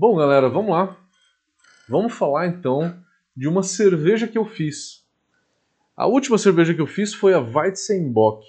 Bom, 0.00 0.14
galera, 0.14 0.48
vamos 0.48 0.70
lá. 0.70 0.96
Vamos 1.88 2.12
falar 2.12 2.46
então 2.46 2.94
de 3.36 3.48
uma 3.48 3.64
cerveja 3.64 4.28
que 4.28 4.38
eu 4.38 4.44
fiz. 4.44 5.04
A 5.96 6.06
última 6.06 6.38
cerveja 6.38 6.72
que 6.72 6.80
eu 6.80 6.86
fiz 6.86 7.12
foi 7.12 7.34
a 7.34 7.40
Weizenbock. 7.40 8.46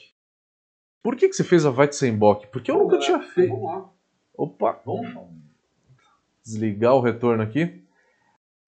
Por 1.01 1.15
que, 1.15 1.27
que 1.27 1.33
você 1.33 1.43
fez 1.43 1.65
a 1.65 1.71
Weizenbock? 1.71 2.45
Porque 2.51 2.69
eu 2.69 2.75
Vamos 2.75 2.93
nunca 2.93 3.01
lá, 3.01 3.03
tinha 3.03 3.33
feito. 3.33 3.49
Vamos 3.49 3.65
lá. 3.65 3.89
Opa, 4.37 4.79
Vamos 4.85 5.27
desligar 6.45 6.93
o 6.93 7.01
retorno 7.01 7.41
aqui. 7.41 7.83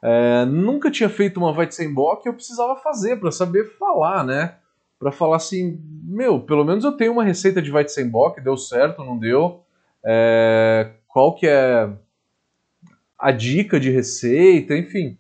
É, 0.01 0.45
nunca 0.45 0.89
tinha 0.89 1.07
feito 1.07 1.37
uma 1.37 1.55
Weizenbock, 1.55 2.25
eu 2.25 2.33
precisava 2.33 2.75
fazer 2.77 3.17
para 3.17 3.31
saber 3.31 3.77
falar, 3.77 4.25
né? 4.25 4.55
Para 4.97 5.11
falar 5.11 5.35
assim, 5.35 5.79
meu, 6.03 6.41
pelo 6.41 6.65
menos 6.65 6.83
eu 6.83 6.93
tenho 6.93 7.11
uma 7.11 7.23
receita 7.23 7.61
de 7.61 7.71
Weizenbock, 7.71 8.41
deu 8.41 8.57
certo, 8.57 9.03
não 9.03 9.19
deu? 9.19 9.63
É, 10.03 10.93
qual 11.07 11.35
que 11.35 11.45
é 11.45 11.87
a 13.21 13.31
dica 13.31 13.79
de 13.79 13.91
receita, 13.91 14.75
enfim, 14.75 15.15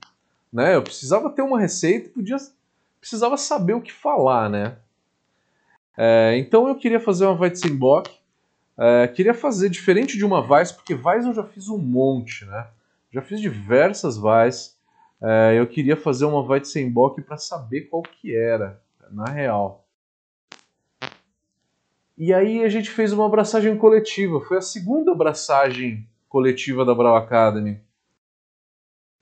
né? 0.51 0.75
Eu 0.75 0.81
precisava 0.81 1.29
ter 1.29 1.43
uma 1.43 1.59
receita, 1.59 2.09
podia, 2.09 2.35
precisava 2.99 3.37
saber 3.37 3.75
o 3.75 3.81
que 3.81 3.93
falar, 3.93 4.49
né? 4.49 4.77
É, 5.95 6.35
então 6.37 6.67
eu 6.67 6.75
queria 6.75 6.99
fazer 6.99 7.25
uma 7.25 7.39
Weizenbock, 7.39 8.09
é, 8.75 9.07
queria 9.07 9.35
fazer 9.35 9.69
diferente 9.69 10.17
de 10.17 10.25
uma 10.25 10.39
Weiss, 10.39 10.71
porque 10.71 10.95
Weiss 10.95 11.27
eu 11.27 11.33
já 11.33 11.43
fiz 11.43 11.69
um 11.69 11.77
monte, 11.77 12.43
né? 12.45 12.67
Já 13.11 13.21
fiz 13.21 13.39
diversas 13.39 14.17
Weiss. 14.17 14.75
É, 15.21 15.59
eu 15.59 15.67
queria 15.67 15.95
fazer 15.95 16.25
uma 16.25 16.41
Weizenbock 16.41 17.21
para 17.21 17.37
saber 17.37 17.81
qual 17.81 18.01
que 18.01 18.35
era, 18.35 18.81
na 19.11 19.25
real. 19.25 19.85
E 22.17 22.33
aí 22.33 22.63
a 22.63 22.69
gente 22.69 22.89
fez 22.89 23.13
uma 23.13 23.27
abraçagem 23.27 23.77
coletiva. 23.77 24.41
Foi 24.41 24.57
a 24.57 24.61
segunda 24.61 25.11
abraçagem 25.11 26.07
coletiva 26.27 26.83
da 26.83 26.95
Brau 26.95 27.15
Academy. 27.15 27.79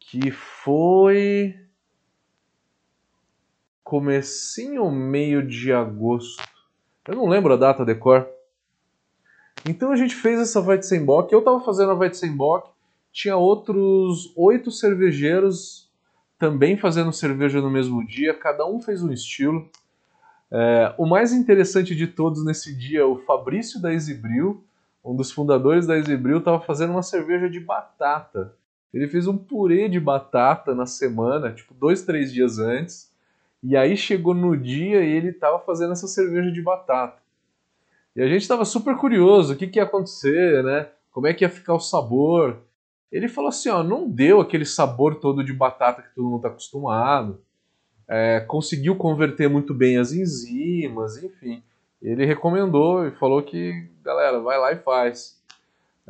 Que 0.10 0.32
foi 0.32 1.56
comecinho 3.84 4.84
ou 4.84 4.92
meio 4.92 5.46
de 5.46 5.72
agosto. 5.72 6.44
Eu 7.08 7.16
não 7.16 7.28
lembro 7.28 7.54
a 7.54 7.58
data 7.58 7.86
decor. 7.86 8.28
Então 9.68 9.92
a 9.92 9.96
gente 9.96 10.16
fez 10.16 10.40
essa 10.40 10.62
Weizenbock. 10.62 11.32
Eu 11.32 11.40
estava 11.40 11.60
fazendo 11.60 11.92
a 11.92 11.96
Weizenbock. 11.96 12.72
Tinha 13.12 13.38
outros 13.38 14.34
oito 14.36 14.72
cervejeiros 14.72 15.92
também 16.40 16.76
fazendo 16.76 17.14
cerveja 17.14 17.62
no 17.62 17.70
mesmo 17.70 18.04
dia. 18.06 18.34
Cada 18.34 18.66
um 18.66 18.82
fez 18.82 19.04
um 19.04 19.12
estilo. 19.12 19.70
É, 20.52 20.96
o 20.98 21.06
mais 21.06 21.32
interessante 21.34 21.96
de 21.96 22.08
todos 22.08 22.44
nesse 22.44 22.76
dia, 22.76 23.06
o 23.06 23.20
Fabrício 23.20 23.80
da 23.80 23.94
Exibril, 23.94 24.64
um 25.06 25.16
dos 25.16 25.32
fundadores 25.32 25.86
da 25.86 25.96
Exibril, 25.96 26.40
estava 26.40 26.60
fazendo 26.60 26.92
uma 26.92 27.04
cerveja 27.04 27.48
de 27.48 27.60
batata. 27.60 28.58
Ele 28.94 29.08
fez 29.08 29.28
um 29.28 29.38
purê 29.38 29.88
de 29.88 30.00
batata 30.00 30.74
na 30.74 30.86
semana, 30.86 31.52
tipo 31.52 31.74
dois, 31.74 32.04
três 32.04 32.34
dias 32.34 32.58
antes. 32.58 33.12
E 33.62 33.76
aí 33.76 33.96
chegou 33.96 34.34
no 34.34 34.56
dia 34.56 35.04
e 35.04 35.12
ele 35.12 35.30
estava 35.30 35.60
fazendo 35.60 35.92
essa 35.92 36.08
cerveja 36.08 36.52
de 36.52 36.62
batata. 36.62 37.22
E 38.16 38.22
a 38.22 38.28
gente 38.28 38.42
estava 38.42 38.66
super 38.66 38.98
curioso, 38.98 39.54
o 39.54 39.56
que, 39.56 39.68
que 39.68 39.80
ia 39.80 39.84
acontecer, 39.84 40.64
né? 40.64 40.90
Como 41.12 41.28
é 41.28 41.34
que 41.34 41.44
ia 41.44 41.50
ficar 41.50 41.74
o 41.74 41.80
sabor? 41.80 42.58
Ele 43.12 43.28
falou 43.28 43.50
assim, 43.50 43.70
ó, 43.70 43.84
não 43.84 44.10
deu 44.10 44.40
aquele 44.40 44.66
sabor 44.66 45.16
todo 45.16 45.44
de 45.44 45.54
batata 45.54 46.02
que 46.02 46.14
todo 46.16 46.26
mundo 46.26 46.38
está 46.38 46.50
acostumado. 46.50 47.42
É, 48.08 48.40
conseguiu 48.40 48.96
converter 48.96 49.50
muito 49.50 49.74
bem 49.74 49.98
as 49.98 50.12
enzimas, 50.12 51.22
enfim. 51.24 51.62
Ele 52.02 52.26
recomendou 52.26 53.06
e 53.08 53.12
falou 53.12 53.44
que, 53.44 53.90
galera, 54.02 54.40
vai 54.40 54.58
lá 54.58 54.72
e 54.72 54.78
faz. 54.78 55.39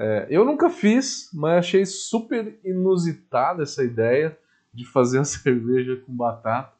É, 0.02 0.28
eu 0.30 0.46
nunca 0.46 0.70
fiz, 0.70 1.30
mas 1.34 1.60
achei 1.60 1.86
super 1.86 2.58
inusitada 2.64 3.64
essa 3.64 3.84
ideia 3.84 4.38
de 4.74 4.86
fazer 4.86 5.20
uma 5.20 5.26
cerveja 5.26 5.98
com 5.98 6.16
batata. 6.16 6.72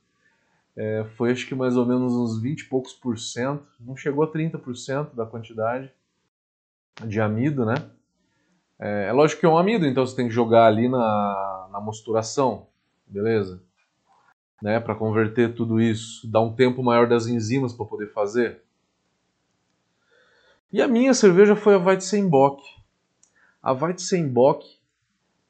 É, 0.74 1.04
foi 1.18 1.32
acho 1.32 1.46
que 1.46 1.54
mais 1.54 1.76
ou 1.76 1.86
menos 1.86 2.14
uns 2.14 2.42
20 2.42 2.62
e 2.62 2.66
poucos 2.70 2.94
por 2.94 3.20
cento, 3.20 3.68
não 3.78 3.98
chegou 3.98 4.24
a 4.24 4.32
30% 4.32 5.14
da 5.14 5.26
quantidade 5.26 5.92
de 7.06 7.20
amido, 7.20 7.66
né? 7.66 7.76
É, 8.80 9.08
é 9.08 9.12
lógico 9.12 9.42
que 9.42 9.46
é 9.46 9.50
um 9.50 9.58
amido, 9.58 9.86
então 9.86 10.08
você 10.08 10.16
tem 10.16 10.30
que 10.30 10.34
jogar 10.34 10.68
ali 10.68 10.88
na, 10.88 11.68
na 11.74 11.82
mosturação, 11.82 12.68
beleza? 13.06 13.62
Né, 14.62 14.80
para 14.80 14.96
converter 14.96 15.54
tudo 15.54 15.82
isso, 15.82 16.26
dar 16.30 16.42
um 16.42 16.54
tempo 16.54 16.82
maior 16.82 17.08
das 17.08 17.28
enzimas 17.28 17.74
para 17.74 17.86
poder 17.86 18.14
fazer. 18.14 18.62
E 20.72 20.82
a 20.82 20.88
minha 20.88 21.14
cerveja 21.14 21.56
foi 21.56 21.76
a 21.76 21.78
Weizenbock. 21.78 22.79
A 23.62 23.74
Weizenbock, 23.74 24.66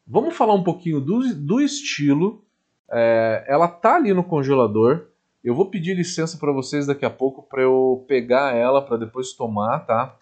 vamos 0.05 0.35
falar 0.35 0.55
um 0.55 0.63
pouquinho 0.63 0.99
do, 0.99 1.33
do 1.35 1.61
estilo. 1.61 2.43
É, 2.91 3.45
ela 3.47 3.67
tá 3.67 3.95
ali 3.95 4.13
no 4.13 4.23
congelador. 4.23 5.05
Eu 5.43 5.55
vou 5.55 5.67
pedir 5.67 5.95
licença 5.95 6.37
para 6.37 6.51
vocês 6.51 6.87
daqui 6.87 7.05
a 7.05 7.09
pouco 7.09 7.43
para 7.43 7.61
eu 7.61 8.03
pegar 8.07 8.55
ela 8.55 8.81
para 8.81 8.97
depois 8.97 9.33
tomar, 9.33 9.79
tá? 9.85 10.15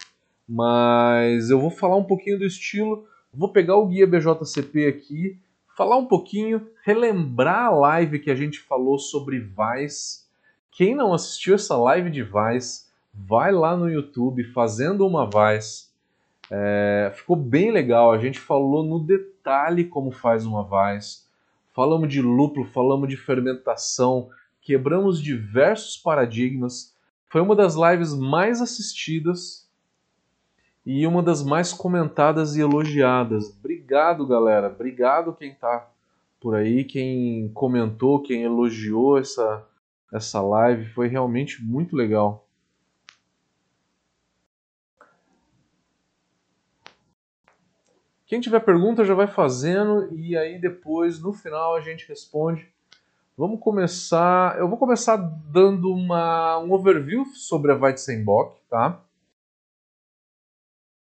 Mas 0.47 1.49
eu 1.49 1.59
vou 1.59 1.71
falar 1.71 1.95
um 1.95 2.03
pouquinho 2.03 2.37
do 2.37 2.45
estilo. 2.45 3.07
Vou 3.33 3.49
pegar 3.49 3.75
o 3.75 3.87
guia 3.87 4.05
BJCP 4.05 4.87
aqui, 4.87 5.39
falar 5.75 5.97
um 5.97 6.05
pouquinho, 6.05 6.67
relembrar 6.83 7.67
a 7.67 7.69
live 7.69 8.19
que 8.19 8.31
a 8.31 8.35
gente 8.35 8.59
falou 8.59 8.97
sobre 8.97 9.39
Vice. 9.39 10.25
Quem 10.71 10.93
não 10.93 11.13
assistiu 11.13 11.55
essa 11.55 11.75
live 11.75 12.09
de 12.09 12.23
Vice, 12.23 12.85
vai 13.13 13.51
lá 13.51 13.75
no 13.75 13.89
YouTube 13.89 14.43
fazendo 14.53 15.05
uma 15.05 15.25
Vice. 15.25 15.86
É, 16.51 17.11
ficou 17.15 17.35
bem 17.35 17.71
legal. 17.71 18.11
A 18.11 18.17
gente 18.17 18.39
falou 18.39 18.83
no 18.83 18.99
detalhe 18.99 19.85
como 19.85 20.11
faz 20.11 20.45
uma 20.45 20.63
Vice. 20.63 21.25
Falamos 21.73 22.09
de 22.09 22.21
lúpulo, 22.21 22.65
falamos 22.65 23.07
de 23.07 23.15
fermentação, 23.15 24.29
quebramos 24.61 25.21
diversos 25.21 25.95
paradigmas. 25.97 26.95
Foi 27.29 27.41
uma 27.41 27.55
das 27.55 27.75
lives 27.75 28.15
mais 28.15 28.61
assistidas 28.61 29.69
e 30.85 31.05
uma 31.05 31.21
das 31.21 31.43
mais 31.43 31.73
comentadas 31.73 32.55
e 32.55 32.61
elogiadas. 32.61 33.55
Obrigado, 33.59 34.25
galera. 34.25 34.67
Obrigado 34.67 35.33
quem 35.33 35.53
tá 35.53 35.87
por 36.39 36.55
aí, 36.55 36.83
quem 36.83 37.51
comentou, 37.53 38.21
quem 38.23 38.43
elogiou 38.43 39.17
essa 39.17 39.63
essa 40.11 40.41
live. 40.41 40.85
Foi 40.93 41.07
realmente 41.07 41.63
muito 41.63 41.95
legal. 41.95 42.46
Quem 48.27 48.41
tiver 48.41 48.59
pergunta 48.59 49.05
já 49.05 49.13
vai 49.13 49.25
fazendo 49.25 50.13
e 50.13 50.37
aí 50.37 50.59
depois 50.59 51.21
no 51.21 51.31
final 51.31 51.73
a 51.75 51.81
gente 51.81 52.05
responde. 52.09 52.69
Vamos 53.37 53.61
começar. 53.61 54.59
Eu 54.59 54.67
vou 54.67 54.77
começar 54.77 55.15
dando 55.15 55.89
uma, 55.93 56.59
um 56.59 56.73
overview 56.73 57.25
sobre 57.27 57.71
a 57.71 57.75
Weizenbock, 57.75 58.59
tá? 58.69 59.01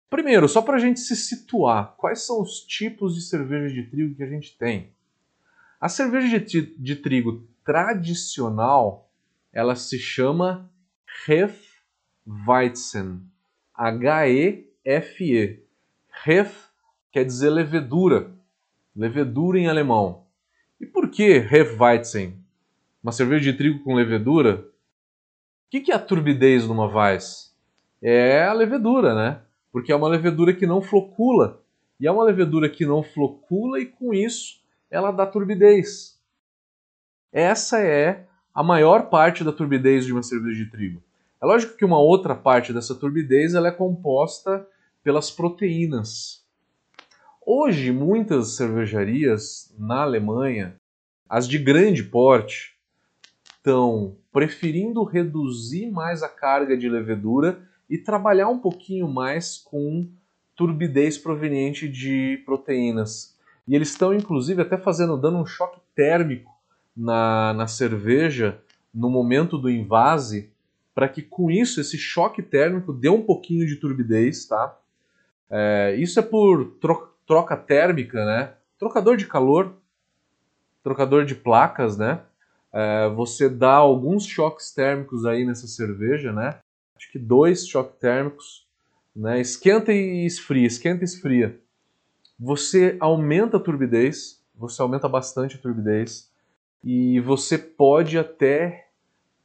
Primeiro, 0.09 0.49
só 0.49 0.61
para 0.61 0.75
a 0.75 0.79
gente 0.79 0.99
se 0.99 1.15
situar, 1.15 1.95
quais 1.95 2.25
são 2.25 2.41
os 2.41 2.59
tipos 2.59 3.15
de 3.15 3.21
cerveja 3.21 3.73
de 3.73 3.83
trigo 3.83 4.13
que 4.13 4.23
a 4.23 4.27
gente 4.27 4.57
tem? 4.57 4.91
A 5.79 5.87
cerveja 5.87 6.39
de, 6.41 6.75
de 6.75 6.95
trigo 6.97 7.47
tradicional, 7.63 9.09
ela 9.53 9.75
se 9.75 9.97
chama 9.97 10.69
Hefeweizen, 11.25 13.21
H-E-F-E. 13.73 15.63
Hef 16.25 16.66
quer 17.11 17.23
dizer 17.23 17.49
levedura, 17.49 18.31
levedura 18.95 19.59
em 19.59 19.67
alemão. 19.67 20.25
E 20.79 20.85
por 20.85 21.09
que 21.09 21.23
Hefeweizen? 21.23 22.37
Uma 23.01 23.11
cerveja 23.11 23.51
de 23.51 23.57
trigo 23.57 23.83
com 23.83 23.95
levedura? 23.95 24.67
O 25.67 25.69
que 25.69 25.91
é 25.91 25.95
a 25.95 25.99
turbidez 25.99 26.67
numa 26.67 26.85
Weiss? 26.85 27.55
É 28.01 28.43
a 28.43 28.53
levedura, 28.53 29.15
né? 29.15 29.41
Porque 29.71 29.91
é 29.91 29.95
uma 29.95 30.07
levedura 30.07 30.53
que 30.53 30.67
não 30.67 30.81
flocula. 30.81 31.61
E 31.99 32.07
é 32.07 32.11
uma 32.11 32.23
levedura 32.23 32.69
que 32.69 32.85
não 32.85 33.01
flocula 33.01 33.79
e 33.79 33.85
com 33.85 34.13
isso 34.13 34.61
ela 34.89 35.11
dá 35.11 35.25
turbidez. 35.25 36.19
Essa 37.31 37.81
é 37.81 38.25
a 38.53 38.63
maior 38.63 39.09
parte 39.09 39.43
da 39.43 39.51
turbidez 39.51 40.05
de 40.05 40.13
uma 40.13 40.23
cerveja 40.23 40.63
de 40.63 40.71
trigo. 40.71 41.03
É 41.41 41.45
lógico 41.45 41.75
que 41.75 41.85
uma 41.85 41.99
outra 41.99 42.35
parte 42.35 42.73
dessa 42.73 42.95
turbidez 42.95 43.53
ela 43.53 43.67
é 43.67 43.71
composta 43.71 44.67
pelas 45.03 45.29
proteínas. 45.29 46.46
Hoje, 47.49 47.93
muitas 47.93 48.57
cervejarias 48.57 49.73
na 49.79 50.01
Alemanha, 50.01 50.75
as 51.29 51.47
de 51.47 51.57
grande 51.57 52.03
porte, 52.03 52.75
estão 53.55 54.17
preferindo 54.33 55.01
reduzir 55.05 55.89
mais 55.89 56.21
a 56.21 56.27
carga 56.27 56.75
de 56.75 56.89
levedura 56.89 57.65
e 57.89 57.97
trabalhar 57.97 58.49
um 58.49 58.59
pouquinho 58.59 59.07
mais 59.07 59.57
com 59.59 60.09
turbidez 60.57 61.17
proveniente 61.17 61.87
de 61.87 62.43
proteínas. 62.45 63.39
E 63.65 63.77
eles 63.77 63.91
estão, 63.91 64.13
inclusive, 64.13 64.61
até 64.61 64.77
fazendo, 64.77 65.15
dando 65.15 65.37
um 65.37 65.45
choque 65.45 65.79
térmico 65.95 66.51
na, 66.93 67.53
na 67.53 67.65
cerveja 67.65 68.59
no 68.93 69.09
momento 69.09 69.57
do 69.57 69.69
invase, 69.69 70.51
para 70.93 71.07
que 71.07 71.21
com 71.21 71.49
isso, 71.49 71.79
esse 71.79 71.97
choque 71.97 72.41
térmico 72.41 72.91
dê 72.91 73.07
um 73.07 73.21
pouquinho 73.21 73.65
de 73.65 73.77
turbidez, 73.77 74.45
tá? 74.45 74.77
É, 75.49 75.95
isso 75.97 76.19
é 76.19 76.21
por 76.21 76.75
troca 77.27 77.57
térmica, 77.57 78.25
né? 78.25 78.53
Trocador 78.79 79.17
de 79.17 79.27
calor, 79.27 79.75
trocador 80.81 81.25
de 81.25 81.35
placas, 81.35 81.97
né? 81.97 82.21
É, 82.73 83.09
você 83.09 83.49
dá 83.49 83.73
alguns 83.73 84.25
choques 84.25 84.71
térmicos 84.71 85.25
aí 85.25 85.45
nessa 85.45 85.67
cerveja, 85.67 86.31
né? 86.31 86.59
Acho 86.95 87.11
que 87.11 87.19
dois 87.19 87.67
choques 87.67 87.99
térmicos, 87.99 88.65
né? 89.15 89.41
Esquenta 89.41 89.91
e 89.91 90.25
esfria, 90.25 90.65
esquenta 90.65 91.03
e 91.03 91.05
esfria. 91.05 91.59
Você 92.39 92.95
aumenta 92.99 93.57
a 93.57 93.59
turbidez, 93.59 94.41
você 94.55 94.81
aumenta 94.81 95.09
bastante 95.09 95.57
a 95.57 95.59
turbidez 95.59 96.31
e 96.83 97.19
você 97.19 97.57
pode 97.57 98.17
até 98.17 98.87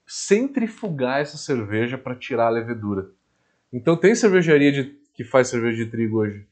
centrifugar 0.06 1.20
essa 1.20 1.36
cerveja 1.36 1.98
para 1.98 2.14
tirar 2.14 2.46
a 2.46 2.50
levedura. 2.50 3.10
Então 3.72 3.96
tem 3.96 4.14
cervejaria 4.14 4.70
de, 4.70 4.84
que 5.14 5.24
faz 5.24 5.48
cerveja 5.48 5.84
de 5.84 5.90
trigo 5.90 6.18
hoje 6.18 6.46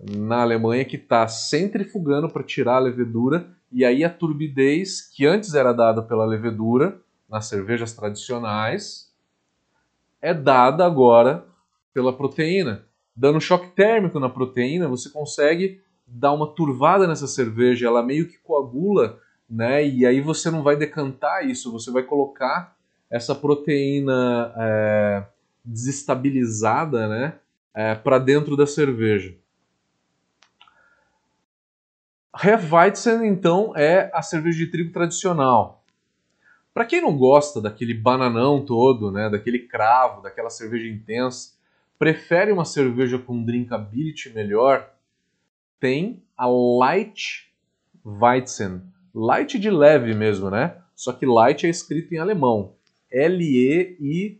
na 0.00 0.42
Alemanha 0.42 0.84
que 0.84 0.96
está 0.96 1.26
centrifugando 1.26 2.28
para 2.28 2.42
tirar 2.42 2.76
a 2.76 2.80
levedura 2.80 3.48
e 3.72 3.84
aí 3.84 4.04
a 4.04 4.10
turbidez 4.10 5.00
que 5.00 5.26
antes 5.26 5.54
era 5.54 5.72
dada 5.72 6.02
pela 6.02 6.24
levedura 6.24 7.00
nas 7.28 7.46
cervejas 7.46 7.92
tradicionais 7.92 9.12
é 10.20 10.32
dada 10.34 10.84
agora 10.84 11.46
pela 11.92 12.12
proteína. 12.12 12.84
Dando 13.14 13.40
choque 13.40 13.68
térmico 13.68 14.20
na 14.20 14.28
proteína, 14.28 14.88
você 14.88 15.08
consegue 15.08 15.80
dar 16.06 16.32
uma 16.32 16.46
turvada 16.46 17.06
nessa 17.06 17.26
cerveja, 17.26 17.86
ela 17.86 18.02
meio 18.02 18.28
que 18.28 18.38
coagula, 18.38 19.18
né? 19.48 19.86
E 19.86 20.04
aí 20.04 20.20
você 20.20 20.50
não 20.50 20.62
vai 20.62 20.76
decantar 20.76 21.48
isso, 21.48 21.72
você 21.72 21.90
vai 21.90 22.02
colocar 22.02 22.76
essa 23.10 23.34
proteína 23.34 24.52
é, 24.56 25.24
desestabilizada, 25.64 27.08
né? 27.08 27.34
É, 27.74 27.94
para 27.94 28.18
dentro 28.18 28.56
da 28.56 28.66
cerveja. 28.66 29.34
Hefeweizen, 32.42 33.26
então, 33.26 33.72
é 33.76 34.10
a 34.12 34.22
cerveja 34.22 34.58
de 34.58 34.66
trigo 34.70 34.92
tradicional. 34.92 35.82
Para 36.76 36.84
quem 36.84 37.00
não 37.00 37.16
gosta 37.16 37.58
daquele 37.60 37.94
bananão 37.94 38.62
todo, 38.62 39.10
né, 39.10 39.30
daquele 39.30 39.60
cravo, 39.60 40.20
daquela 40.20 40.50
cerveja 40.50 40.86
intensa, 40.86 41.54
prefere 41.98 42.52
uma 42.52 42.66
cerveja 42.66 43.18
com 43.18 43.42
drinkability 43.42 44.28
melhor, 44.28 44.92
tem 45.80 46.22
a 46.36 46.46
Light 46.46 47.50
Weizen. 48.04 48.82
Light 49.14 49.58
de 49.58 49.70
leve 49.70 50.12
mesmo, 50.14 50.50
né? 50.50 50.76
Só 50.94 51.14
que 51.14 51.24
Light 51.24 51.64
é 51.64 51.70
escrito 51.70 52.14
em 52.14 52.18
alemão. 52.18 52.74
L-E-I-C-H-T. 53.10 54.38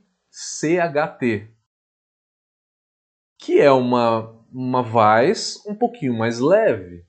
Que 3.39 3.61
é 3.61 3.73
uma, 3.73 4.35
uma 4.53 4.83
Weiss 4.83 5.65
um 5.67 5.75
pouquinho 5.75 6.13
mais 6.13 6.39
leve, 6.39 7.06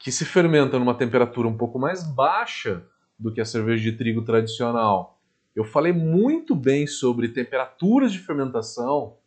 que 0.00 0.10
se 0.10 0.24
fermenta 0.24 0.78
numa 0.78 0.94
temperatura 0.94 1.46
um 1.46 1.56
pouco 1.56 1.78
mais 1.78 2.02
baixa 2.02 2.82
do 3.18 3.32
que 3.32 3.40
a 3.40 3.44
cerveja 3.44 3.82
de 3.82 3.96
trigo 3.96 4.22
tradicional. 4.22 5.20
Eu 5.54 5.62
falei 5.62 5.92
muito 5.92 6.54
bem 6.54 6.86
sobre 6.86 7.28
temperaturas 7.28 8.10
de 8.10 8.18
fermentação 8.18 9.18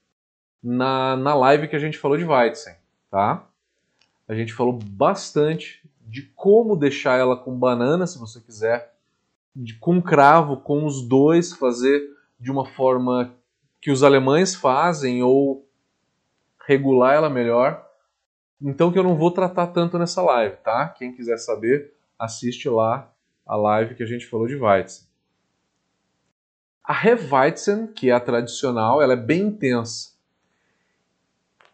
na, 0.61 1.15
na 1.15 1.35
live 1.35 1.67
que 1.67 1.75
a 1.75 1.79
gente 1.79 1.97
falou 1.97 2.17
de 2.17 2.25
Weizen, 2.25 2.75
tá? 3.11 3.47
A 4.27 4.33
gente 4.33 4.53
falou 4.53 4.73
bastante 4.73 5.87
de 6.01 6.23
como 6.35 6.75
deixar 6.75 7.19
ela 7.19 7.37
com 7.37 7.57
banana, 7.57 8.07
se 8.07 8.17
você 8.17 8.41
quiser, 8.41 8.95
de, 9.55 9.75
com 9.75 10.01
cravo, 10.01 10.57
com 10.57 10.85
os 10.85 11.07
dois, 11.07 11.53
fazer 11.53 12.01
de 12.39 12.49
uma 12.49 12.65
forma 12.65 13.35
que 13.79 13.91
os 13.91 14.01
alemães 14.01 14.55
fazem 14.55 15.21
ou 15.21 15.67
regular 16.65 17.13
ela 17.13 17.29
melhor. 17.29 17.82
Então 18.63 18.94
que 18.94 18.98
eu 18.98 19.04
não 19.04 19.18
vou 19.18 19.30
tratar 19.30 19.68
tanto 19.68 20.00
nessa 20.00 20.21
live, 20.21 20.56
tá? 20.63 20.88
Quem 20.88 21.13
quiser 21.13 21.38
saber, 21.38 21.94
assiste 22.18 22.69
lá 22.69 23.12
a 23.45 23.57
live 23.57 23.94
que 23.94 24.04
a 24.04 24.06
gente 24.06 24.25
falou 24.25 24.48
de 24.48 24.56
Weizen. 24.56 25.04
A 26.81 26.94
Hefeweizen, 26.94 27.88
que 27.88 28.10
é 28.10 28.13
a 28.13 28.21
tradicional, 28.21 29.01
ela 29.01 29.13
é 29.13 29.18
bem 29.18 29.42
intensa. 29.44 30.13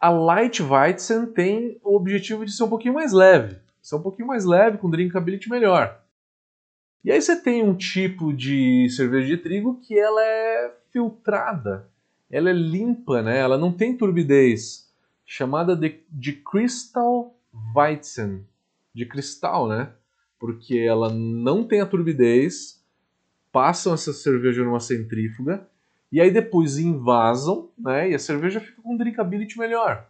A 0.00 0.10
Light 0.10 0.60
Weizen 0.60 1.26
tem 1.26 1.78
o 1.84 1.94
objetivo 1.94 2.44
de 2.44 2.50
ser 2.50 2.64
um 2.64 2.68
pouquinho 2.68 2.94
mais 2.94 3.12
leve, 3.12 3.58
ser 3.80 3.94
um 3.94 4.02
pouquinho 4.02 4.26
mais 4.26 4.44
leve, 4.44 4.78
com 4.78 4.90
drinkability 4.90 5.48
melhor. 5.48 6.00
E 7.04 7.12
aí 7.12 7.20
você 7.20 7.40
tem 7.40 7.62
um 7.62 7.74
tipo 7.74 8.32
de 8.32 8.88
cerveja 8.90 9.28
de 9.28 9.36
trigo 9.36 9.80
que 9.80 9.96
ela 9.96 10.24
é 10.24 10.74
filtrada, 10.90 11.88
ela 12.30 12.50
é 12.50 12.52
limpa, 12.52 13.22
né? 13.22 13.38
ela 13.38 13.56
não 13.56 13.72
tem 13.72 13.96
turbidez 13.96 14.89
chamada 15.30 15.76
de, 15.76 16.00
de 16.10 16.32
Crystal 16.32 17.32
Weizen, 17.72 18.44
de 18.92 19.06
cristal, 19.06 19.68
né? 19.68 19.92
Porque 20.40 20.76
ela 20.76 21.08
não 21.08 21.62
tem 21.62 21.80
a 21.80 21.86
turbidez, 21.86 22.84
passam 23.52 23.94
essa 23.94 24.12
cerveja 24.12 24.64
numa 24.64 24.80
centrífuga 24.80 25.68
e 26.10 26.20
aí 26.20 26.32
depois 26.32 26.78
invasam, 26.78 27.70
né? 27.78 28.10
E 28.10 28.14
a 28.16 28.18
cerveja 28.18 28.58
fica 28.58 28.82
com 28.82 28.94
um 28.94 28.96
drinkability 28.96 29.56
melhor. 29.56 30.04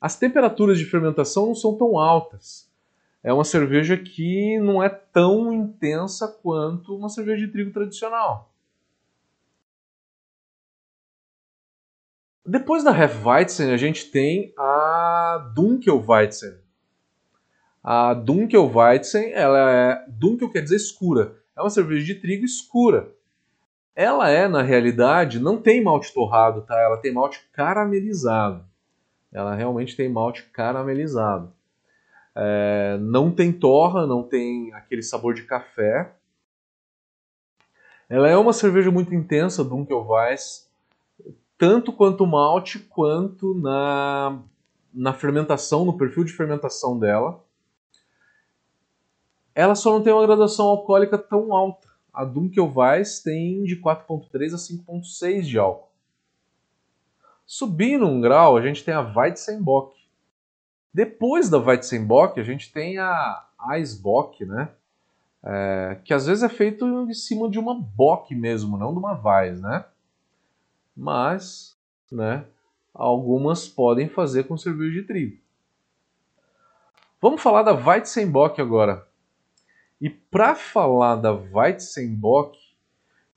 As 0.00 0.18
temperaturas 0.18 0.80
de 0.80 0.84
fermentação 0.84 1.46
não 1.46 1.54
são 1.54 1.78
tão 1.78 1.96
altas. 1.96 2.68
É 3.22 3.32
uma 3.32 3.44
cerveja 3.44 3.96
que 3.96 4.58
não 4.58 4.82
é 4.82 4.88
tão 4.88 5.52
intensa 5.52 6.26
quanto 6.26 6.96
uma 6.96 7.08
cerveja 7.08 7.46
de 7.46 7.52
trigo 7.52 7.70
tradicional. 7.70 8.52
Depois 12.46 12.84
da 12.84 12.92
Hefeweizen, 12.92 13.72
a 13.72 13.76
gente 13.76 14.08
tem 14.10 14.54
a 14.56 15.50
Dunkelweizen. 15.52 16.54
A 17.82 18.14
Dunkelweizen, 18.14 19.32
ela 19.32 19.58
é 19.58 20.04
Dunkel 20.06 20.50
quer 20.50 20.62
dizer 20.62 20.76
escura. 20.76 21.36
É 21.56 21.60
uma 21.60 21.70
cerveja 21.70 22.04
de 22.04 22.14
trigo 22.14 22.44
escura. 22.44 23.12
Ela 23.96 24.28
é, 24.30 24.46
na 24.46 24.62
realidade, 24.62 25.40
não 25.40 25.60
tem 25.60 25.82
malte 25.82 26.14
torrado, 26.14 26.62
tá? 26.62 26.78
Ela 26.78 26.98
tem 26.98 27.12
malte 27.12 27.40
caramelizado. 27.52 28.64
Ela 29.32 29.54
realmente 29.54 29.96
tem 29.96 30.08
malte 30.08 30.44
caramelizado. 30.44 31.52
É, 32.32 32.96
não 33.00 33.32
tem 33.32 33.50
torra, 33.52 34.06
não 34.06 34.22
tem 34.22 34.72
aquele 34.72 35.02
sabor 35.02 35.34
de 35.34 35.42
café. 35.42 36.12
Ela 38.08 38.28
é 38.28 38.36
uma 38.36 38.52
cerveja 38.52 38.90
muito 38.90 39.12
intensa, 39.12 39.64
Dunkelweiss, 39.64 40.65
tanto 41.58 41.92
quanto 41.92 42.26
malte 42.26 42.78
quanto 42.78 43.54
na, 43.54 44.38
na 44.92 45.12
fermentação, 45.12 45.84
no 45.84 45.96
perfil 45.96 46.24
de 46.24 46.32
fermentação 46.32 46.98
dela. 46.98 47.42
Ela 49.54 49.74
só 49.74 49.92
não 49.92 50.02
tem 50.02 50.12
uma 50.12 50.26
graduação 50.26 50.66
alcoólica 50.66 51.16
tão 51.16 51.54
alta. 51.54 51.88
A 52.12 52.24
Dunkelweiss 52.24 53.22
tem 53.22 53.64
de 53.64 53.76
4.3 53.76 54.54
a 54.54 54.56
5.6 54.56 55.42
de 55.42 55.58
álcool. 55.58 55.90
Subindo 57.46 58.06
um 58.06 58.20
grau, 58.20 58.56
a 58.56 58.62
gente 58.62 58.84
tem 58.84 58.92
a 58.92 59.00
Weizenbock. 59.00 59.96
Depois 60.92 61.48
da 61.48 61.58
Weizenbock, 61.58 62.40
a 62.40 62.42
gente 62.42 62.72
tem 62.72 62.98
a 62.98 63.46
Eisbock, 63.72 64.44
né? 64.44 64.70
É, 65.42 66.00
que 66.04 66.12
às 66.12 66.26
vezes 66.26 66.42
é 66.42 66.48
feito 66.48 66.84
em 67.08 67.14
cima 67.14 67.48
de 67.48 67.58
uma 67.58 67.78
bock 67.80 68.34
mesmo, 68.34 68.76
não 68.76 68.92
de 68.92 68.98
uma 68.98 69.12
Weiss, 69.12 69.60
né? 69.60 69.84
Mas 70.96 71.76
né, 72.10 72.44
algumas 72.94 73.68
podem 73.68 74.08
fazer 74.08 74.44
com 74.44 74.56
cerveja 74.56 75.00
de 75.00 75.06
trigo. 75.06 75.36
Vamos 77.20 77.42
falar 77.42 77.62
da 77.62 77.72
Weizenbock 77.72 78.60
agora. 78.60 79.06
E 80.00 80.08
para 80.08 80.54
falar 80.54 81.16
da 81.16 81.32
Weizenbock, 81.32 82.58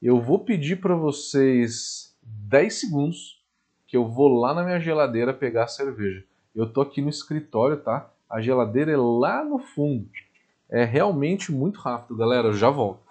eu 0.01 0.21
vou 0.21 0.39
pedir 0.39 0.79
para 0.79 0.95
vocês 0.95 2.15
10 2.21 2.73
segundos 2.73 3.43
que 3.87 3.97
eu 3.97 4.07
vou 4.07 4.39
lá 4.39 4.53
na 4.53 4.63
minha 4.63 4.79
geladeira 4.79 5.33
pegar 5.33 5.63
a 5.63 5.67
cerveja. 5.67 6.23
Eu 6.55 6.71
tô 6.71 6.81
aqui 6.81 7.01
no 7.01 7.09
escritório, 7.09 7.77
tá? 7.77 8.09
A 8.29 8.39
geladeira 8.41 8.91
é 8.91 8.97
lá 8.97 9.43
no 9.43 9.59
fundo. 9.59 10.07
É 10.69 10.83
realmente 10.83 11.51
muito 11.51 11.79
rápido, 11.79 12.15
galera. 12.15 12.49
Eu 12.49 12.53
já 12.53 12.69
volto. 12.69 13.08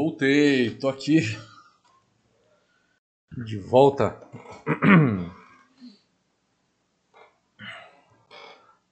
Voltei, 0.00 0.70
tô 0.70 0.88
aqui. 0.88 1.22
De 3.36 3.58
volta. 3.58 4.16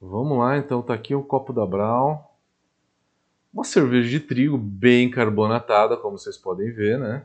Vamos 0.00 0.36
lá, 0.36 0.58
então 0.58 0.82
tá 0.82 0.94
aqui 0.94 1.14
um 1.14 1.22
copo 1.22 1.52
da 1.52 1.64
Brown. 1.64 2.18
Uma 3.54 3.62
cerveja 3.62 4.08
de 4.08 4.18
trigo 4.18 4.58
bem 4.58 5.08
carbonatada, 5.08 5.96
como 5.96 6.18
vocês 6.18 6.36
podem 6.36 6.72
ver, 6.72 6.98
né? 6.98 7.25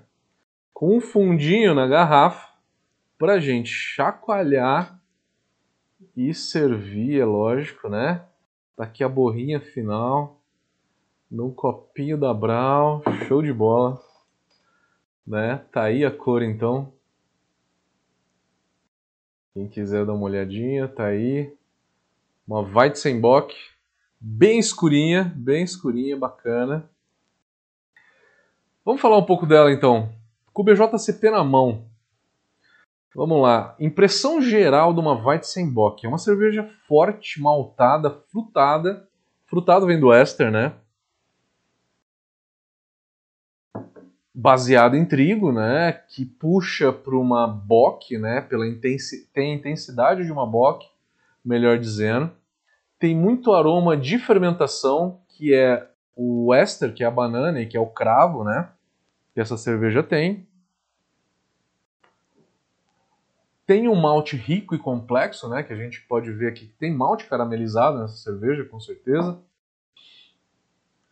Com 0.71 0.97
um 0.97 1.01
fundinho 1.01 1.73
na 1.73 1.88
garrafa 1.88 2.53
pra 3.17 3.39
gente 3.39 3.71
chacoalhar 3.71 5.01
e 6.15 6.35
servir, 6.35 7.19
é 7.19 7.25
lógico, 7.25 7.89
né? 7.89 8.23
Tá 8.75 8.83
aqui 8.83 9.03
a 9.03 9.09
borrinha 9.09 9.59
final 9.59 10.39
num 11.31 11.50
copinho 11.50 12.17
da 12.17 12.33
Brown, 12.33 13.01
show 13.25 13.41
de 13.41 13.53
bola. 13.53 14.03
Né? 15.25 15.63
Tá 15.71 15.83
aí 15.83 16.03
a 16.03 16.11
cor 16.11 16.43
então. 16.43 16.91
Quem 19.53 19.69
quiser 19.69 20.05
dar 20.05 20.13
uma 20.13 20.25
olhadinha, 20.25 20.89
tá 20.89 21.05
aí. 21.05 21.55
Uma 22.45 22.61
Weizenbock, 22.61 23.55
bem 24.19 24.59
escurinha, 24.59 25.33
bem 25.38 25.63
escurinha, 25.63 26.17
bacana. 26.17 26.89
Vamos 28.83 29.00
falar 29.00 29.17
um 29.17 29.25
pouco 29.25 29.45
dela 29.45 29.71
então. 29.71 30.11
Com 30.51 30.63
o 30.63 30.65
BJCP 30.65 31.29
na 31.29 31.43
mão. 31.45 31.85
Vamos 33.15 33.41
lá. 33.41 33.75
Impressão 33.79 34.41
geral 34.41 34.93
de 34.93 35.00
uma 35.00 35.13
Weizenbock. 35.13 36.05
É 36.05 36.09
uma 36.09 36.17
cerveja 36.17 36.69
forte, 36.88 37.41
maltada, 37.41 38.09
frutada. 38.31 39.07
Frutado 39.45 39.85
vem 39.85 40.00
do 40.00 40.13
Ester, 40.13 40.51
né? 40.51 40.73
Baseado 44.33 44.95
em 44.95 45.05
trigo, 45.05 45.51
né, 45.51 45.91
que 45.91 46.25
puxa 46.25 46.91
para 46.91 47.15
uma 47.15 47.45
bock, 47.45 48.17
né, 48.17 48.41
pela 48.41 48.67
intensi 48.67 49.29
tem 49.33 49.51
a 49.51 49.55
intensidade 49.55 50.25
de 50.25 50.31
uma 50.31 50.47
bock, 50.47 50.87
melhor 51.43 51.77
dizendo. 51.77 52.31
Tem 52.97 53.15
muito 53.15 53.51
aroma 53.51 53.97
de 53.97 54.17
fermentação, 54.17 55.19
que 55.27 55.53
é 55.53 55.87
o 56.15 56.53
éster, 56.53 56.93
que 56.93 57.03
é 57.03 57.07
a 57.07 57.11
banana 57.11 57.59
e 57.61 57.65
que 57.65 57.75
é 57.75 57.79
o 57.79 57.87
cravo, 57.87 58.43
né, 58.43 58.69
que 59.33 59.41
essa 59.41 59.57
cerveja 59.57 60.01
tem. 60.01 60.47
Tem 63.65 63.87
um 63.87 63.95
malte 63.95 64.35
rico 64.35 64.75
e 64.75 64.79
complexo, 64.79 65.49
né, 65.49 65.61
que 65.63 65.73
a 65.73 65.75
gente 65.77 66.01
pode 66.07 66.31
ver 66.31 66.49
aqui 66.49 66.67
que 66.67 66.73
tem 66.73 66.93
malte 66.93 67.25
caramelizado 67.25 67.99
nessa 67.99 68.15
cerveja, 68.15 68.63
com 68.65 68.79
certeza. 68.79 69.37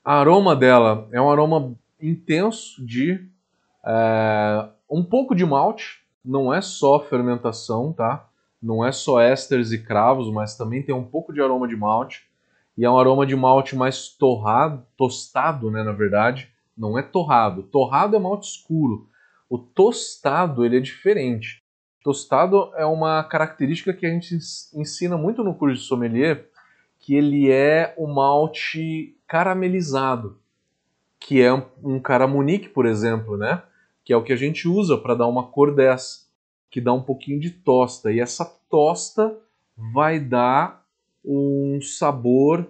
A 0.04 0.20
aroma 0.20 0.56
dela 0.56 1.08
é 1.12 1.20
um 1.20 1.30
aroma 1.30 1.76
intenso 2.02 2.86
de 2.86 3.28
é, 3.86 4.70
um 4.90 5.04
pouco 5.04 5.36
de 5.36 5.46
malte, 5.46 6.02
não 6.24 6.54
é 6.54 6.62
só 6.62 7.00
fermentação, 7.00 7.94
tá? 7.94 8.28
Não 8.62 8.86
é 8.86 8.92
só 8.92 9.22
ésteres 9.22 9.72
e 9.72 9.82
cravos, 9.82 10.32
mas 10.32 10.58
também 10.58 10.84
tem 10.84 10.94
um 10.94 11.04
pouco 11.04 11.34
de 11.34 11.42
aroma 11.42 11.68
de 11.68 11.76
malte. 11.76 12.28
E 12.78 12.86
é 12.86 12.90
um 12.90 12.98
aroma 12.98 13.26
de 13.26 13.36
malte 13.36 13.76
mais 13.76 14.10
torrado, 14.10 14.86
tostado, 14.98 15.72
né, 15.72 15.84
na 15.84 15.92
verdade. 15.92 16.50
Não 16.78 16.98
é 16.98 17.02
torrado. 17.02 17.64
Torrado 17.64 18.16
é 18.16 18.20
malte 18.20 18.50
escuro. 18.50 19.08
O 19.50 19.58
tostado, 19.58 20.66
ele 20.66 20.78
é 20.78 20.80
diferente. 20.80 21.64
Tostado 22.04 22.72
é 22.76 22.86
uma 22.86 23.24
característica 23.24 23.94
que 23.94 24.06
a 24.06 24.10
gente 24.10 24.36
ensina 24.74 25.18
muito 25.18 25.44
no 25.44 25.56
curso 25.56 25.82
de 25.82 25.88
sommelier, 25.88 26.50
que 27.00 27.16
ele 27.16 27.52
é 27.52 27.94
o 27.98 28.08
malte 28.08 29.18
caramelizado 29.28 30.40
que 31.20 31.42
é 31.42 31.54
um 31.84 32.00
caramunique, 32.00 32.70
por 32.70 32.86
exemplo, 32.86 33.38
né? 33.38 33.62
Que 34.04 34.14
é 34.14 34.18
o 34.18 34.24
que 34.24 34.34
a 34.34 34.38
gente 34.38 34.68
usa 34.68 34.98
para 34.98 35.16
dar 35.16 35.28
uma 35.28 35.48
cor 35.48 35.76
dessa, 35.76 36.28
que 36.72 36.80
dá 36.80 36.94
um 36.94 37.02
pouquinho 37.02 37.40
de 37.40 37.52
tosta. 37.52 38.12
E 38.12 38.20
essa 38.20 38.46
tosta 38.70 39.36
vai 39.76 40.20
dar 40.20 40.86
um 41.24 41.80
sabor 41.82 42.68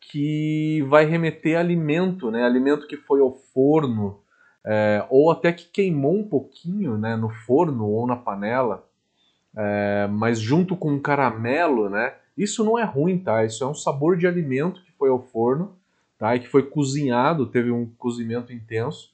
que 0.00 0.84
vai 0.88 1.04
remeter 1.06 1.56
a 1.56 1.60
alimento, 1.60 2.30
né? 2.30 2.44
Alimento 2.44 2.86
que 2.86 2.96
foi 2.96 3.20
ao 3.20 3.32
forno, 3.32 4.20
é, 4.64 5.04
ou 5.08 5.30
até 5.30 5.52
que 5.52 5.68
queimou 5.68 6.18
um 6.18 6.28
pouquinho 6.28 6.98
né, 6.98 7.16
no 7.16 7.30
forno 7.30 7.86
ou 7.88 8.06
na 8.06 8.16
panela, 8.16 8.84
é, 9.56 10.08
mas 10.10 10.40
junto 10.40 10.76
com 10.76 10.92
um 10.92 11.00
caramelo, 11.00 11.88
né? 11.88 12.14
Isso 12.36 12.62
não 12.62 12.78
é 12.78 12.84
ruim, 12.84 13.18
tá? 13.18 13.44
Isso 13.44 13.64
é 13.64 13.66
um 13.66 13.74
sabor 13.74 14.16
de 14.16 14.26
alimento 14.26 14.82
que 14.82 14.92
foi 14.92 15.08
ao 15.08 15.22
forno 15.22 15.75
tá? 16.18 16.34
e 16.34 16.40
que 16.40 16.48
foi 16.48 16.62
cozinhado, 16.62 17.46
teve 17.46 17.70
um 17.70 17.86
cozimento 17.98 18.52
intenso, 18.52 19.12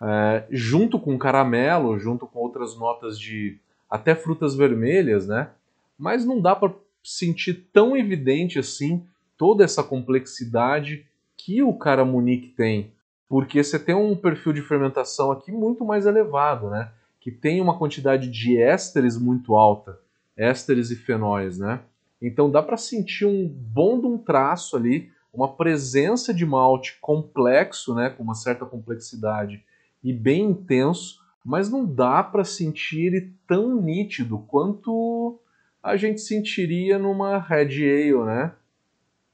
é, 0.00 0.46
junto 0.50 0.98
com 0.98 1.18
caramelo, 1.18 1.98
junto 1.98 2.26
com 2.26 2.38
outras 2.38 2.76
notas 2.76 3.18
de 3.18 3.58
até 3.90 4.14
frutas 4.14 4.54
vermelhas, 4.54 5.26
né? 5.26 5.50
Mas 5.98 6.24
não 6.24 6.40
dá 6.40 6.54
para 6.54 6.72
sentir 7.02 7.68
tão 7.72 7.96
evidente 7.96 8.58
assim 8.58 9.04
toda 9.36 9.64
essa 9.64 9.82
complexidade 9.82 11.06
que 11.36 11.62
o 11.62 11.72
caramunique 11.72 12.48
tem, 12.48 12.92
porque 13.28 13.62
você 13.62 13.78
tem 13.78 13.94
um 13.94 14.14
perfil 14.16 14.52
de 14.52 14.62
fermentação 14.62 15.30
aqui 15.30 15.50
muito 15.50 15.84
mais 15.84 16.06
elevado, 16.06 16.68
né? 16.70 16.90
Que 17.20 17.30
tem 17.30 17.60
uma 17.60 17.78
quantidade 17.78 18.28
de 18.28 18.60
ésteres 18.60 19.16
muito 19.16 19.56
alta, 19.56 19.98
ésteres 20.36 20.90
e 20.90 20.96
fenóis, 20.96 21.58
né? 21.58 21.80
Então 22.20 22.50
dá 22.50 22.62
para 22.62 22.76
sentir 22.76 23.26
um 23.26 23.48
bom 23.48 24.00
de 24.00 24.06
um 24.06 24.18
traço 24.18 24.76
ali 24.76 25.10
uma 25.32 25.48
presença 25.48 26.32
de 26.32 26.44
malte 26.44 26.98
complexo, 27.00 27.94
né, 27.94 28.10
com 28.10 28.22
uma 28.22 28.34
certa 28.34 28.64
complexidade 28.64 29.64
e 30.02 30.12
bem 30.12 30.44
intenso, 30.44 31.20
mas 31.44 31.70
não 31.70 31.84
dá 31.84 32.22
para 32.22 32.44
sentir 32.44 33.06
ele 33.06 33.32
tão 33.46 33.80
nítido 33.80 34.38
quanto 34.48 35.38
a 35.82 35.96
gente 35.96 36.20
sentiria 36.20 36.98
numa 36.98 37.38
Red 37.38 37.76
Ale, 37.76 38.24
né? 38.24 38.52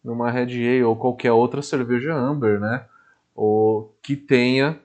Numa 0.03 0.31
Red 0.31 0.53
Ale 0.53 0.85
ou 0.85 0.95
qualquer 0.95 1.33
outra 1.33 1.63
cerveja 1.63 2.15
amber, 2.15 2.61
né? 2.61 2.87
Ou 3.35 3.95
que 4.03 4.15
tenha 4.15 4.79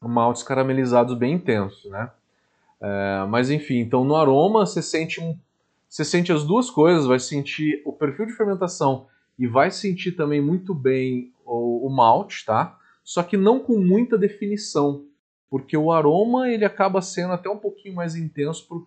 maltes 0.00 0.42
caramelizados 0.42 1.16
bem 1.16 1.34
intensos, 1.34 1.90
né? 1.90 2.10
É, 2.80 3.26
mas 3.28 3.50
enfim, 3.50 3.78
então 3.78 4.04
no 4.04 4.14
aroma 4.14 4.66
você 4.66 4.82
sente 4.82 5.20
um, 5.20 5.36
você 5.88 6.04
sente 6.04 6.30
as 6.30 6.44
duas 6.44 6.70
coisas, 6.70 7.06
vai 7.06 7.18
sentir 7.18 7.82
o 7.84 7.92
perfil 7.92 8.26
de 8.26 8.32
fermentação 8.32 9.06
e 9.38 9.46
vai 9.46 9.70
sentir 9.70 10.12
também 10.12 10.40
muito 10.40 10.74
bem 10.74 11.32
o, 11.44 11.86
o 11.86 11.90
malte, 11.90 12.44
tá? 12.44 12.78
Só 13.04 13.22
que 13.22 13.36
não 13.36 13.60
com 13.60 13.78
muita 13.78 14.18
definição, 14.18 15.04
porque 15.48 15.76
o 15.76 15.92
aroma 15.92 16.50
ele 16.50 16.64
acaba 16.64 17.00
sendo 17.00 17.32
até 17.32 17.48
um 17.48 17.58
pouquinho 17.58 17.94
mais 17.94 18.16
intenso, 18.16 18.66
por, 18.66 18.86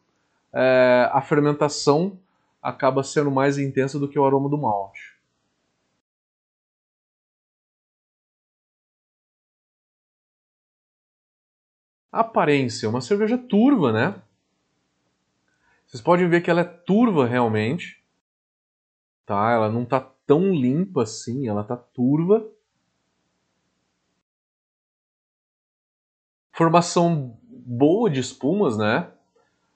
é, 0.54 1.10
a 1.12 1.22
fermentação 1.22 2.20
acaba 2.62 3.04
sendo 3.04 3.32
mais 3.32 3.58
intensa 3.58 3.98
do 3.98 4.08
que 4.08 4.20
o 4.20 4.26
aroma 4.26 4.50
do 4.50 4.58
malte. 4.58 5.18
Aparência, 12.12 12.90
uma 12.90 13.02
cerveja 13.02 13.38
turva, 13.38 13.94
né? 13.94 14.22
Vocês 15.86 16.02
podem 16.02 16.28
ver 16.28 16.42
que 16.42 16.50
ela 16.50 16.62
é 16.62 16.64
turva 16.64 17.26
realmente, 17.26 18.04
tá? 19.26 19.52
Ela 19.52 19.72
não 19.72 19.84
está 19.84 20.02
tão 20.30 20.54
limpa 20.54 21.02
assim, 21.02 21.48
ela 21.48 21.64
tá 21.64 21.76
turva. 21.76 22.48
Formação 26.52 27.36
boa 27.50 28.12
de 28.12 28.20
espumas, 28.20 28.78
né? 28.78 29.12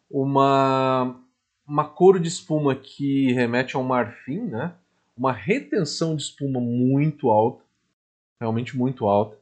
Uma, 0.07 1.19
uma 1.67 1.89
cor 1.89 2.19
de 2.19 2.27
espuma 2.27 2.75
que 2.75 3.33
remete 3.33 3.75
ao 3.75 3.81
marfim, 3.81 4.41
né? 4.41 4.75
Uma 5.17 5.31
retenção 5.31 6.15
de 6.15 6.21
espuma 6.21 6.61
muito 6.61 7.31
alta, 7.31 7.65
realmente 8.39 8.77
muito 8.77 9.07
alta. 9.07 9.39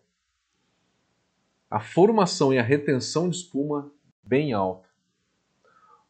A 1.69 1.81
formação 1.81 2.53
e 2.53 2.57
a 2.57 2.63
retenção 2.63 3.29
de 3.29 3.35
espuma 3.35 3.91
bem 4.23 4.53
alta. 4.53 4.87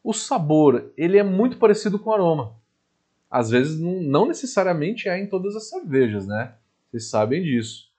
O 0.04 0.12
sabor, 0.12 0.92
ele 0.96 1.18
é 1.18 1.24
muito 1.24 1.56
parecido 1.56 1.98
com 1.98 2.10
o 2.10 2.14
aroma 2.14 2.61
às 3.32 3.48
vezes 3.48 3.80
não, 3.80 4.02
não 4.02 4.26
necessariamente 4.26 5.08
é 5.08 5.18
em 5.18 5.26
todas 5.26 5.56
as 5.56 5.70
cervejas, 5.70 6.26
né? 6.26 6.52
Vocês 6.90 7.08
sabem 7.08 7.42
disso. 7.42 7.90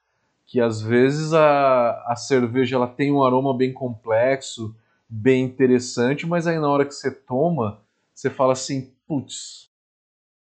Que 0.45 0.61
às 0.61 0.79
vezes 0.79 1.33
a, 1.33 2.03
a 2.05 2.15
cerveja 2.15 2.75
ela 2.75 2.87
tem 2.87 3.11
um 3.11 3.23
aroma 3.23 3.57
bem 3.57 3.73
complexo, 3.73 4.75
bem 5.09 5.43
interessante, 5.43 6.27
mas 6.27 6.45
aí 6.45 6.59
na 6.59 6.69
hora 6.69 6.85
que 6.85 6.93
você 6.93 7.09
toma, 7.09 7.79
você 8.13 8.29
fala 8.29 8.53
assim, 8.53 8.93
putz, 9.07 9.71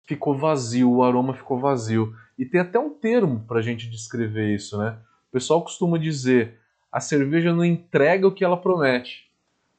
ficou 0.02 0.36
vazio, 0.36 0.90
o 0.90 1.04
aroma 1.04 1.32
ficou 1.32 1.60
vazio. 1.60 2.16
E 2.36 2.44
tem 2.44 2.60
até 2.60 2.76
um 2.76 2.90
termo 2.90 3.44
para 3.46 3.60
a 3.60 3.62
gente 3.62 3.88
descrever 3.88 4.52
isso, 4.52 4.76
né? 4.78 4.96
O 5.28 5.32
pessoal 5.32 5.62
costuma 5.62 5.96
dizer, 5.96 6.58
a 6.90 6.98
cerveja 6.98 7.54
não 7.54 7.64
entrega 7.64 8.26
o 8.26 8.32
que 8.32 8.44
ela 8.44 8.56
promete. 8.56 9.30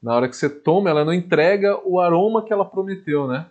Na 0.01 0.15
hora 0.15 0.29
que 0.29 0.37
você 0.37 0.49
toma, 0.49 0.89
ela 0.89 1.03
não 1.03 1.13
entrega 1.13 1.77
o 1.85 1.99
aroma 1.99 2.41
que 2.41 2.53
ela 2.53 2.63
prometeu, 2.63 3.27
né? 3.27 3.47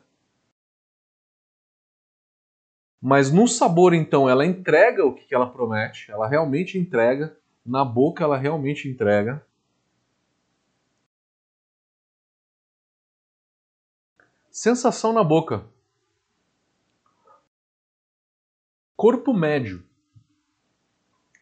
Mas 3.03 3.33
no 3.33 3.49
sabor, 3.49 3.93
então, 3.93 4.31
ela 4.31 4.47
entrega 4.47 5.05
o 5.05 5.13
que 5.13 5.35
ela 5.35 5.51
promete, 5.51 6.09
ela 6.09 6.29
realmente 6.29 6.79
entrega 6.79 7.37
Na 7.65 7.85
boca 7.85 8.25
ela 8.25 8.37
realmente 8.37 8.89
entrega. 8.89 9.45
Sensação 14.51 15.13
na 15.13 15.23
boca. 15.23 15.65
Corpo 18.97 19.33
médio. 19.33 19.85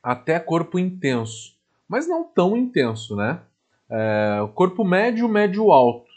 Até 0.02 0.38
corpo 0.38 0.79
intenso. 0.79 1.59
Mas 1.88 2.07
não 2.07 2.25
tão 2.25 2.57
intenso, 2.57 3.17
né? 3.17 3.43
É, 3.88 4.49
corpo 4.55 4.85
médio, 4.85 5.29
médio 5.29 5.73
alto. 5.73 6.11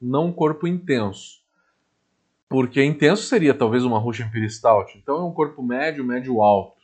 Não 0.00 0.32
corpo 0.32 0.66
intenso. 0.66 1.43
Porque 2.54 2.84
intenso 2.84 3.24
seria 3.24 3.52
talvez 3.52 3.82
uma 3.84 3.98
Russian 3.98 4.26
Imperial 4.26 4.48
Stout. 4.48 4.96
Então 4.96 5.16
é 5.16 5.24
um 5.24 5.32
corpo 5.32 5.60
médio, 5.60 6.04
médio 6.04 6.40
alto. 6.40 6.80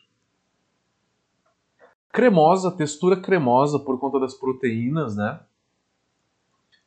Cremosa, 2.13 2.73
textura 2.73 3.17
cremosa 3.17 3.79
por 3.79 3.97
conta 4.01 4.19
das 4.19 4.35
proteínas, 4.35 5.15
né? 5.15 5.39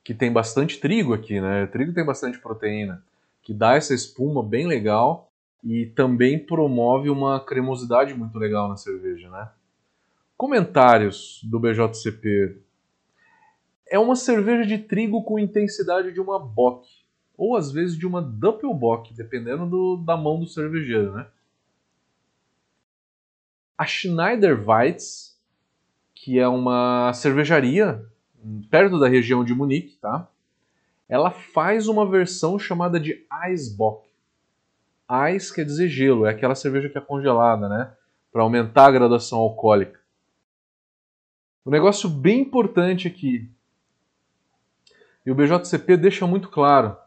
que 0.03 0.13
tem 0.13 0.31
bastante 0.31 0.79
trigo 0.79 1.13
aqui, 1.13 1.39
né? 1.39 1.63
O 1.63 1.67
trigo 1.67 1.93
tem 1.93 2.05
bastante 2.05 2.37
proteína, 2.37 3.01
que 3.41 3.53
dá 3.53 3.75
essa 3.75 3.93
espuma 3.93 4.43
bem 4.43 4.67
legal 4.67 5.31
e 5.63 5.85
também 5.85 6.37
promove 6.37 7.09
uma 7.09 7.39
cremosidade 7.39 8.13
muito 8.13 8.37
legal 8.37 8.67
na 8.67 8.75
cerveja, 8.75 9.29
né? 9.29 9.49
Comentários 10.35 11.39
do 11.45 11.57
BJCP. 11.57 12.57
É 13.87 13.97
uma 13.97 14.17
cerveja 14.17 14.65
de 14.65 14.77
trigo 14.77 15.23
com 15.23 15.39
intensidade 15.39 16.11
de 16.11 16.19
uma 16.19 16.37
bock, 16.37 16.85
ou 17.37 17.55
às 17.55 17.71
vezes 17.71 17.97
de 17.97 18.05
uma 18.05 18.21
Doppelbock, 18.21 19.13
dependendo 19.13 19.65
do, 19.65 19.97
da 19.97 20.15
mão 20.15 20.39
do 20.39 20.47
cervejeiro, 20.47 21.13
né? 21.13 21.27
A 23.77 23.85
Schneider 23.85 24.67
Weitz, 24.67 25.37
que 26.13 26.39
é 26.39 26.47
uma 26.47 27.11
cervejaria 27.13 28.05
perto 28.69 28.99
da 28.99 29.07
região 29.07 29.43
de 29.43 29.53
Munique, 29.53 29.97
tá? 29.97 30.27
Ela 31.09 31.31
faz 31.31 31.87
uma 31.87 32.09
versão 32.09 32.57
chamada 32.57 32.99
de 32.99 33.25
Eisbock. 33.45 34.07
Ice 35.35 35.53
quer 35.53 35.65
dizer 35.65 35.87
gelo, 35.89 36.25
é 36.25 36.31
aquela 36.31 36.55
cerveja 36.55 36.89
que 36.89 36.97
é 36.97 37.01
congelada, 37.01 37.67
né? 37.67 37.93
Para 38.31 38.41
aumentar 38.41 38.87
a 38.87 38.91
graduação 38.91 39.39
alcoólica. 39.39 39.99
Um 41.65 41.71
negócio 41.71 42.09
bem 42.09 42.41
importante 42.41 43.07
aqui, 43.07 43.49
e 45.25 45.31
o 45.31 45.35
BJCP 45.35 45.97
deixa 45.97 46.27
muito 46.27 46.49
claro: 46.49 46.97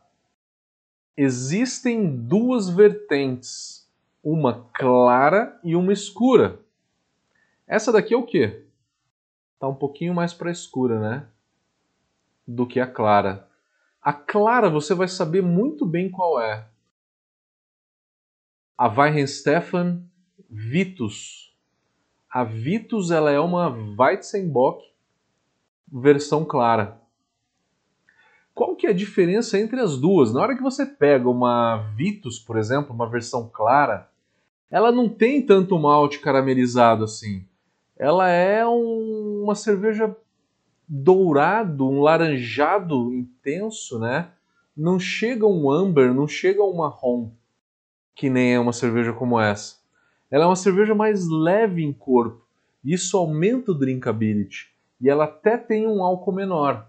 existem 1.16 2.14
duas 2.14 2.68
vertentes, 2.68 3.88
uma 4.22 4.68
clara 4.74 5.58
e 5.64 5.74
uma 5.74 5.92
escura. 5.92 6.60
Essa 7.66 7.92
daqui 7.92 8.14
é 8.14 8.16
o 8.16 8.24
quê? 8.24 8.66
tá 9.58 9.66
um 9.68 9.74
pouquinho 9.74 10.14
mais 10.14 10.32
para 10.32 10.50
escura, 10.50 11.00
né? 11.00 11.26
Do 12.46 12.66
que 12.66 12.78
a 12.78 12.86
clara. 12.86 13.48
A 14.00 14.12
clara 14.12 14.70
você 14.70 14.94
vai 14.94 15.08
saber 15.08 15.42
muito 15.42 15.84
bem 15.84 16.10
qual 16.10 16.40
é. 16.40 16.68
A 18.78 18.88
Weihenstephan 18.88 20.02
Vitus. 20.48 21.54
A 22.30 22.44
Vitus 22.44 23.10
ela 23.10 23.30
é 23.30 23.40
uma 23.40 23.68
Weizenbock 23.68 24.84
versão 25.90 26.44
clara. 26.44 27.00
Qual 28.56 28.74
que 28.74 28.88
é 28.88 28.90
a 28.90 28.92
diferença 28.92 29.56
entre 29.56 29.78
as 29.80 29.96
duas? 29.96 30.34
Na 30.34 30.40
hora 30.40 30.56
que 30.56 30.62
você 30.62 30.84
pega 30.84 31.28
uma 31.28 31.76
Vitus, 31.94 32.40
por 32.40 32.56
exemplo, 32.56 32.92
uma 32.92 33.08
versão 33.08 33.48
clara, 33.52 34.10
ela 34.68 34.90
não 34.90 35.08
tem 35.08 35.40
tanto 35.40 35.78
malte 35.78 36.18
caramelizado 36.18 37.04
assim 37.04 37.46
ela 37.96 38.28
é 38.28 38.66
um, 38.66 39.42
uma 39.42 39.54
cerveja 39.54 40.14
dourado, 40.86 41.88
um 41.88 42.00
laranjado 42.00 43.12
intenso, 43.12 43.98
né? 43.98 44.30
Não 44.76 45.00
chega 45.00 45.46
um 45.46 45.70
amber, 45.70 46.14
não 46.14 46.28
chega 46.28 46.62
um 46.62 46.76
marrom, 46.76 47.30
que 48.14 48.28
nem 48.28 48.54
é 48.54 48.60
uma 48.60 48.74
cerveja 48.74 49.12
como 49.12 49.40
essa. 49.40 49.76
Ela 50.30 50.44
é 50.44 50.46
uma 50.46 50.56
cerveja 50.56 50.94
mais 50.94 51.26
leve 51.26 51.82
em 51.82 51.92
corpo. 51.92 52.44
Isso 52.84 53.16
aumenta 53.16 53.72
o 53.72 53.74
drinkability. 53.74 54.68
E 55.00 55.08
ela 55.08 55.24
até 55.24 55.56
tem 55.56 55.86
um 55.86 56.02
álcool 56.02 56.32
menor. 56.32 56.86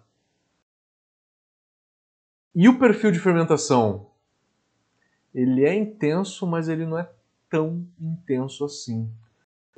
E 2.54 2.68
o 2.68 2.80
perfil 2.80 3.12
de 3.12 3.20
fermentação? 3.20 4.08
Ele 5.34 5.66
é 5.66 5.76
intenso, 5.76 6.48
mas 6.48 6.68
ele 6.68 6.86
não 6.86 6.98
é 6.98 7.10
tão 7.50 7.86
intenso 8.00 8.66
assim 8.66 9.10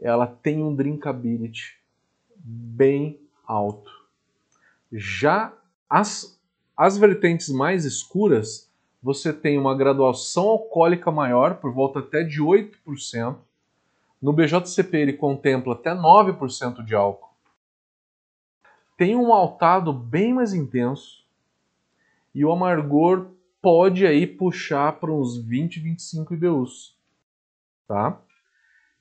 ela 0.02 0.28
tem 0.28 0.64
um 0.64 0.76
drinkability 0.76 1.78
bem 2.36 3.20
alto. 3.46 3.92
Já 4.92 5.54
as, 5.90 6.40
as 6.76 6.98
vertentes 6.98 7.50
mais 7.50 7.86
escuras, 7.86 8.70
você 9.02 9.32
tem 9.34 9.58
uma 9.58 9.76
graduação 9.76 10.48
alcoólica 10.48 11.12
maior, 11.12 11.56
por 11.56 11.72
volta 11.74 12.00
até 12.00 12.24
de 12.24 12.42
8%. 12.42 13.36
No 14.22 14.34
BJCP 14.34 14.98
ele 14.98 15.14
contempla 15.14 15.74
até 15.74 15.92
9% 15.92 16.84
de 16.84 16.96
álcool. 16.96 17.30
Tem 18.98 19.16
um 19.16 19.30
maltado 19.30 19.94
bem 19.94 20.34
mais 20.34 20.54
intenso 20.54 21.24
e 22.34 22.46
o 22.46 22.52
amargor 22.52 23.32
pode 23.62 24.06
aí 24.06 24.26
puxar 24.26 24.94
para 24.94 25.12
uns 25.12 25.38
20, 25.38 25.80
25 25.80 26.34
IBUs, 26.34 26.96
tá? 27.88 28.20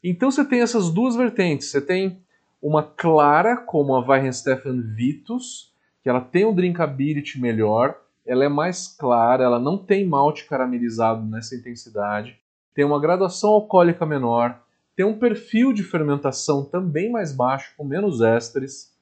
Então 0.03 0.31
você 0.31 0.45
tem 0.45 0.61
essas 0.61 0.91
duas 0.91 1.17
vertentes. 1.17 1.71
Você 1.71 1.81
tem 1.81 2.23
uma 2.63 2.83
clara, 2.83 3.57
como 3.57 3.95
a 3.95 4.01
Weihenstephan 4.01 4.81
Vitus, 4.95 5.73
que 6.03 6.09
ela 6.09 6.21
tem 6.21 6.45
um 6.45 6.55
drinkability 6.55 7.41
melhor, 7.41 8.01
ela 8.27 8.45
é 8.45 8.49
mais 8.49 8.89
clara, 8.89 9.45
ela 9.45 9.59
não 9.59 9.79
tem 9.79 10.07
malte 10.07 10.45
caramelizado 10.45 11.25
nessa 11.25 11.55
intensidade, 11.55 12.39
tem 12.75 12.85
uma 12.85 13.01
graduação 13.01 13.51
alcoólica 13.51 14.05
menor, 14.05 14.61
tem 14.95 15.07
um 15.07 15.19
perfil 15.19 15.73
de 15.73 15.83
fermentação 15.83 16.65
também 16.65 17.11
mais 17.11 17.33
baixo, 17.33 17.73
com 17.77 17.85
menos 17.85 18.21
ésteres, 18.21 18.95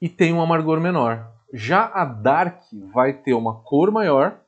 e 0.00 0.08
tem 0.08 0.32
um 0.32 0.40
amargor 0.40 0.80
menor. 0.80 1.32
Já 1.56 1.86
a 1.86 2.04
Dark 2.04 2.64
vai 2.92 3.12
ter 3.12 3.32
uma 3.32 3.60
cor 3.60 3.92
maior, 3.92 4.40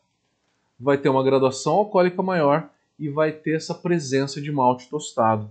vai 0.76 0.98
ter 0.98 1.08
uma 1.08 1.22
graduação 1.22 1.74
alcoólica 1.74 2.20
maior 2.20 2.68
e 2.98 3.08
vai 3.08 3.30
ter 3.30 3.54
essa 3.54 3.72
presença 3.72 4.42
de 4.42 4.50
malte 4.50 4.88
tostado. 4.90 5.48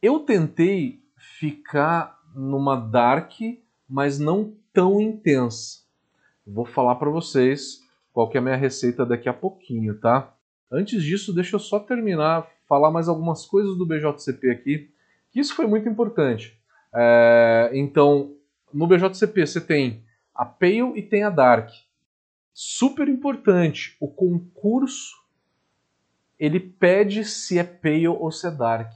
Eu 0.00 0.20
tentei 0.20 1.04
ficar 1.38 2.18
numa 2.34 2.74
dark, 2.74 3.32
mas 3.86 4.18
não 4.18 4.56
tão 4.72 4.98
intensa. 4.98 5.82
Vou 6.46 6.64
falar 6.64 6.94
para 6.94 7.10
vocês 7.10 7.82
qual 8.14 8.30
que 8.30 8.38
é 8.38 8.40
a 8.40 8.42
minha 8.42 8.56
receita 8.56 9.04
daqui 9.04 9.28
a 9.28 9.34
pouquinho, 9.34 10.00
tá? 10.00 10.34
Antes 10.70 11.02
disso, 11.02 11.34
deixa 11.34 11.56
eu 11.56 11.60
só 11.60 11.78
terminar, 11.78 12.48
falar 12.66 12.90
mais 12.90 13.10
algumas 13.10 13.44
coisas 13.44 13.76
do 13.76 13.84
BJCP 13.84 14.50
aqui, 14.50 14.90
que 15.30 15.38
isso 15.38 15.54
foi 15.54 15.66
muito 15.66 15.86
importante. 15.86 16.61
É, 16.94 17.70
então, 17.72 18.34
no 18.72 18.86
BJCP 18.86 19.46
você 19.46 19.60
tem 19.60 20.04
a 20.34 20.44
Pale 20.44 20.98
e 20.98 21.02
tem 21.02 21.24
a 21.24 21.30
Dark 21.30 21.70
super 22.52 23.08
importante, 23.08 23.96
o 24.00 24.08
concurso 24.08 25.22
ele 26.38 26.58
pede 26.58 27.24
se 27.24 27.58
é 27.58 27.64
pale 27.64 28.08
ou 28.08 28.30
se 28.30 28.46
é 28.46 28.50
dark. 28.50 28.92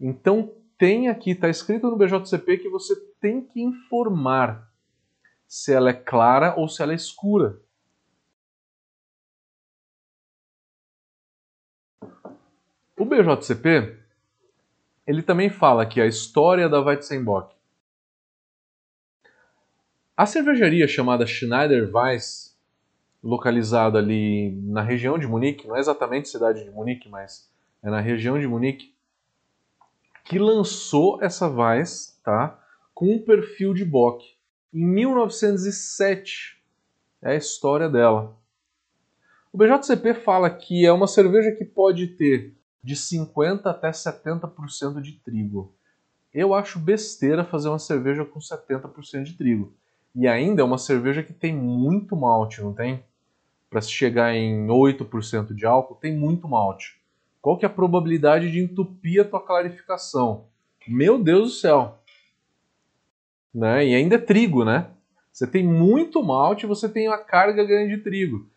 Então 0.00 0.54
tem 0.76 1.08
aqui, 1.08 1.32
está 1.32 1.48
escrito 1.48 1.90
no 1.90 1.96
BJCP 1.96 2.58
que 2.58 2.68
você 2.68 2.94
tem 3.20 3.42
que 3.42 3.60
informar 3.60 4.72
se 5.46 5.72
ela 5.72 5.90
é 5.90 5.94
clara 5.94 6.54
ou 6.56 6.68
se 6.68 6.80
ela 6.82 6.92
é 6.92 6.96
escura. 6.96 7.60
O 12.96 13.04
BJCP 13.04 13.98
ele 15.08 15.22
também 15.22 15.48
fala 15.48 15.86
que 15.86 16.02
a 16.02 16.06
história 16.06 16.68
da 16.68 16.82
Weizenbock 16.82 17.56
a 20.14 20.26
cervejaria 20.26 20.86
chamada 20.86 21.26
Schneider 21.26 21.88
Weiss, 21.94 22.58
localizada 23.22 23.98
ali 23.98 24.50
na 24.64 24.82
região 24.82 25.18
de 25.18 25.26
Munique, 25.26 25.66
não 25.66 25.76
é 25.76 25.80
exatamente 25.80 26.28
cidade 26.28 26.62
de 26.62 26.70
Munique, 26.70 27.08
mas 27.08 27.48
é 27.82 27.88
na 27.88 28.00
região 28.00 28.38
de 28.38 28.46
Munique, 28.46 28.92
que 30.24 30.38
lançou 30.38 31.22
essa 31.22 31.48
Weiss, 31.48 32.20
tá, 32.22 32.60
com 32.92 33.14
um 33.14 33.22
perfil 33.22 33.72
de 33.72 33.84
Bock 33.84 34.36
em 34.74 34.84
1907. 34.84 36.60
É 37.22 37.30
a 37.30 37.36
história 37.36 37.88
dela. 37.88 38.36
O 39.52 39.56
BJCP 39.56 40.14
fala 40.14 40.50
que 40.50 40.84
é 40.84 40.92
uma 40.92 41.06
cerveja 41.06 41.52
que 41.52 41.64
pode 41.64 42.08
ter 42.08 42.57
de 42.82 42.96
50 42.96 43.70
até 43.70 43.90
70% 43.90 45.00
de 45.00 45.12
trigo. 45.12 45.74
Eu 46.32 46.54
acho 46.54 46.78
besteira 46.78 47.44
fazer 47.44 47.68
uma 47.68 47.78
cerveja 47.78 48.24
com 48.24 48.38
70% 48.38 49.22
de 49.22 49.34
trigo. 49.34 49.72
E 50.14 50.26
ainda 50.26 50.62
é 50.62 50.64
uma 50.64 50.78
cerveja 50.78 51.22
que 51.22 51.32
tem 51.32 51.54
muito 51.54 52.16
malte, 52.16 52.60
não 52.60 52.72
tem? 52.72 53.02
Para 53.70 53.80
chegar 53.80 54.34
em 54.34 54.66
8% 54.66 55.54
de 55.54 55.66
álcool, 55.66 55.94
tem 55.96 56.16
muito 56.16 56.48
malte. 56.48 56.98
Qual 57.40 57.56
que 57.56 57.64
é 57.64 57.68
a 57.68 57.72
probabilidade 57.72 58.50
de 58.50 58.60
entupir 58.60 59.20
a 59.20 59.24
tua 59.24 59.40
clarificação? 59.40 60.46
Meu 60.86 61.22
Deus 61.22 61.48
do 61.48 61.54
céu! 61.54 61.98
Né? 63.54 63.86
E 63.86 63.94
ainda 63.94 64.16
é 64.16 64.18
trigo, 64.18 64.64
né? 64.64 64.90
Você 65.32 65.46
tem 65.46 65.64
muito 65.64 66.22
malte, 66.22 66.66
você 66.66 66.88
tem 66.88 67.08
uma 67.08 67.18
carga 67.18 67.64
grande 67.64 67.96
de 67.96 68.02
trigo. 68.02 68.48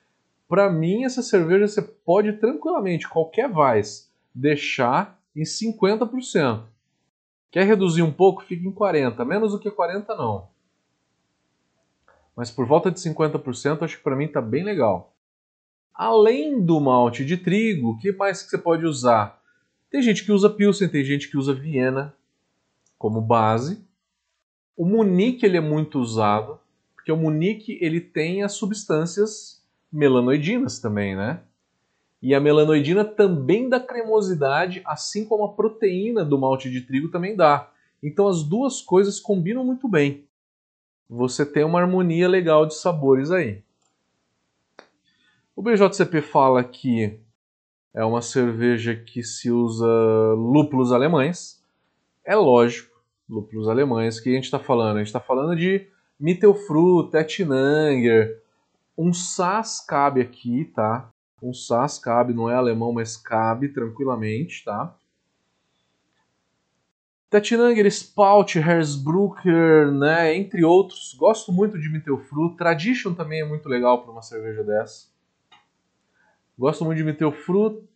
Para 0.48 0.70
mim, 0.70 1.06
essa 1.06 1.22
cerveja 1.22 1.68
você 1.68 1.82
pode 1.82 2.34
tranquilamente, 2.34 3.08
qualquer 3.08 3.50
vais, 3.50 4.11
deixar 4.34 5.20
em 5.36 5.44
50%. 5.44 6.64
Quer 7.52 7.66
reduzir 7.66 8.02
um 8.02 8.12
pouco? 8.12 8.44
Fica 8.44 8.66
em 8.66 8.72
40%. 8.72 9.26
Menos 9.26 9.52
do 9.52 9.60
que 9.60 9.70
40% 9.70 10.06
não. 10.10 10.50
Mas 12.36 12.50
por 12.50 12.66
volta 12.66 12.90
de 12.90 13.00
50%, 13.00 13.84
acho 13.84 13.98
que 13.98 14.04
para 14.04 14.16
mim 14.16 14.26
está 14.26 14.42
bem 14.42 14.64
legal. 14.64 15.14
Além 15.94 16.62
do 16.62 16.80
malte 16.80 17.26
de 17.26 17.38
trigo, 17.38 17.92
o 17.92 17.98
que 17.98 18.12
mais 18.12 18.42
que 18.42 18.50
você 18.50 18.58
pode 18.58 18.86
usar? 18.86 19.42
Tem 19.90 20.02
gente 20.02 20.24
que 20.24 20.32
usa 20.32 20.50
Pilsen, 20.50 20.88
tem 20.88 21.04
gente 21.04 21.30
que 21.30 21.38
usa 21.38 21.54
Viena 21.54 22.16
como 22.98 23.20
base. 23.20 23.86
O 24.78 24.86
Munique 24.86 25.46
ele 25.46 25.58
é 25.58 25.62
muito 25.62 26.00
usado, 26.00 26.60
porque 26.96 27.12
o 27.12 27.18
Munique 27.18 27.78
ele 27.82 28.00
tem 28.00 28.42
as 28.42 28.54
substâncias 28.54 29.62
melanoidinas 29.92 30.80
também, 30.80 31.16
né? 31.16 31.42
E 32.22 32.36
a 32.36 32.40
melanoidina 32.40 33.04
também 33.04 33.68
dá 33.68 33.80
cremosidade, 33.80 34.82
assim 34.86 35.26
como 35.26 35.44
a 35.44 35.54
proteína 35.54 36.24
do 36.24 36.38
malte 36.38 36.70
de 36.70 36.82
trigo 36.82 37.10
também 37.10 37.36
dá. 37.36 37.70
Então 38.04 38.28
as 38.28 38.44
duas 38.44 38.82
coisas 38.82 39.20
combinam 39.20 39.66
muito 39.66 39.88
bem. 39.88 40.26
Você 41.10 41.46
tem 41.46 41.64
uma 41.64 41.80
harmonia 41.80 42.28
legal 42.28 42.66
de 42.66 42.76
sabores 42.76 43.32
aí. 43.32 43.64
O 45.56 45.62
BJCP 45.62 46.22
fala 46.22 46.64
que 46.64 47.20
é 47.94 48.06
uma 48.06 48.22
cerveja 48.22 48.96
que 48.96 49.22
se 49.22 49.52
usa 49.52 49.86
lúpulos 50.34 50.92
alemães. 50.94 51.62
É 52.24 52.36
lógico, 52.36 52.96
lúpulos 53.30 53.68
alemães. 53.68 54.20
Que 54.20 54.30
a 54.30 54.34
gente 54.34 54.46
está 54.46 54.60
falando? 54.60 54.96
A 54.96 55.00
gente 55.00 55.08
está 55.08 55.20
falando 55.20 55.56
de 55.56 55.88
Mittelfru, 56.20 57.10
Tettnanger. 57.10 58.42
Um 58.98 59.12
Sass 59.12 59.84
cabe 59.86 60.22
aqui, 60.22 60.66
tá? 60.74 61.11
Um 61.42 61.54
SAS 61.54 61.98
cabe, 61.98 62.34
não 62.34 62.50
é 62.50 62.56
alemão, 62.56 62.94
mas 62.94 63.18
cabe 63.18 63.70
tranquilamente, 63.70 64.64
tá? 64.64 64.96
Tettnanger, 67.32 67.86
Spout, 67.86 68.60
Hersbrucker, 68.60 69.90
né, 69.90 70.36
entre 70.36 70.66
outros. 70.66 71.16
Gosto 71.18 71.52
muito 71.52 71.80
de 71.80 71.90
Mittelfru. 71.90 72.56
Tradition 72.58 73.14
também 73.14 73.40
é 73.40 73.46
muito 73.46 73.70
legal 73.70 74.04
para 74.04 74.12
uma 74.12 74.22
cerveja 74.22 74.64
dessa. 74.66 75.08
Gosto 76.60 76.84
muito 76.84 76.98
de 76.98 77.06
Mittelfru, 77.06 77.88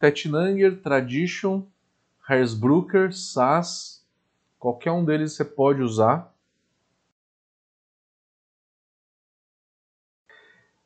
Tettnanger, 0.00 0.82
Tradition, 0.82 1.62
Hersbrucker, 2.28 3.12
SAS. 3.12 4.04
Qualquer 4.58 4.90
um 4.90 5.04
deles 5.04 5.34
você 5.34 5.44
pode 5.44 5.80
usar. 5.80 6.33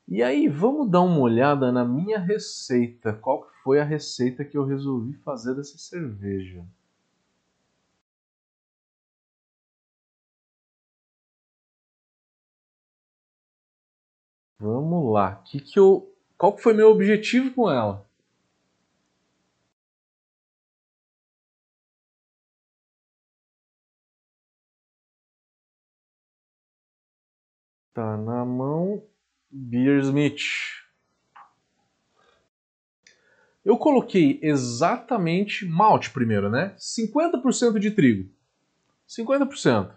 E 0.09 0.25
aí, 0.25 0.49
vamos 0.49 0.91
dar 0.91 1.03
uma 1.03 1.21
olhada 1.21 1.71
na 1.71 1.85
minha 1.85 2.19
receita. 2.19 3.13
Qual 3.13 3.49
foi 3.63 3.79
a 3.79 3.85
receita 3.85 4.45
que 4.45 4.59
eu 4.59 4.65
resolvi 4.65 5.13
fazer 5.19 5.55
dessa 5.55 5.79
cerveja? 5.79 6.67
Vamos 14.61 15.13
lá. 15.13 15.35
Que 15.45 15.59
que 15.59 15.81
eu, 15.81 16.15
qual 16.37 16.57
foi 16.57 16.73
meu 16.73 16.91
objetivo 16.91 17.53
com 17.53 17.69
ela? 17.69 18.07
Tá 27.93 28.17
na 28.17 28.45
mão. 28.47 29.03
Beersmith. 29.51 30.43
Eu 33.65 33.77
coloquei 33.77 34.39
exatamente 34.43 35.67
malte 35.67 36.11
primeiro, 36.11 36.49
né? 36.51 36.75
50% 36.79 37.79
de 37.79 37.91
trigo. 37.91 38.31
50%. 39.07 39.93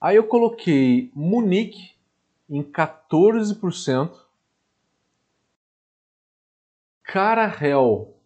Aí 0.00 0.16
eu 0.16 0.24
coloquei 0.24 1.10
Munique 1.14 1.90
em 2.48 2.62
14%. 2.62 4.12
Carahel, 7.02 8.16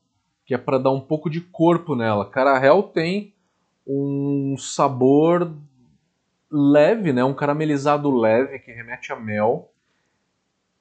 que 0.45 0.55
é 0.55 0.59
para 0.59 0.79
dar 0.79 0.91
um 0.91 1.01
pouco 1.01 1.29
de 1.29 1.41
corpo 1.41 1.97
nela. 1.97 2.29
Carahel 2.29 2.83
tem 2.83 3.35
um 3.87 4.57
sabor 4.57 5.53
leve, 6.55 7.13
né? 7.13 7.25
Um 7.25 7.35
caramelizado 7.35 8.17
leve 8.17 8.61
que 8.61 8.71
remete 8.71 9.13
a 9.13 9.17
mel. 9.17 9.73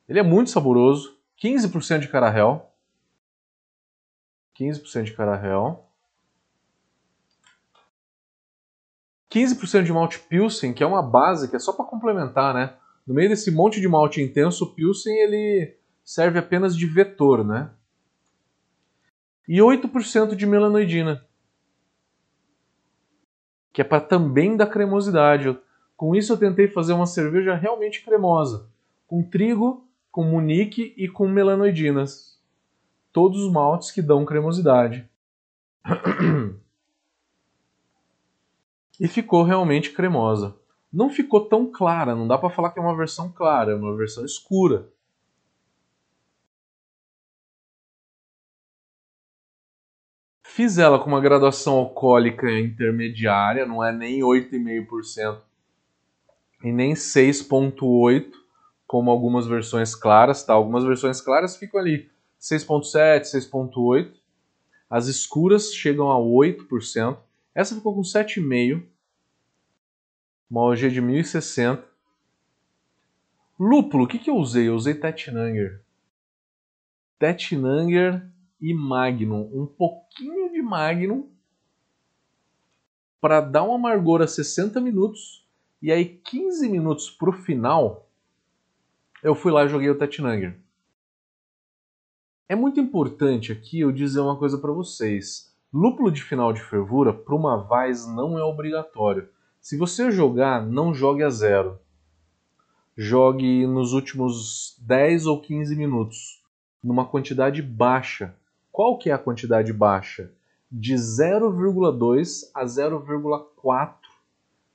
Ele 0.07 0.19
é 0.19 0.23
muito 0.23 0.51
saboroso. 0.51 1.17
15% 1.41 1.99
de 1.99 2.09
carahel. 2.09 2.71
15% 4.55 5.03
de 5.03 5.13
carahel. 5.13 5.89
15% 9.31 9.83
de 9.83 9.91
malte 9.91 10.19
Pilsen, 10.19 10.73
que 10.73 10.83
é 10.83 10.85
uma 10.85 11.01
base 11.01 11.49
que 11.49 11.55
é 11.55 11.59
só 11.59 11.73
para 11.73 11.85
complementar, 11.85 12.53
né? 12.53 12.75
No 13.05 13.15
meio 13.15 13.29
desse 13.29 13.49
monte 13.49 13.81
de 13.81 13.87
malte 13.87 14.21
intenso, 14.21 14.65
o 14.65 14.75
Pilsen 14.75 15.11
ele 15.17 15.75
serve 16.05 16.37
apenas 16.37 16.77
de 16.77 16.85
vetor, 16.85 17.43
né? 17.43 17.71
E 19.47 19.57
8% 19.57 20.35
de 20.35 20.45
melanoidina, 20.45 21.25
que 23.73 23.81
é 23.81 23.83
para 23.83 23.99
também 23.99 24.55
dar 24.55 24.67
cremosidade. 24.67 25.57
Com 25.97 26.15
isso 26.15 26.31
eu 26.31 26.37
tentei 26.37 26.67
fazer 26.67 26.93
uma 26.93 27.07
cerveja 27.07 27.55
realmente 27.55 28.05
cremosa, 28.05 28.69
com 29.07 29.23
trigo, 29.23 29.85
com 30.11 30.23
munique 30.23 30.93
e 30.95 31.09
com 31.09 31.27
melanoidinas. 31.27 32.39
Todos 33.11 33.41
os 33.41 33.51
maltes 33.51 33.89
que 33.89 34.01
dão 34.01 34.23
cremosidade. 34.23 35.09
e 38.99 39.07
ficou 39.07 39.43
realmente 39.43 39.91
cremosa. 39.91 40.55
Não 40.91 41.09
ficou 41.09 41.41
tão 41.41 41.71
clara, 41.71 42.15
não 42.15 42.27
dá 42.27 42.37
para 42.37 42.51
falar 42.51 42.69
que 42.69 42.79
é 42.79 42.81
uma 42.81 42.95
versão 42.95 43.31
clara, 43.31 43.71
é 43.71 43.75
uma 43.75 43.97
versão 43.97 44.23
escura. 44.23 44.87
Fiz 50.55 50.77
ela 50.77 50.99
com 50.99 51.07
uma 51.07 51.19
graduação 51.19 51.73
alcoólica 51.77 52.47
intermediária, 52.59 53.65
não 53.65 53.83
é 53.83 53.91
nem 53.91 54.19
8,5% 54.19 55.41
e 56.63 56.71
nem 56.71 56.93
6.8, 56.93 58.31
como 58.85 59.09
algumas 59.09 59.47
versões 59.47 59.95
claras, 59.95 60.43
tá? 60.45 60.53
Algumas 60.53 60.83
versões 60.83 61.19
claras 61.19 61.57
ficam 61.57 61.79
ali 61.79 62.07
6.7, 62.39 63.21
6.8. 63.21 64.13
As 64.87 65.07
escuras 65.07 65.73
chegam 65.73 66.11
a 66.11 66.17
8%. 66.17 67.17
Essa 67.55 67.73
ficou 67.73 67.95
com 67.95 68.01
7,5. 68.01 68.83
Uma 70.51 70.61
OG 70.65 70.91
de 70.91 71.01
1060. 71.01 71.83
Lúpulo, 73.59 74.03
o 74.03 74.07
que, 74.07 74.19
que 74.19 74.29
eu 74.29 74.35
usei? 74.35 74.67
Eu 74.67 74.75
usei 74.75 74.93
Tettnanger. 74.93 75.81
Tettnanger 77.17 78.31
e 78.63 78.73
Magnum. 78.73 79.49
Um 79.53 79.65
pouquinho 79.65 80.42
Magnum 80.63 81.27
para 83.21 83.39
dar 83.41 83.63
um 83.63 83.73
amargor 83.73 84.21
a 84.21 84.27
60 84.27 84.81
minutos 84.81 85.43
e 85.83 85.91
aí, 85.91 86.05
15 86.05 86.69
minutos 86.69 87.09
pro 87.09 87.33
final, 87.33 88.07
eu 89.21 89.35
fui 89.35 89.51
lá 89.51 89.65
e 89.65 89.67
joguei 89.67 89.89
o 89.89 89.97
Tetnanger. 89.97 90.57
É 92.47 92.55
muito 92.55 92.79
importante 92.79 93.51
aqui 93.51 93.81
eu 93.81 93.91
dizer 93.91 94.21
uma 94.21 94.37
coisa 94.37 94.57
para 94.57 94.71
vocês. 94.71 95.53
Lúpulo 95.73 96.09
de 96.09 96.23
final 96.23 96.53
de 96.53 96.61
fervura 96.61 97.11
para 97.11 97.35
uma 97.35 97.57
Vaz 97.57 98.07
não 98.07 98.39
é 98.39 98.43
obrigatório. 98.45 99.27
Se 99.59 99.75
você 99.75 100.09
jogar, 100.09 100.65
não 100.65 100.93
jogue 100.93 101.21
a 101.21 101.29
zero. 101.29 101.77
Jogue 102.95 103.67
nos 103.67 103.91
últimos 103.91 104.77
10 104.79 105.25
ou 105.25 105.41
15 105.41 105.75
minutos, 105.75 106.41
numa 106.81 107.05
quantidade 107.05 107.61
baixa. 107.61 108.33
Qual 108.71 108.97
que 108.97 109.09
é 109.09 109.13
a 109.13 109.19
quantidade 109.19 109.73
baixa? 109.73 110.31
De 110.75 110.95
0,2 110.95 112.49
a 112.51 112.65
0,4 112.65 113.93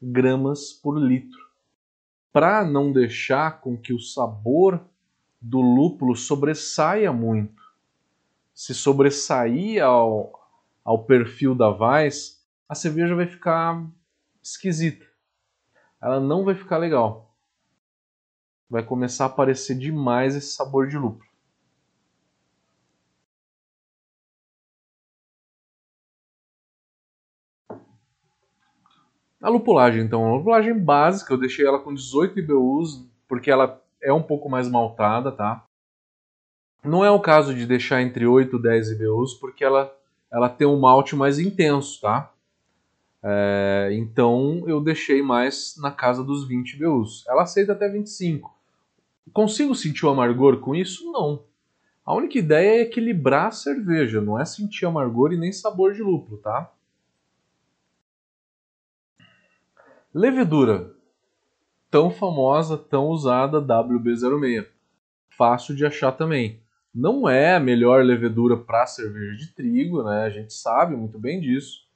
gramas 0.00 0.72
por 0.72 0.96
litro, 0.96 1.44
para 2.32 2.64
não 2.64 2.92
deixar 2.92 3.60
com 3.60 3.76
que 3.76 3.92
o 3.92 3.98
sabor 3.98 4.80
do 5.40 5.60
lúpulo 5.60 6.14
sobressaia 6.14 7.12
muito. 7.12 7.60
Se 8.54 8.72
sobressair 8.72 9.82
ao, 9.82 10.40
ao 10.84 11.02
perfil 11.02 11.52
da 11.52 11.68
Weiss, 11.68 12.46
a 12.68 12.76
cerveja 12.76 13.16
vai 13.16 13.26
ficar 13.26 13.84
esquisita. 14.40 15.04
Ela 16.00 16.20
não 16.20 16.44
vai 16.44 16.54
ficar 16.54 16.78
legal. 16.78 17.34
Vai 18.70 18.84
começar 18.84 19.24
a 19.24 19.26
aparecer 19.26 19.76
demais 19.76 20.36
esse 20.36 20.52
sabor 20.52 20.86
de 20.86 20.96
lúpulo. 20.96 21.27
A 29.40 29.48
lupulagem, 29.48 30.02
então, 30.02 30.26
a 30.26 30.36
lupulagem 30.36 30.76
básica, 30.76 31.32
eu 31.32 31.38
deixei 31.38 31.64
ela 31.64 31.78
com 31.78 31.94
18 31.94 32.38
IBUs, 32.40 33.06
porque 33.28 33.50
ela 33.50 33.80
é 34.02 34.12
um 34.12 34.22
pouco 34.22 34.48
mais 34.48 34.68
maltada, 34.68 35.30
tá? 35.30 35.64
Não 36.82 37.04
é 37.04 37.10
o 37.10 37.20
caso 37.20 37.54
de 37.54 37.64
deixar 37.64 38.02
entre 38.02 38.26
8 38.26 38.56
e 38.56 38.62
10 38.62 38.90
IBUs, 38.92 39.34
porque 39.34 39.64
ela, 39.64 39.94
ela 40.30 40.48
tem 40.48 40.66
um 40.66 40.80
malte 40.80 41.14
mais 41.14 41.38
intenso, 41.38 42.00
tá? 42.00 42.32
É, 43.22 43.90
então 43.92 44.64
eu 44.66 44.80
deixei 44.80 45.22
mais 45.22 45.76
na 45.78 45.90
casa 45.90 46.22
dos 46.24 46.46
20 46.46 46.74
IBUs. 46.74 47.24
Ela 47.28 47.42
aceita 47.42 47.72
até 47.72 47.88
25. 47.88 48.52
Consigo 49.32 49.74
sentir 49.74 50.06
o 50.06 50.10
amargor 50.10 50.58
com 50.58 50.74
isso? 50.74 51.10
Não. 51.12 51.44
A 52.04 52.14
única 52.14 52.38
ideia 52.38 52.78
é 52.78 52.82
equilibrar 52.82 53.48
a 53.48 53.52
cerveja, 53.52 54.20
não 54.20 54.38
é 54.38 54.44
sentir 54.44 54.86
amargor 54.86 55.32
e 55.32 55.36
nem 55.36 55.52
sabor 55.52 55.92
de 55.92 56.02
lúpulo, 56.02 56.38
tá? 56.38 56.72
Levedura. 60.14 60.94
Tão 61.90 62.10
famosa, 62.10 62.78
tão 62.78 63.08
usada, 63.08 63.60
WB06. 63.60 64.66
Fácil 65.28 65.76
de 65.76 65.84
achar 65.84 66.12
também. 66.12 66.62
Não 66.94 67.28
é 67.28 67.54
a 67.54 67.60
melhor 67.60 68.02
levedura 68.02 68.56
para 68.56 68.86
cerveja 68.86 69.36
de 69.36 69.52
trigo, 69.52 70.02
né? 70.02 70.22
A 70.22 70.30
gente 70.30 70.54
sabe 70.54 70.96
muito 70.96 71.18
bem 71.18 71.40
disso. 71.40 71.86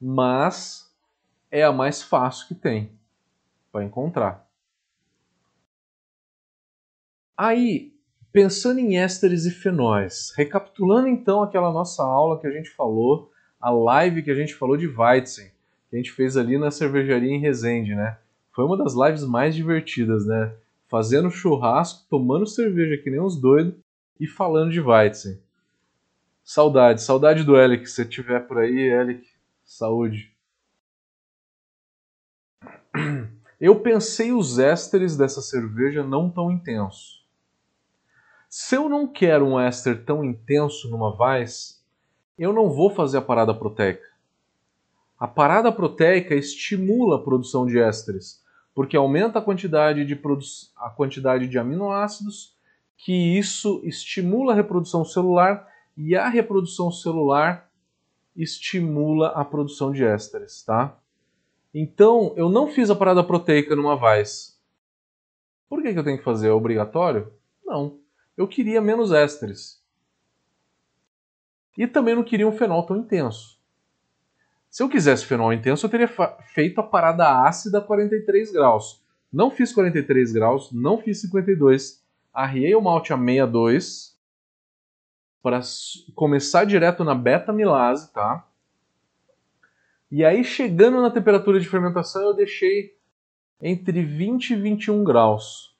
Mas 0.00 0.92
é 1.50 1.64
a 1.64 1.72
mais 1.72 2.00
fácil 2.00 2.46
que 2.46 2.54
tem 2.54 2.92
para 3.72 3.84
encontrar. 3.84 4.48
Aí, 7.36 7.92
pensando 8.32 8.78
em 8.78 8.98
ésteres 8.98 9.46
e 9.46 9.50
fenóis, 9.50 10.32
recapitulando 10.36 11.08
então 11.08 11.42
aquela 11.42 11.72
nossa 11.72 12.04
aula 12.04 12.40
que 12.40 12.46
a 12.46 12.52
gente 12.52 12.70
falou, 12.70 13.32
a 13.60 13.70
live 13.70 14.22
que 14.22 14.30
a 14.30 14.34
gente 14.34 14.54
falou 14.54 14.76
de 14.76 14.86
Weizen, 14.86 15.51
que 15.92 15.96
a 15.96 15.98
gente 15.98 16.12
fez 16.12 16.38
ali 16.38 16.56
na 16.56 16.70
cervejaria 16.70 17.30
em 17.30 17.38
Resende, 17.38 17.94
né? 17.94 18.16
Foi 18.50 18.64
uma 18.64 18.78
das 18.78 18.94
lives 18.94 19.24
mais 19.24 19.54
divertidas, 19.54 20.24
né? 20.24 20.54
Fazendo 20.88 21.30
churrasco, 21.30 22.06
tomando 22.08 22.46
cerveja 22.46 22.96
que 22.96 23.10
nem 23.10 23.20
uns 23.20 23.38
doidos 23.38 23.74
e 24.18 24.26
falando 24.26 24.72
de 24.72 24.80
Weizen. 24.80 25.38
Saudade, 26.42 27.02
saudade 27.02 27.44
do 27.44 27.58
Elic. 27.58 27.86
Se 27.86 27.96
você 27.96 28.02
estiver 28.04 28.40
por 28.40 28.56
aí, 28.56 28.74
Elic, 28.74 29.28
saúde. 29.62 30.34
Eu 33.60 33.78
pensei 33.80 34.32
os 34.32 34.58
ésteres 34.58 35.14
dessa 35.14 35.42
cerveja 35.42 36.02
não 36.02 36.30
tão 36.30 36.50
intensos. 36.50 37.22
Se 38.48 38.74
eu 38.74 38.88
não 38.88 39.06
quero 39.06 39.46
um 39.46 39.60
éster 39.60 40.04
tão 40.04 40.24
intenso 40.24 40.90
numa 40.90 41.14
Weiss, 41.14 41.84
eu 42.36 42.52
não 42.52 42.70
vou 42.70 42.90
fazer 42.90 43.18
a 43.18 43.22
parada 43.22 43.54
proteica. 43.54 44.11
A 45.22 45.28
parada 45.28 45.70
proteica 45.70 46.34
estimula 46.34 47.14
a 47.14 47.22
produção 47.22 47.64
de 47.64 47.78
ésteres, 47.78 48.42
porque 48.74 48.96
aumenta 48.96 49.38
a 49.38 49.42
quantidade 49.42 50.04
de, 50.04 50.20
a 50.76 50.90
quantidade 50.90 51.46
de 51.46 51.60
aminoácidos, 51.60 52.56
que 52.96 53.38
isso 53.38 53.80
estimula 53.84 54.52
a 54.52 54.56
reprodução 54.56 55.04
celular 55.04 55.64
e 55.96 56.16
a 56.16 56.28
reprodução 56.28 56.90
celular 56.90 57.70
estimula 58.34 59.28
a 59.28 59.44
produção 59.44 59.92
de 59.92 60.04
ésteres, 60.04 60.64
tá? 60.64 60.98
Então, 61.72 62.34
eu 62.36 62.48
não 62.48 62.66
fiz 62.66 62.90
a 62.90 62.96
parada 62.96 63.22
proteica 63.22 63.76
numa 63.76 63.94
Vice. 63.94 64.54
Por 65.68 65.82
que, 65.82 65.92
que 65.92 65.98
eu 66.00 66.04
tenho 66.04 66.18
que 66.18 66.24
fazer? 66.24 66.48
É 66.48 66.52
obrigatório? 66.52 67.32
Não. 67.64 68.00
Eu 68.36 68.48
queria 68.48 68.80
menos 68.80 69.12
ésteres. 69.12 69.80
E 71.78 71.86
também 71.86 72.16
não 72.16 72.24
queria 72.24 72.48
um 72.48 72.58
fenol 72.58 72.84
tão 72.84 72.96
intenso. 72.96 73.61
Se 74.72 74.82
eu 74.82 74.88
quisesse 74.88 75.26
fenol 75.26 75.52
intenso, 75.52 75.84
eu 75.84 75.90
teria 75.90 76.08
feito 76.54 76.80
a 76.80 76.82
parada 76.82 77.42
ácida 77.42 77.76
a 77.76 77.82
43 77.82 78.50
graus. 78.52 79.02
Não 79.30 79.50
fiz 79.50 79.70
43 79.70 80.32
graus, 80.32 80.72
não 80.72 80.96
fiz 80.96 81.20
52. 81.20 82.02
Arriei 82.32 82.74
o 82.74 82.80
malte 82.80 83.12
a 83.12 83.18
62 83.18 84.16
para 85.42 85.60
começar 86.14 86.64
direto 86.64 87.04
na 87.04 87.14
beta-milase, 87.14 88.10
tá? 88.14 88.48
E 90.10 90.24
aí, 90.24 90.42
chegando 90.42 91.02
na 91.02 91.10
temperatura 91.10 91.60
de 91.60 91.68
fermentação, 91.68 92.22
eu 92.22 92.34
deixei 92.34 92.96
entre 93.60 94.02
20 94.02 94.52
e 94.52 94.56
21 94.56 95.04
graus. 95.04 95.76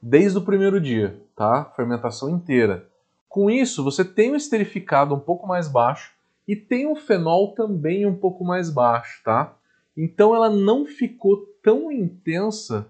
Desde 0.00 0.38
o 0.38 0.42
primeiro 0.42 0.80
dia, 0.80 1.20
tá? 1.36 1.66
Fermentação 1.76 2.30
inteira. 2.30 2.88
Com 3.28 3.50
isso, 3.50 3.84
você 3.84 4.02
tem 4.02 4.32
um 4.32 4.36
esterificado 4.36 5.14
um 5.14 5.20
pouco 5.20 5.46
mais 5.46 5.68
baixo 5.68 6.14
e 6.46 6.56
tem 6.56 6.86
um 6.86 6.96
fenol 6.96 7.54
também 7.54 8.06
um 8.06 8.14
pouco 8.14 8.44
mais 8.44 8.70
baixo, 8.70 9.22
tá? 9.24 9.56
Então 9.96 10.34
ela 10.34 10.50
não 10.50 10.86
ficou 10.86 11.36
tão 11.62 11.92
intensa 11.92 12.88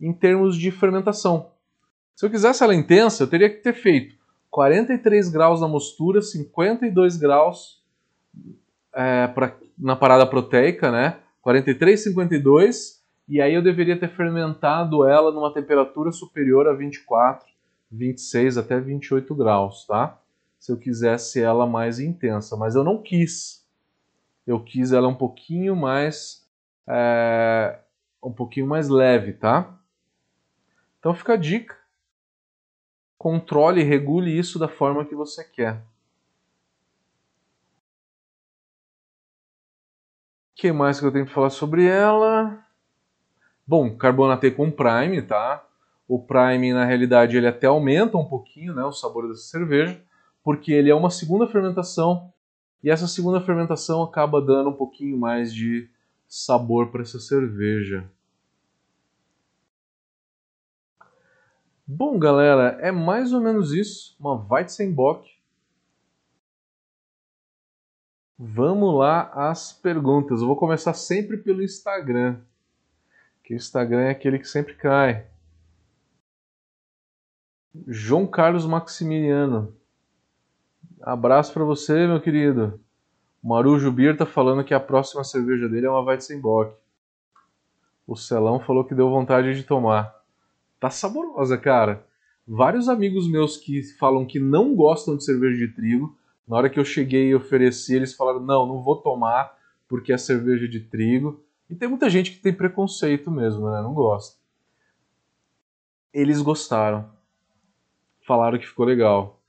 em 0.00 0.12
termos 0.12 0.56
de 0.56 0.70
fermentação. 0.70 1.50
Se 2.14 2.24
eu 2.24 2.30
quisesse 2.30 2.62
ela 2.62 2.74
intensa, 2.74 3.22
eu 3.22 3.26
teria 3.26 3.50
que 3.50 3.56
ter 3.56 3.74
feito 3.74 4.16
43 4.50 5.28
graus 5.30 5.60
na 5.60 5.66
mostura, 5.66 6.22
52 6.22 7.16
graus 7.16 7.82
é, 8.94 9.26
pra, 9.26 9.56
na 9.76 9.96
parada 9.96 10.26
proteica, 10.26 10.92
né? 10.92 11.18
43, 11.42 12.04
52, 12.04 13.02
e 13.28 13.40
aí 13.40 13.52
eu 13.52 13.62
deveria 13.62 13.98
ter 13.98 14.08
fermentado 14.08 15.04
ela 15.04 15.32
numa 15.32 15.52
temperatura 15.52 16.12
superior 16.12 16.68
a 16.68 16.72
24, 16.72 17.46
26 17.90 18.56
até 18.56 18.80
28 18.80 19.34
graus, 19.34 19.84
tá? 19.86 20.18
Se 20.64 20.72
eu 20.72 20.78
quisesse 20.78 21.42
ela 21.42 21.66
mais 21.66 22.00
intensa, 22.00 22.56
mas 22.56 22.74
eu 22.74 22.82
não 22.82 23.02
quis. 23.02 23.62
Eu 24.46 24.64
quis 24.64 24.92
ela 24.92 25.06
um 25.06 25.14
pouquinho 25.14 25.76
mais 25.76 26.48
é, 26.88 27.80
um 28.22 28.32
pouquinho 28.32 28.66
mais 28.66 28.88
leve, 28.88 29.34
tá? 29.34 29.78
Então 30.98 31.14
fica 31.14 31.34
a 31.34 31.36
dica. 31.36 31.76
Controle 33.18 33.82
e 33.82 33.84
regule 33.84 34.38
isso 34.38 34.58
da 34.58 34.66
forma 34.66 35.04
que 35.04 35.14
você 35.14 35.44
quer. 35.44 35.74
O 35.74 35.82
que 40.54 40.72
mais 40.72 40.98
que 40.98 41.04
eu 41.04 41.12
tenho 41.12 41.26
para 41.26 41.34
falar 41.34 41.50
sobre 41.50 41.84
ela? 41.84 42.66
Bom, 43.66 43.94
carbonatei 43.98 44.50
com 44.50 44.70
Prime, 44.70 45.20
tá? 45.20 45.62
O 46.08 46.18
Prime, 46.18 46.72
na 46.72 46.86
realidade, 46.86 47.36
ele 47.36 47.48
até 47.48 47.66
aumenta 47.66 48.16
um 48.16 48.24
pouquinho 48.24 48.74
né, 48.74 48.82
o 48.82 48.92
sabor 48.92 49.28
dessa 49.28 49.42
cerveja 49.42 50.02
porque 50.44 50.70
ele 50.70 50.90
é 50.90 50.94
uma 50.94 51.08
segunda 51.08 51.48
fermentação 51.48 52.30
e 52.82 52.90
essa 52.90 53.08
segunda 53.08 53.40
fermentação 53.40 54.02
acaba 54.02 54.42
dando 54.42 54.68
um 54.68 54.76
pouquinho 54.76 55.18
mais 55.18 55.52
de 55.52 55.88
sabor 56.28 56.90
para 56.90 57.00
essa 57.00 57.18
cerveja. 57.18 58.08
Bom, 61.86 62.18
galera, 62.18 62.78
é 62.80 62.92
mais 62.92 63.32
ou 63.32 63.40
menos 63.40 63.72
isso, 63.72 64.14
uma 64.20 64.34
Weizenbock. 64.34 65.30
Vamos 68.38 68.94
lá 68.98 69.30
às 69.32 69.72
perguntas. 69.72 70.40
Eu 70.40 70.46
vou 70.46 70.56
começar 70.56 70.92
sempre 70.92 71.38
pelo 71.38 71.62
Instagram, 71.62 72.40
que 73.42 73.54
o 73.54 73.56
Instagram 73.56 74.02
é 74.02 74.10
aquele 74.10 74.38
que 74.38 74.48
sempre 74.48 74.74
cai. 74.74 75.26
João 77.86 78.26
Carlos 78.26 78.66
Maximiliano. 78.66 79.74
Abraço 81.06 81.52
para 81.52 81.64
você, 81.64 82.06
meu 82.06 82.18
querido. 82.18 82.80
O 83.42 83.48
Marujo 83.48 83.92
Bir 83.92 84.16
tá 84.16 84.24
falando 84.24 84.64
que 84.64 84.72
a 84.72 84.80
próxima 84.80 85.22
cerveja 85.22 85.68
dele 85.68 85.84
é 85.84 85.90
uma 85.90 86.00
Weizenbock. 86.00 86.74
O 88.06 88.16
Celão 88.16 88.58
falou 88.58 88.86
que 88.86 88.94
deu 88.94 89.10
vontade 89.10 89.54
de 89.54 89.64
tomar. 89.64 90.18
Tá 90.80 90.88
saborosa, 90.88 91.58
cara. 91.58 92.06
Vários 92.48 92.88
amigos 92.88 93.30
meus 93.30 93.58
que 93.58 93.82
falam 93.98 94.24
que 94.24 94.40
não 94.40 94.74
gostam 94.74 95.14
de 95.14 95.26
cerveja 95.26 95.58
de 95.58 95.74
trigo, 95.74 96.16
na 96.48 96.56
hora 96.56 96.70
que 96.70 96.80
eu 96.80 96.84
cheguei 96.86 97.28
e 97.28 97.34
ofereci, 97.34 97.94
eles 97.94 98.14
falaram: 98.14 98.40
não, 98.40 98.66
não 98.66 98.82
vou 98.82 98.96
tomar 98.96 99.54
porque 99.86 100.10
é 100.10 100.16
cerveja 100.16 100.66
de 100.66 100.80
trigo. 100.80 101.44
E 101.68 101.74
tem 101.74 101.86
muita 101.86 102.08
gente 102.08 102.30
que 102.30 102.40
tem 102.40 102.52
preconceito 102.54 103.30
mesmo, 103.30 103.70
né? 103.70 103.82
Não 103.82 103.92
gosta. 103.92 104.38
Eles 106.14 106.40
gostaram. 106.40 107.10
Falaram 108.26 108.58
que 108.58 108.66
ficou 108.66 108.86
legal. 108.86 109.43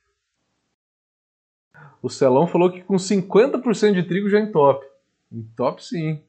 O 2.06 2.10
Celão 2.10 2.46
falou 2.46 2.72
que 2.72 2.84
com 2.84 2.98
50% 2.98 3.94
de 3.94 4.04
trigo 4.04 4.30
já 4.30 4.39
entope. 4.39 4.86
Entope 5.32 5.84
sim. 5.84 6.22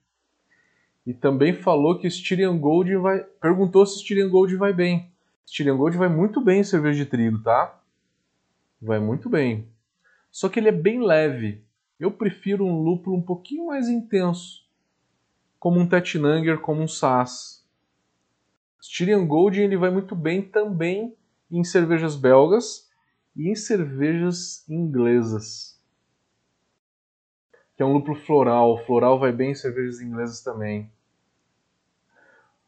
E 1.07 1.13
também 1.13 1.53
falou 1.53 1.99
que 1.99 2.07
Styrian 2.07 2.57
Gold 2.57 2.97
vai. 2.97 3.23
Perguntou 3.43 3.85
se 3.85 3.99
Styrian 3.99 4.31
Gold 4.31 4.57
vai 4.57 4.73
bem. 4.73 5.13
Styrian 5.45 5.77
Gold 5.77 5.99
vai 5.99 6.09
muito 6.09 6.41
bem 6.41 6.61
em 6.61 6.65
cerveja 6.65 7.05
de 7.05 7.11
trigo, 7.11 7.43
tá? 7.43 7.79
Vai 8.81 8.99
muito 8.99 9.29
bem. 9.29 9.69
Só 10.31 10.49
que 10.49 10.59
ele 10.59 10.71
é 10.71 10.73
bem 10.73 11.03
leve. 11.03 11.63
Eu 12.01 12.11
prefiro 12.11 12.65
um 12.65 12.81
lúpulo 12.81 13.15
um 13.15 13.23
pouquinho 13.23 13.67
mais 13.67 13.87
intenso. 13.87 14.67
Como 15.59 15.79
um 15.79 15.87
Tetnanger, 15.87 16.59
como 16.59 16.81
um 16.81 16.89
Sass. 16.89 17.63
Styrian 18.81 19.27
Gold 19.27 19.61
ele 19.61 19.77
vai 19.77 19.91
muito 19.91 20.17
bem 20.17 20.41
também 20.41 21.15
em 21.51 21.63
cervejas 21.63 22.17
belgas 22.17 22.86
e 23.37 23.51
em 23.51 23.55
cervejas 23.55 24.69
inglesas. 24.69 25.77
que 27.77 27.83
é 27.83 27.87
um 27.87 27.93
lúpulo 27.93 28.17
floral. 28.17 28.79
Floral 28.87 29.19
vai 29.19 29.31
bem 29.31 29.51
em 29.51 29.55
cervejas 29.55 30.01
inglesas 30.01 30.41
também. 30.43 30.91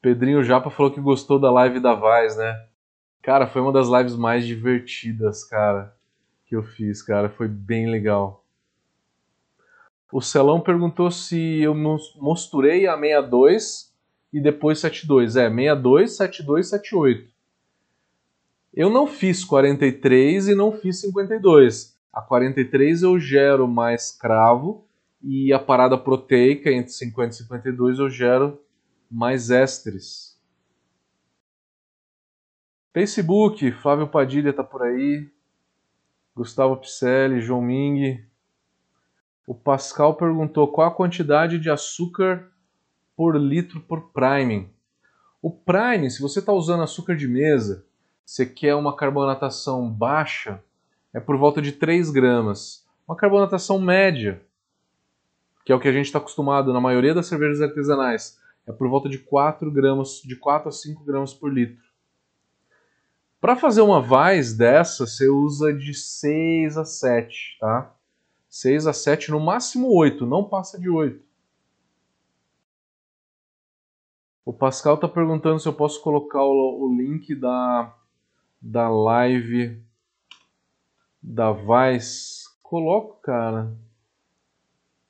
Pedrinho 0.03 0.45
Japa 0.45 0.69
falou 0.71 0.93
que 0.93 1.01
gostou 1.01 1.41
da 1.41 1.51
live 1.51 1.81
da 1.81 1.95
Vaz, 1.95 2.37
né? 2.37 2.67
Cara, 3.23 3.47
foi 3.47 3.63
uma 3.63 3.73
das 3.73 3.89
lives 3.89 4.15
mais 4.15 4.47
divertidas, 4.47 5.45
cara, 5.45 5.97
que 6.47 6.55
eu 6.55 6.63
fiz, 6.63 7.03
cara. 7.03 7.31
Foi 7.31 7.49
bem 7.49 7.91
legal. 7.91 8.45
O 10.13 10.21
Celão 10.21 10.61
perguntou 10.61 11.11
se 11.11 11.61
eu 11.61 11.75
mosturei 11.75 12.87
a 12.87 12.95
62 12.95 13.93
e 14.33 14.41
depois 14.41 14.79
72. 14.79 15.37
É, 15.37 15.49
62, 15.49 16.17
72, 16.17 16.69
78. 16.69 17.38
Eu 18.73 18.91
não 18.91 19.07
fiz 19.07 19.45
43 19.45 20.49
e 20.49 20.55
não 20.55 20.73
fiz 20.73 21.01
52. 21.01 21.99
A 22.13 22.23
43 22.23 23.03
eu 23.03 23.19
gero 23.19 23.67
mais 23.67 24.11
cravo 24.13 24.87
e 25.23 25.53
a 25.53 25.59
parada 25.59 25.97
proteica 25.99 26.71
entre 26.71 26.93
50 26.93 27.35
e 27.35 27.37
52 27.39 27.99
eu 27.99 28.11
gero 28.11 28.61
mais 29.11 29.51
ésteres. 29.51 30.39
Facebook, 32.93 33.71
Flávio 33.73 34.09
Padilha 34.09 34.53
tá 34.53 34.65
por 34.65 34.83
aí. 34.83 35.29
Gustavo 36.35 36.77
Picelli, 36.77 37.41
João 37.41 37.63
Ming. 37.63 38.25
O 39.47 39.55
Pascal 39.55 40.15
perguntou 40.15 40.69
qual 40.69 40.89
a 40.89 40.95
quantidade 40.95 41.59
de 41.59 41.71
açúcar 41.71 42.51
por 43.17 43.37
litro 43.37 43.81
por 43.81 44.13
priming. 44.13 44.71
O 45.41 45.51
prime, 45.51 46.11
se 46.11 46.21
você 46.21 46.41
está 46.41 46.53
usando 46.53 46.83
açúcar 46.83 47.17
de 47.17 47.27
mesa, 47.27 47.85
você 48.29 48.45
quer 48.45 48.75
uma 48.75 48.95
carbonatação 48.95 49.91
baixa, 49.91 50.63
é 51.15 51.19
por 51.19 51.39
volta 51.39 51.63
de 51.63 51.73
3 51.73 52.11
gramas. 52.11 52.87
Uma 53.09 53.17
carbonatação 53.17 53.79
média, 53.81 54.43
que 55.65 55.73
é 55.73 55.75
o 55.75 55.81
que 55.81 55.89
a 55.89 55.93
gente 55.93 56.05
está 56.05 56.19
acostumado 56.19 56.71
na 56.71 56.79
maioria 56.79 57.15
das 57.15 57.27
cervejas 57.27 57.63
artesanais, 57.63 58.39
é 58.67 58.73
por 58.73 58.87
volta 58.87 59.09
de 59.09 59.17
4 59.17 59.71
gramas, 59.71 60.21
de 60.23 60.37
4 60.37 60.69
a 60.69 60.73
5 60.73 61.03
gramas 61.05 61.33
por 61.33 61.51
litro. 61.51 61.83
Para 63.41 63.57
fazer 63.57 63.81
uma 63.81 63.99
Weiss 63.99 64.53
dessa, 64.53 65.07
você 65.07 65.27
usa 65.27 65.73
de 65.73 65.95
6 65.95 66.77
a 66.77 66.85
7, 66.85 67.57
tá? 67.59 67.95
6 68.51 68.89
a 68.89 68.93
7, 68.93 69.31
no 69.31 69.41
máximo 69.41 69.91
8, 69.91 70.27
não 70.27 70.45
passa 70.45 70.79
de 70.79 70.91
8. 70.91 71.19
O 74.45 74.53
Pascal 74.53 74.97
está 74.97 75.09
perguntando 75.09 75.59
se 75.59 75.67
eu 75.67 75.73
posso 75.73 76.03
colocar 76.03 76.43
o, 76.43 76.83
o 76.83 76.95
link 76.95 77.35
da, 77.35 77.98
da 78.61 78.89
live 78.89 79.83
da 81.23 81.53
Vice. 81.53 82.49
Coloco, 82.63 83.21
cara. 83.23 83.77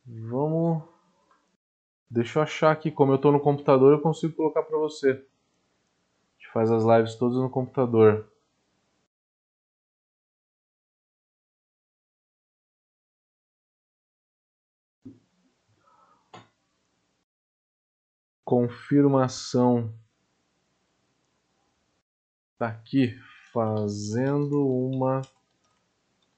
Vamos. 0.06 0.82
Deixa 2.10 2.38
eu 2.38 2.42
achar 2.42 2.70
aqui. 2.70 2.90
Como 2.90 3.12
eu 3.12 3.16
estou 3.16 3.32
no 3.32 3.40
computador, 3.40 3.92
eu 3.92 4.00
consigo 4.00 4.34
colocar 4.34 4.62
para 4.62 4.78
você. 4.78 5.10
A 5.10 5.14
gente 6.38 6.52
faz 6.52 6.70
as 6.70 6.84
lives 6.84 7.14
todas 7.16 7.36
no 7.36 7.50
computador. 7.50 8.28
confirmação 18.48 19.92
tá 22.56 22.68
aqui 22.68 23.14
fazendo 23.52 24.66
uma 24.66 25.22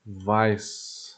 Vice. 0.05 1.16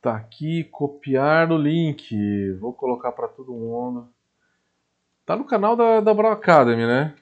Tá 0.00 0.16
aqui, 0.16 0.64
copiar 0.64 1.50
o 1.50 1.56
link. 1.56 2.52
Vou 2.60 2.72
colocar 2.74 3.10
para 3.12 3.26
todo 3.26 3.52
mundo. 3.52 4.08
Tá 5.24 5.34
no 5.34 5.46
canal 5.46 5.74
da, 5.74 6.00
da 6.00 6.12
Brown 6.12 6.30
Academy, 6.32 6.86
né? 6.86 7.16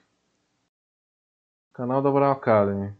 Canal 1.73 2.01
da 2.01 2.11
Brown 2.11 2.31
Academy. 2.31 2.93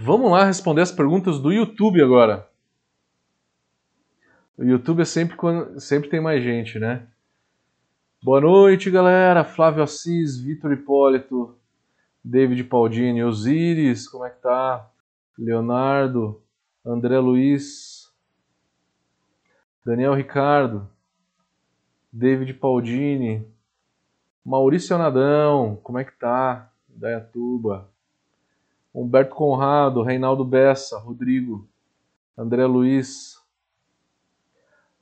Vamos 0.00 0.30
lá 0.30 0.44
responder 0.44 0.82
as 0.82 0.92
perguntas 0.92 1.40
do 1.40 1.50
YouTube 1.50 2.00
agora. 2.00 2.48
O 4.56 4.62
YouTube 4.62 5.02
é 5.02 5.04
sempre 5.04 5.36
quando 5.36 5.80
sempre 5.80 6.08
tem 6.08 6.20
mais 6.20 6.40
gente, 6.40 6.78
né? 6.78 7.08
Boa 8.22 8.40
noite, 8.40 8.92
galera. 8.92 9.42
Flávio 9.42 9.82
Assis, 9.82 10.38
Vitor 10.38 10.72
Hipólito, 10.72 11.58
David 12.22 12.62
Paldini, 12.62 13.24
Osiris, 13.24 14.08
como 14.08 14.24
é 14.24 14.30
que 14.30 14.40
tá? 14.40 14.88
Leonardo, 15.36 16.40
André 16.86 17.18
Luiz, 17.18 18.08
Daniel 19.84 20.14
Ricardo, 20.14 20.88
David 22.12 22.54
Paldini, 22.54 23.44
Maurício 24.44 24.94
Anadão, 24.94 25.74
como 25.82 25.98
é 25.98 26.04
que 26.04 26.12
tá? 26.12 26.70
Dayatuba. 26.88 27.90
Humberto 29.02 29.34
Conrado, 29.34 30.02
Reinaldo 30.02 30.44
Bessa, 30.44 30.98
Rodrigo, 30.98 31.68
André 32.36 32.66
Luiz, 32.66 33.40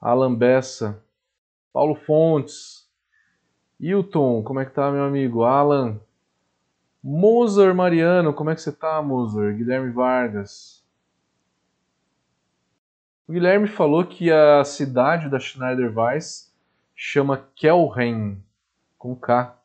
Alan 0.00 0.34
Bessa, 0.34 1.02
Paulo 1.72 1.94
Fontes, 1.94 2.88
Hilton, 3.80 4.42
como 4.42 4.60
é 4.60 4.64
que 4.64 4.72
tá, 4.72 4.90
meu 4.90 5.04
amigo? 5.04 5.44
Alan, 5.44 5.98
Moser 7.02 7.74
Mariano, 7.74 8.34
como 8.34 8.50
é 8.50 8.54
que 8.54 8.60
você 8.60 8.72
tá, 8.72 9.00
Moser? 9.00 9.56
Guilherme 9.56 9.90
Vargas, 9.90 10.84
o 13.28 13.32
Guilherme 13.32 13.66
falou 13.66 14.04
que 14.04 14.30
a 14.30 14.62
cidade 14.62 15.28
da 15.28 15.40
Schneider 15.40 15.92
Weiss 15.98 16.54
chama 16.94 17.44
Kelheim, 17.56 18.40
com 18.96 19.16
K. 19.16 19.58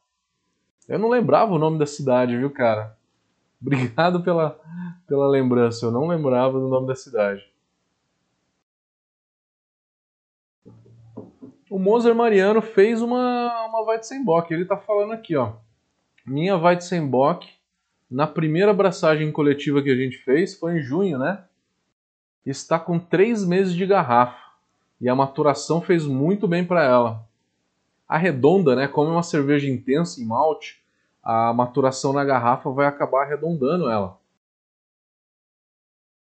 Eu 0.88 0.98
não 0.98 1.10
lembrava 1.10 1.54
o 1.54 1.60
nome 1.60 1.78
da 1.78 1.86
cidade, 1.86 2.36
viu, 2.36 2.50
cara? 2.50 2.98
Obrigado 3.62 4.22
pela, 4.24 4.60
pela 5.08 5.28
lembrança, 5.28 5.86
eu 5.86 5.92
não 5.92 6.08
lembrava 6.08 6.60
do 6.60 6.68
nome 6.68 6.88
da 6.88 6.96
cidade. 6.96 7.50
O 11.70 11.80
Moser 11.80 12.14
Mariano 12.14 12.62
fez 12.62 13.02
uma, 13.02 13.66
uma 13.68 13.82
Weizenbock. 13.86 14.54
Ele 14.54 14.64
está 14.64 14.76
falando 14.76 15.14
aqui, 15.14 15.38
ó. 15.38 15.54
Minha 16.26 16.58
Weizenbock, 16.58 17.48
na 18.10 18.28
primeira 18.28 18.72
abraçagem 18.72 19.32
coletiva 19.32 19.82
que 19.82 19.90
a 19.90 19.96
gente 19.96 20.18
fez, 20.18 20.54
foi 20.58 20.80
em 20.80 20.82
junho, 20.82 21.18
né? 21.18 21.46
está 22.46 22.80
com 22.80 22.98
três 22.98 23.46
meses 23.46 23.74
de 23.74 23.86
garrafa 23.86 24.52
e 25.00 25.08
a 25.08 25.16
maturação 25.16 25.82
fez 25.82 26.06
muito 26.06 26.48
bem 26.48 26.66
para 26.66 26.84
ela. 26.84 27.28
A 28.08 28.18
redonda, 28.18 28.76
né, 28.76 28.88
como 28.88 29.10
é 29.10 29.14
uma 29.14 29.24
cerveja 29.24 29.70
intensa 29.70 30.22
em 30.22 30.26
malte, 30.26 30.81
a 31.24 31.54
maturação 31.54 32.14
na 32.14 32.24
garrafa 32.24 32.70
vai 32.72 32.86
acabar 32.86 33.24
arredondando 33.24 33.90
ela. 33.90 34.18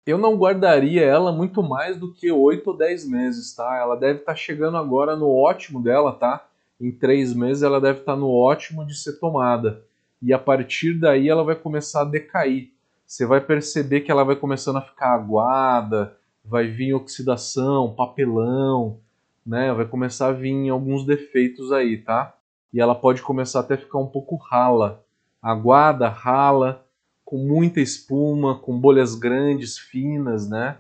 Eu 0.05 0.17
não 0.17 0.35
guardaria 0.35 1.01
ela 1.01 1.31
muito 1.31 1.63
mais 1.63 1.97
do 1.97 2.13
que 2.13 2.29
8 2.29 2.69
ou 2.69 2.77
10 2.77 3.07
meses, 3.07 3.55
tá? 3.55 3.77
Ela 3.77 3.95
deve 3.95 4.19
estar 4.19 4.33
tá 4.33 4.37
chegando 4.37 4.75
agora 4.75 5.15
no 5.15 5.29
ótimo 5.29 5.81
dela, 5.81 6.11
tá? 6.11 6.45
Em 6.79 6.91
3 6.91 7.33
meses 7.33 7.63
ela 7.63 7.79
deve 7.79 7.99
estar 7.99 8.13
tá 8.13 8.17
no 8.19 8.29
ótimo 8.29 8.85
de 8.85 8.95
ser 8.95 9.13
tomada. 9.13 9.81
E 10.21 10.33
a 10.33 10.39
partir 10.39 10.99
daí 10.99 11.29
ela 11.29 11.43
vai 11.43 11.55
começar 11.55 12.01
a 12.01 12.05
decair 12.05 12.73
você 13.13 13.27
vai 13.27 13.39
perceber 13.39 14.01
que 14.01 14.11
ela 14.11 14.23
vai 14.23 14.35
começando 14.35 14.77
a 14.77 14.81
ficar 14.81 15.13
aguada, 15.13 16.17
vai 16.43 16.67
vir 16.67 16.95
oxidação, 16.95 17.93
papelão, 17.93 18.99
né? 19.45 19.71
Vai 19.71 19.85
começar 19.85 20.29
a 20.29 20.31
vir 20.31 20.69
alguns 20.69 21.05
defeitos 21.05 21.71
aí, 21.71 21.97
tá? 21.97 22.35
E 22.73 22.81
ela 22.81 22.95
pode 22.95 23.21
começar 23.21 23.59
até 23.59 23.75
a 23.75 23.77
ficar 23.77 23.99
um 23.99 24.07
pouco 24.07 24.35
rala, 24.35 25.05
aguada, 25.41 26.09
rala, 26.09 26.85
com 27.23 27.37
muita 27.37 27.79
espuma, 27.79 28.57
com 28.57 28.79
bolhas 28.79 29.15
grandes, 29.15 29.77
finas, 29.77 30.49
né? 30.49 30.77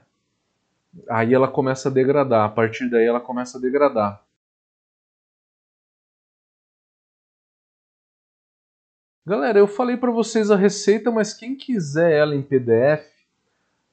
Aí 1.09 1.33
ela 1.33 1.47
começa 1.47 1.89
a 1.89 1.91
degradar, 1.91 2.45
a 2.45 2.49
partir 2.49 2.89
daí 2.89 3.05
ela 3.05 3.19
começa 3.19 3.57
a 3.57 3.61
degradar. 3.61 4.23
Galera, 9.25 9.57
eu 9.57 9.67
falei 9.67 9.95
para 9.95 10.11
vocês 10.11 10.51
a 10.51 10.55
receita, 10.55 11.09
mas 11.09 11.33
quem 11.33 11.55
quiser 11.55 12.11
ela 12.11 12.35
em 12.35 12.41
PDF, 12.41 13.07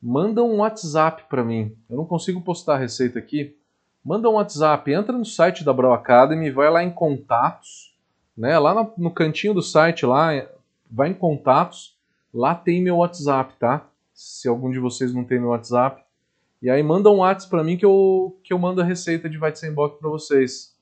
manda 0.02 0.42
um 0.42 0.56
WhatsApp 0.56 1.24
para 1.28 1.44
mim. 1.44 1.76
Eu 1.88 1.98
não 1.98 2.04
consigo 2.04 2.40
postar 2.40 2.74
a 2.74 2.78
receita 2.78 3.18
aqui. 3.18 3.56
Manda 4.04 4.28
um 4.28 4.34
WhatsApp, 4.34 4.90
entra 4.90 5.16
no 5.16 5.24
site 5.24 5.62
da 5.62 5.72
Brau 5.72 5.92
Academy, 5.92 6.50
vai 6.50 6.68
lá 6.68 6.82
em 6.82 6.90
contatos, 6.90 7.89
né? 8.40 8.58
Lá 8.58 8.74
no, 8.74 8.92
no 8.96 9.10
cantinho 9.10 9.54
do 9.54 9.62
site 9.62 10.04
lá, 10.04 10.30
vai 10.90 11.10
em 11.10 11.14
contatos, 11.14 11.96
lá 12.32 12.54
tem 12.54 12.82
meu 12.82 12.96
WhatsApp, 12.96 13.54
tá? 13.58 13.86
se 14.20 14.46
algum 14.46 14.70
de 14.70 14.78
vocês 14.78 15.14
não 15.14 15.24
tem 15.24 15.40
meu 15.40 15.48
WhatsApp. 15.48 16.04
E 16.60 16.68
aí 16.68 16.82
manda 16.82 17.08
um 17.08 17.20
WhatsApp 17.20 17.48
para 17.48 17.64
mim 17.64 17.78
que 17.78 17.86
eu, 17.86 18.38
que 18.44 18.52
eu 18.52 18.58
mando 18.58 18.82
a 18.82 18.84
receita 18.84 19.30
de 19.30 19.38
Weizenbock 19.38 19.98
para 19.98 20.10
vocês. 20.10 20.76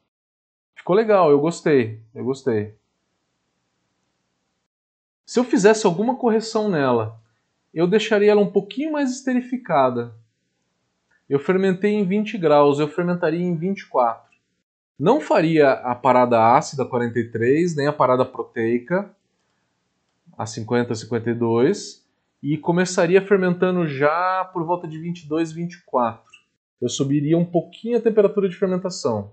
Ficou 0.74 0.96
legal, 0.96 1.30
eu 1.30 1.38
gostei, 1.38 2.02
eu 2.12 2.24
gostei. 2.24 2.74
Se 5.24 5.38
eu 5.38 5.44
fizesse 5.44 5.86
alguma 5.86 6.16
correção 6.16 6.68
nela, 6.68 7.20
eu 7.72 7.86
deixaria 7.86 8.32
ela 8.32 8.40
um 8.40 8.50
pouquinho 8.50 8.90
mais 8.90 9.08
esterificada. 9.12 10.12
Eu 11.28 11.38
fermentei 11.38 11.92
em 11.92 12.04
20 12.04 12.36
graus, 12.38 12.80
eu 12.80 12.88
fermentaria 12.88 13.40
em 13.40 13.54
24. 13.54 14.27
Não 14.98 15.20
faria 15.20 15.70
a 15.70 15.94
parada 15.94 16.56
ácida 16.56 16.84
43, 16.84 17.76
nem 17.76 17.86
a 17.86 17.92
parada 17.92 18.24
proteica 18.24 19.14
a 20.36 20.46
50, 20.46 20.94
52, 20.94 22.06
e 22.42 22.56
começaria 22.56 23.20
fermentando 23.20 23.86
já 23.86 24.44
por 24.52 24.64
volta 24.64 24.86
de 24.86 24.98
22, 24.98 25.52
24. 25.52 26.24
Eu 26.80 26.88
subiria 26.88 27.36
um 27.36 27.44
pouquinho 27.44 27.98
a 27.98 28.00
temperatura 28.00 28.48
de 28.48 28.56
fermentação. 28.56 29.32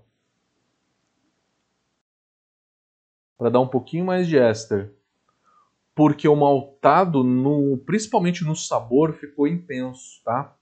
Para 3.38 3.50
dar 3.50 3.60
um 3.60 3.68
pouquinho 3.68 4.04
mais 4.04 4.26
de 4.26 4.38
éster 4.38 4.92
porque 5.96 6.28
o 6.28 6.36
maltado, 6.36 7.24
no, 7.24 7.78
principalmente 7.78 8.44
no 8.44 8.54
sabor, 8.54 9.14
ficou 9.14 9.48
intenso, 9.48 10.22
tá? 10.22 10.54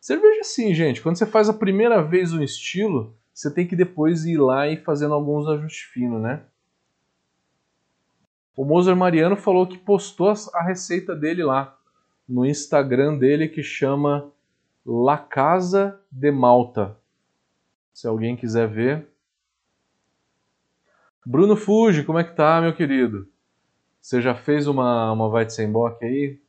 Cerveja 0.00 0.42
sim, 0.42 0.74
gente. 0.74 1.00
Quando 1.00 1.16
você 1.16 1.24
faz 1.24 1.48
a 1.48 1.54
primeira 1.54 2.02
vez 2.02 2.32
um 2.32 2.42
estilo, 2.42 3.16
você 3.38 3.54
tem 3.54 3.68
que 3.68 3.76
depois 3.76 4.24
ir 4.24 4.36
lá 4.36 4.66
e 4.66 4.76
fazendo 4.76 5.14
alguns 5.14 5.46
ajustes 5.46 5.82
finos, 5.92 6.20
né? 6.20 6.42
O 8.56 8.64
Mozart 8.64 8.98
Mariano 8.98 9.36
falou 9.36 9.64
que 9.64 9.78
postou 9.78 10.34
a 10.54 10.60
receita 10.64 11.14
dele 11.14 11.44
lá 11.44 11.78
no 12.28 12.44
Instagram 12.44 13.16
dele 13.16 13.46
que 13.46 13.62
chama 13.62 14.28
La 14.84 15.16
Casa 15.16 16.00
de 16.10 16.32
Malta. 16.32 16.98
Se 17.94 18.08
alguém 18.08 18.36
quiser 18.36 18.66
ver. 18.66 19.08
Bruno 21.24 21.54
Fuji, 21.54 22.02
como 22.02 22.18
é 22.18 22.24
que 22.24 22.34
tá, 22.34 22.60
meu 22.60 22.74
querido? 22.74 23.28
Você 24.00 24.20
já 24.20 24.34
fez 24.34 24.66
uma, 24.66 25.12
uma 25.12 25.28
Weizenbock 25.28 26.04
aí? 26.04 26.40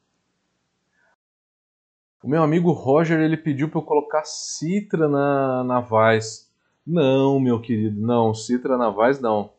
O 2.23 2.27
meu 2.27 2.41
amigo 2.41 2.71
Roger 2.71 3.19
ele 3.19 3.37
pediu 3.37 3.69
para 3.69 3.79
eu 3.79 3.85
colocar 3.85 4.23
citra 4.25 5.07
na, 5.07 5.63
na 5.63 5.79
Vaz. 5.81 6.48
Não, 6.91 7.39
meu 7.39 7.61
querido, 7.61 8.01
não, 8.01 8.33
citra 8.33 8.75
na 8.75 8.89
Vaz 8.89 9.21
não. 9.21 9.53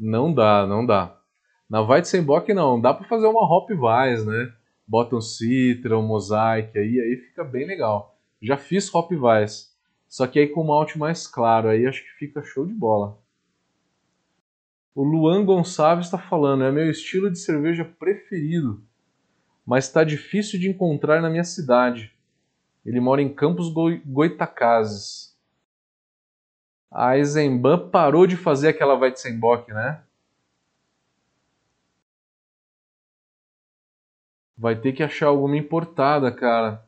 Não 0.00 0.32
dá, 0.32 0.66
não 0.66 0.86
dá. 0.86 1.20
Na 1.68 1.82
Weizenbock 1.82 2.54
não, 2.54 2.80
dá 2.80 2.94
para 2.94 3.06
fazer 3.06 3.26
uma 3.26 3.44
Hop 3.44 3.70
Vaz, 3.72 4.24
né? 4.24 4.50
Bota 4.88 5.14
um 5.14 5.20
citra, 5.20 5.98
um 5.98 6.06
mosaic 6.06 6.78
aí, 6.78 6.98
aí 6.98 7.16
fica 7.28 7.44
bem 7.44 7.66
legal. 7.66 8.18
Já 8.40 8.56
fiz 8.56 8.92
Hop 8.94 9.12
Vaz, 9.12 9.76
só 10.08 10.26
que 10.26 10.38
aí 10.38 10.46
com 10.46 10.64
malte 10.64 10.98
mais 10.98 11.26
claro, 11.26 11.68
aí 11.68 11.86
acho 11.86 12.02
que 12.02 12.18
fica 12.18 12.42
show 12.42 12.64
de 12.64 12.72
bola. 12.72 13.18
O 14.94 15.04
Luan 15.04 15.44
Gonçalves 15.44 16.06
está 16.06 16.16
falando, 16.16 16.64
é 16.64 16.72
meu 16.72 16.90
estilo 16.90 17.30
de 17.30 17.38
cerveja 17.38 17.84
preferido, 17.84 18.82
mas 19.66 19.84
está 19.84 20.04
difícil 20.04 20.58
de 20.58 20.70
encontrar 20.70 21.20
na 21.20 21.28
minha 21.28 21.44
cidade. 21.44 22.14
Ele 22.82 22.98
mora 22.98 23.20
em 23.20 23.28
Campos 23.28 23.70
Goitacazes. 24.06 25.31
A 26.92 27.16
Eisenbahn 27.16 27.88
parou 27.88 28.26
de 28.26 28.36
fazer 28.36 28.68
aquela 28.68 28.94
Weizenbock, 28.94 29.72
né? 29.72 30.02
Vai 34.56 34.76
ter 34.76 34.92
que 34.92 35.02
achar 35.02 35.28
alguma 35.28 35.56
importada, 35.56 36.30
cara. 36.30 36.84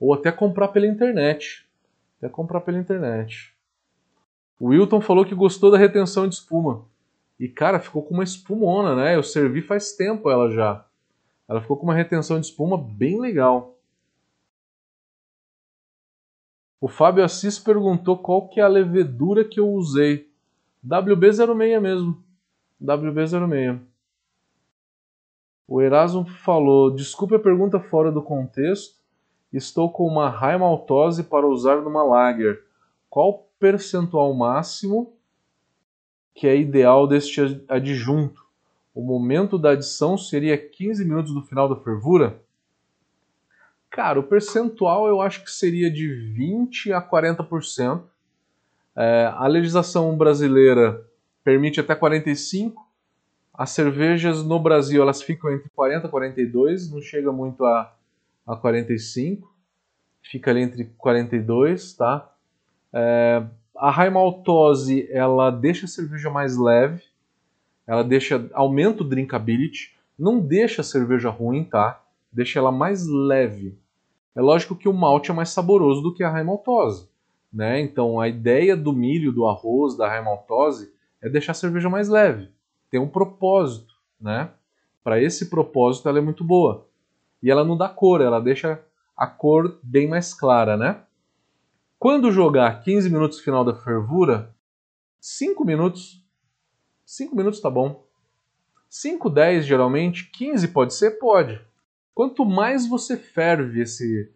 Ou 0.00 0.14
até 0.14 0.32
comprar 0.32 0.68
pela 0.68 0.86
internet. 0.86 1.68
Até 2.18 2.28
comprar 2.28 2.62
pela 2.62 2.78
internet. 2.78 3.54
O 4.58 4.68
Wilton 4.68 5.00
falou 5.00 5.26
que 5.26 5.34
gostou 5.34 5.70
da 5.70 5.76
retenção 5.76 6.26
de 6.26 6.34
espuma. 6.34 6.86
E, 7.38 7.46
cara, 7.46 7.78
ficou 7.78 8.02
com 8.02 8.14
uma 8.14 8.24
espumona, 8.24 8.96
né? 8.96 9.14
Eu 9.14 9.22
servi 9.22 9.60
faz 9.60 9.92
tempo 9.92 10.30
ela 10.30 10.50
já. 10.50 10.86
Ela 11.46 11.60
ficou 11.60 11.76
com 11.76 11.84
uma 11.84 11.94
retenção 11.94 12.40
de 12.40 12.46
espuma 12.46 12.78
bem 12.78 13.20
legal. 13.20 13.73
O 16.84 16.88
Fábio 16.88 17.24
Assis 17.24 17.58
perguntou 17.58 18.18
qual 18.18 18.46
que 18.46 18.60
é 18.60 18.62
a 18.62 18.68
levedura 18.68 19.42
que 19.42 19.58
eu 19.58 19.66
usei. 19.70 20.30
WB06 20.86 21.80
mesmo. 21.80 22.22
WB06. 22.78 23.80
O 25.66 25.80
Erasmo 25.80 26.26
falou: 26.26 26.90
Desculpe 26.90 27.36
a 27.36 27.38
pergunta 27.38 27.80
fora 27.80 28.12
do 28.12 28.20
contexto. 28.20 28.96
Estou 29.50 29.90
com 29.90 30.06
uma 30.06 30.28
high 30.28 30.58
maltose 30.58 31.24
para 31.24 31.46
usar 31.46 31.76
numa 31.76 32.04
lager. 32.04 32.62
Qual 33.08 33.48
percentual 33.58 34.34
máximo 34.34 35.14
que 36.34 36.46
é 36.46 36.54
ideal 36.54 37.06
deste 37.06 37.64
adjunto. 37.66 38.44
O 38.94 39.00
momento 39.00 39.58
da 39.58 39.70
adição 39.70 40.18
seria 40.18 40.58
15 40.58 41.02
minutos 41.02 41.32
do 41.32 41.40
final 41.40 41.66
da 41.66 41.76
fervura? 41.76 42.43
Cara, 43.94 44.18
o 44.18 44.24
percentual 44.24 45.06
eu 45.06 45.20
acho 45.20 45.44
que 45.44 45.50
seria 45.52 45.88
de 45.88 46.08
20 46.08 46.92
a 46.92 47.00
40%. 47.00 48.02
É, 48.96 49.32
a 49.32 49.46
legislação 49.46 50.16
brasileira 50.16 51.06
permite 51.44 51.78
até 51.78 51.94
45%. 51.94 52.74
As 53.56 53.70
cervejas 53.70 54.42
no 54.42 54.58
Brasil 54.58 55.00
elas 55.00 55.22
ficam 55.22 55.52
entre 55.52 55.68
40 55.68 56.08
e 56.08 56.10
42, 56.10 56.90
não 56.90 57.00
chega 57.00 57.30
muito 57.30 57.64
a, 57.64 57.94
a 58.44 58.56
45, 58.56 59.48
fica 60.20 60.50
ali 60.50 60.62
entre 60.62 60.86
42, 60.98 61.92
tá? 61.92 62.34
É, 62.92 63.46
a 63.76 63.92
high 63.92 64.10
maltose 64.10 65.08
ela 65.08 65.50
deixa 65.50 65.84
a 65.84 65.88
cerveja 65.88 66.28
mais 66.30 66.56
leve, 66.56 67.00
ela 67.86 68.02
deixa 68.02 68.44
aumenta 68.54 69.04
o 69.04 69.08
drinkability, 69.08 69.96
não 70.18 70.40
deixa 70.40 70.80
a 70.80 70.84
cerveja 70.84 71.30
ruim, 71.30 71.62
tá? 71.62 72.02
Deixa 72.32 72.58
ela 72.58 72.72
mais 72.72 73.06
leve. 73.06 73.83
É 74.34 74.40
lógico 74.40 74.74
que 74.74 74.88
o 74.88 74.92
malte 74.92 75.30
é 75.30 75.34
mais 75.34 75.50
saboroso 75.50 76.02
do 76.02 76.12
que 76.12 76.24
a 76.24 76.30
high 76.30 76.44
maltose, 76.44 77.08
né? 77.52 77.80
Então 77.80 78.18
a 78.20 78.28
ideia 78.28 78.76
do 78.76 78.92
milho, 78.92 79.32
do 79.32 79.46
arroz, 79.46 79.96
da 79.96 80.08
high 80.08 80.24
maltose 80.24 80.92
é 81.22 81.28
deixar 81.28 81.52
a 81.52 81.54
cerveja 81.54 81.88
mais 81.88 82.08
leve. 82.08 82.50
Tem 82.90 83.00
um 83.00 83.08
propósito, 83.08 83.94
né? 84.20 84.50
Para 85.02 85.22
esse 85.22 85.48
propósito 85.48 86.08
ela 86.08 86.18
é 86.18 86.22
muito 86.22 86.42
boa. 86.42 86.88
E 87.42 87.50
ela 87.50 87.64
não 87.64 87.76
dá 87.76 87.88
cor, 87.88 88.20
ela 88.20 88.40
deixa 88.40 88.82
a 89.16 89.26
cor 89.26 89.78
bem 89.82 90.08
mais 90.08 90.34
clara, 90.34 90.76
né? 90.76 91.02
Quando 91.98 92.32
jogar 92.32 92.82
15 92.82 93.08
minutos 93.08 93.40
final 93.40 93.64
da 93.64 93.74
fervura, 93.74 94.54
5 95.20 95.64
minutos. 95.64 96.22
5 97.06 97.34
minutos 97.34 97.60
tá 97.60 97.70
bom. 97.70 98.04
5, 98.90 99.30
10 99.30 99.64
geralmente, 99.64 100.30
15 100.30 100.68
pode 100.68 100.94
ser? 100.94 101.12
Pode. 101.12 101.60
Quanto 102.14 102.44
mais 102.44 102.86
você 102.86 103.16
ferve 103.16 103.82
esse 103.82 104.32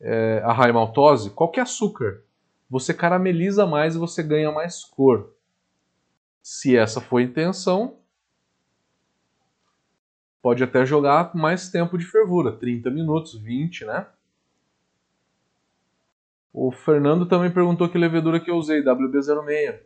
é, 0.00 0.42
a 0.44 0.52
high 0.52 0.72
maltose, 0.72 1.30
qualquer 1.30 1.62
açúcar, 1.62 2.22
você 2.68 2.94
carameliza 2.94 3.66
mais 3.66 3.94
e 3.94 3.98
você 3.98 4.22
ganha 4.22 4.50
mais 4.50 4.84
cor. 4.84 5.34
Se 6.42 6.76
essa 6.76 7.00
for 7.00 7.18
a 7.18 7.22
intenção, 7.22 7.98
pode 10.40 10.64
até 10.64 10.86
jogar 10.86 11.34
mais 11.34 11.68
tempo 11.68 11.98
de 11.98 12.04
fervura, 12.04 12.52
30 12.52 12.90
minutos, 12.90 13.34
20, 13.34 13.84
né? 13.84 14.06
O 16.52 16.72
Fernando 16.72 17.26
também 17.26 17.50
perguntou 17.50 17.88
que 17.88 17.98
levedura 17.98 18.40
que 18.40 18.50
eu 18.50 18.56
usei, 18.56 18.82
WB06. 18.82 19.80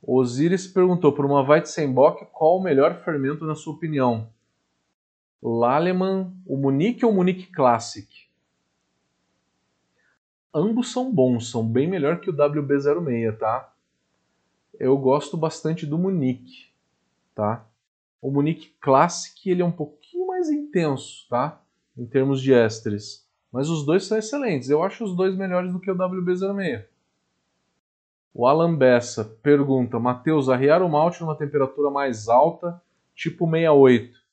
O 0.00 0.18
Osiris 0.18 0.66
perguntou 0.66 1.12
por 1.12 1.26
uma 1.26 1.42
Weizenbock 1.42 2.26
qual 2.32 2.58
o 2.58 2.62
melhor 2.62 3.02
fermento 3.04 3.44
na 3.44 3.54
sua 3.54 3.74
opinião? 3.74 4.30
Laleman, 5.48 6.32
o 6.44 6.56
Munique 6.56 7.04
ou 7.04 7.12
o 7.12 7.14
Munique 7.14 7.46
Classic? 7.52 8.08
Ambos 10.52 10.90
são 10.90 11.14
bons, 11.14 11.52
são 11.52 11.64
bem 11.64 11.86
melhor 11.86 12.18
que 12.18 12.28
o 12.28 12.32
WB06, 12.32 13.38
tá? 13.38 13.72
Eu 14.76 14.98
gosto 14.98 15.36
bastante 15.36 15.86
do 15.86 15.96
Munique, 15.96 16.72
tá? 17.32 17.64
O 18.20 18.28
Munique 18.28 18.74
Classic 18.80 19.48
ele 19.48 19.62
é 19.62 19.64
um 19.64 19.70
pouquinho 19.70 20.26
mais 20.26 20.50
intenso, 20.50 21.28
tá? 21.28 21.62
Em 21.96 22.04
termos 22.04 22.42
de 22.42 22.52
ésteres. 22.52 23.24
Mas 23.52 23.68
os 23.68 23.86
dois 23.86 24.04
são 24.04 24.18
excelentes. 24.18 24.68
Eu 24.68 24.82
acho 24.82 25.04
os 25.04 25.14
dois 25.14 25.36
melhores 25.36 25.72
do 25.72 25.78
que 25.78 25.90
o 25.90 25.94
WB06. 25.94 26.84
O 28.34 28.48
Alan 28.48 28.74
Bessa 28.74 29.24
pergunta: 29.24 30.00
Matheus, 30.00 30.48
arriar 30.48 30.82
o 30.82 30.88
malte 30.88 31.20
numa 31.20 31.36
temperatura 31.36 31.88
mais 31.88 32.28
alta, 32.28 32.82
tipo 33.14 33.48
68, 33.48 34.25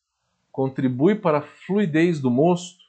contribui 0.53 1.15
para 1.15 1.39
a 1.39 1.41
fluidez 1.41 2.19
do 2.19 2.29
mosto? 2.29 2.83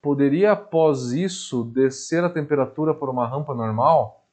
Poderia, 0.00 0.52
após 0.52 1.12
isso, 1.12 1.62
descer 1.62 2.24
a 2.24 2.30
temperatura 2.30 2.94
para 2.94 3.10
uma 3.10 3.28
rampa 3.28 3.54
normal? 3.54 4.24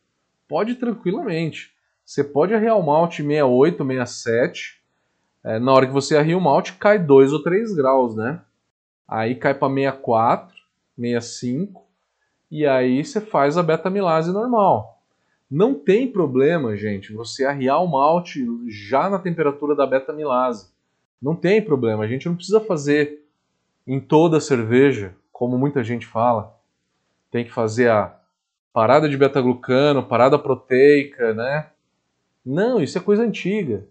Pode 0.47 0.76
tranquilamente. 0.76 1.76
Você 2.05 2.23
pode 2.23 2.53
arriar 2.53 2.76
o 2.76 2.82
malte 2.82 3.21
68, 3.21 3.86
67. 3.86 4.82
É, 5.43 5.59
na 5.59 5.73
hora 5.73 5.86
que 5.86 5.91
você 5.91 6.15
arria 6.15 6.38
o 6.38 6.41
malte, 6.41 6.73
cai 6.73 6.97
2 6.97 7.34
ou 7.34 7.43
3 7.43 7.76
graus, 7.76 8.15
né? 8.15 8.41
Aí 9.05 9.36
cai 9.36 9.53
para 9.53 9.73
64, 9.73 10.55
65 10.95 11.84
e 12.49 12.65
aí 12.65 13.03
você 13.03 13.19
faz 13.19 13.57
a 13.57 13.63
beta-milase 13.63 14.32
normal. 14.32 15.01
Não 15.51 15.73
tem 15.73 16.09
problema, 16.09 16.76
gente, 16.78 17.11
você 17.11 17.43
arriar 17.43 17.80
o 17.80 17.88
malte 17.88 18.45
já 18.67 19.09
na 19.09 19.19
temperatura 19.19 19.76
da 19.76 19.86
beta-milase. 19.86 20.74
Não 21.22 21.36
tem 21.36 21.61
problema, 21.61 22.03
a 22.03 22.07
gente 22.07 22.28
não 22.28 22.36
precisa 22.36 22.59
fazer 22.59 23.26
em 23.88 23.99
toda 23.99 24.38
a 24.38 24.41
cerveja, 24.41 25.16
como 25.32 25.57
muita 25.57 25.84
gente 25.84 26.05
fala. 26.05 26.59
Tem 27.32 27.43
que 27.43 27.51
fazer 27.51 27.89
a 27.89 28.20
parada 28.74 29.07
de 29.07 29.18
beta-glucano, 29.18 30.05
parada 30.05 30.38
proteica, 30.38 31.34
né? 31.34 31.72
Não, 32.45 32.82
isso 32.82 32.97
é 32.97 33.01
coisa 33.01 33.24
antiga. 33.24 33.88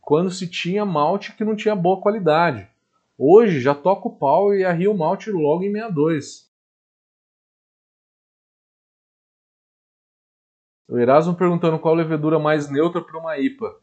Quando 0.00 0.30
se 0.30 0.48
tinha 0.48 0.84
malte 0.84 1.32
que 1.34 1.44
não 1.44 1.56
tinha 1.56 1.74
boa 1.74 2.00
qualidade. 2.00 2.68
Hoje 3.18 3.60
já 3.60 3.74
toca 3.74 4.08
o 4.08 4.16
pau 4.16 4.54
e 4.54 4.64
arria 4.64 4.90
o 4.90 4.96
malte 4.96 5.30
logo 5.30 5.64
em 5.64 5.72
62. 5.72 6.46
O 10.88 10.98
Erasmo 10.98 11.34
perguntando 11.34 11.78
qual 11.78 11.94
levedura 11.94 12.38
mais 12.38 12.70
neutra 12.70 13.00
para 13.00 13.18
uma 13.18 13.38
IPA. 13.38 13.74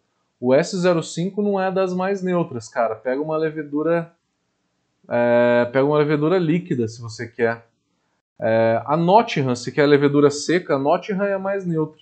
O 0.43 0.49
S05 0.49 1.37
não 1.37 1.57
é 1.57 1.71
das 1.71 1.93
mais 1.93 2.21
neutras, 2.21 2.67
cara. 2.67 2.97
Pega 2.97 3.21
uma 3.21 3.37
levedura. 3.37 4.13
É, 5.07 5.63
pega 5.71 5.85
uma 5.85 5.97
levedura 5.97 6.37
líquida 6.37 6.85
se 6.85 7.01
você 7.01 7.29
quer. 7.29 7.65
É, 8.41 8.83
a 8.85 8.97
Nottingham, 8.97 9.55
se 9.55 9.71
quer 9.71 9.85
levedura 9.85 10.29
seca, 10.29 10.75
a 10.75 10.77
Nottingham 10.77 11.23
é 11.23 11.37
mais 11.37 11.65
neutra. 11.65 12.01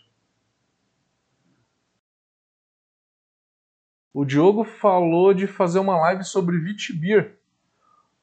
O 4.12 4.26
Diogo 4.26 4.64
falou 4.64 5.36
de 5.36 5.46
fazer 5.46 5.78
uma 5.78 6.00
live 6.00 6.24
sobre 6.24 6.58
Vitibir. 6.58 7.38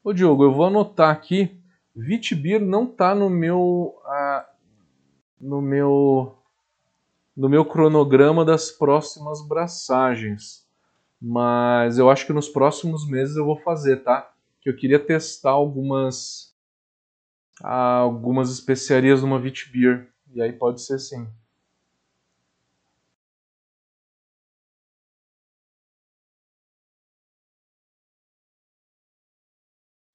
Ô 0.02 0.12
Diogo, 0.12 0.42
eu 0.42 0.52
vou 0.52 0.66
anotar 0.66 1.10
aqui. 1.10 1.56
Vitibir 1.94 2.60
não 2.60 2.88
tá 2.88 3.14
no 3.14 3.30
meu 3.30 3.94
uh, 4.04 4.44
no 5.40 5.62
meu 5.62 6.38
no 7.39 7.49
meu 7.49 7.64
cronograma 7.64 8.45
das 8.45 8.72
próximas 8.72 9.47
braçagens. 9.47 10.66
Mas 11.22 11.97
eu 11.97 12.11
acho 12.11 12.26
que 12.26 12.32
nos 12.32 12.49
próximos 12.49 13.09
meses 13.09 13.36
eu 13.36 13.45
vou 13.45 13.57
fazer, 13.61 13.99
tá? 14.03 14.28
Que 14.61 14.68
eu 14.68 14.74
queria 14.76 14.99
testar 14.99 15.51
algumas 15.51 16.53
algumas 17.62 18.51
especiarias 18.51 19.22
numa 19.22 19.39
Vitibir. 19.41 20.09
E 20.34 20.43
aí 20.43 20.53
pode 20.53 20.82
ser 20.82 20.99
sim. 20.99 21.28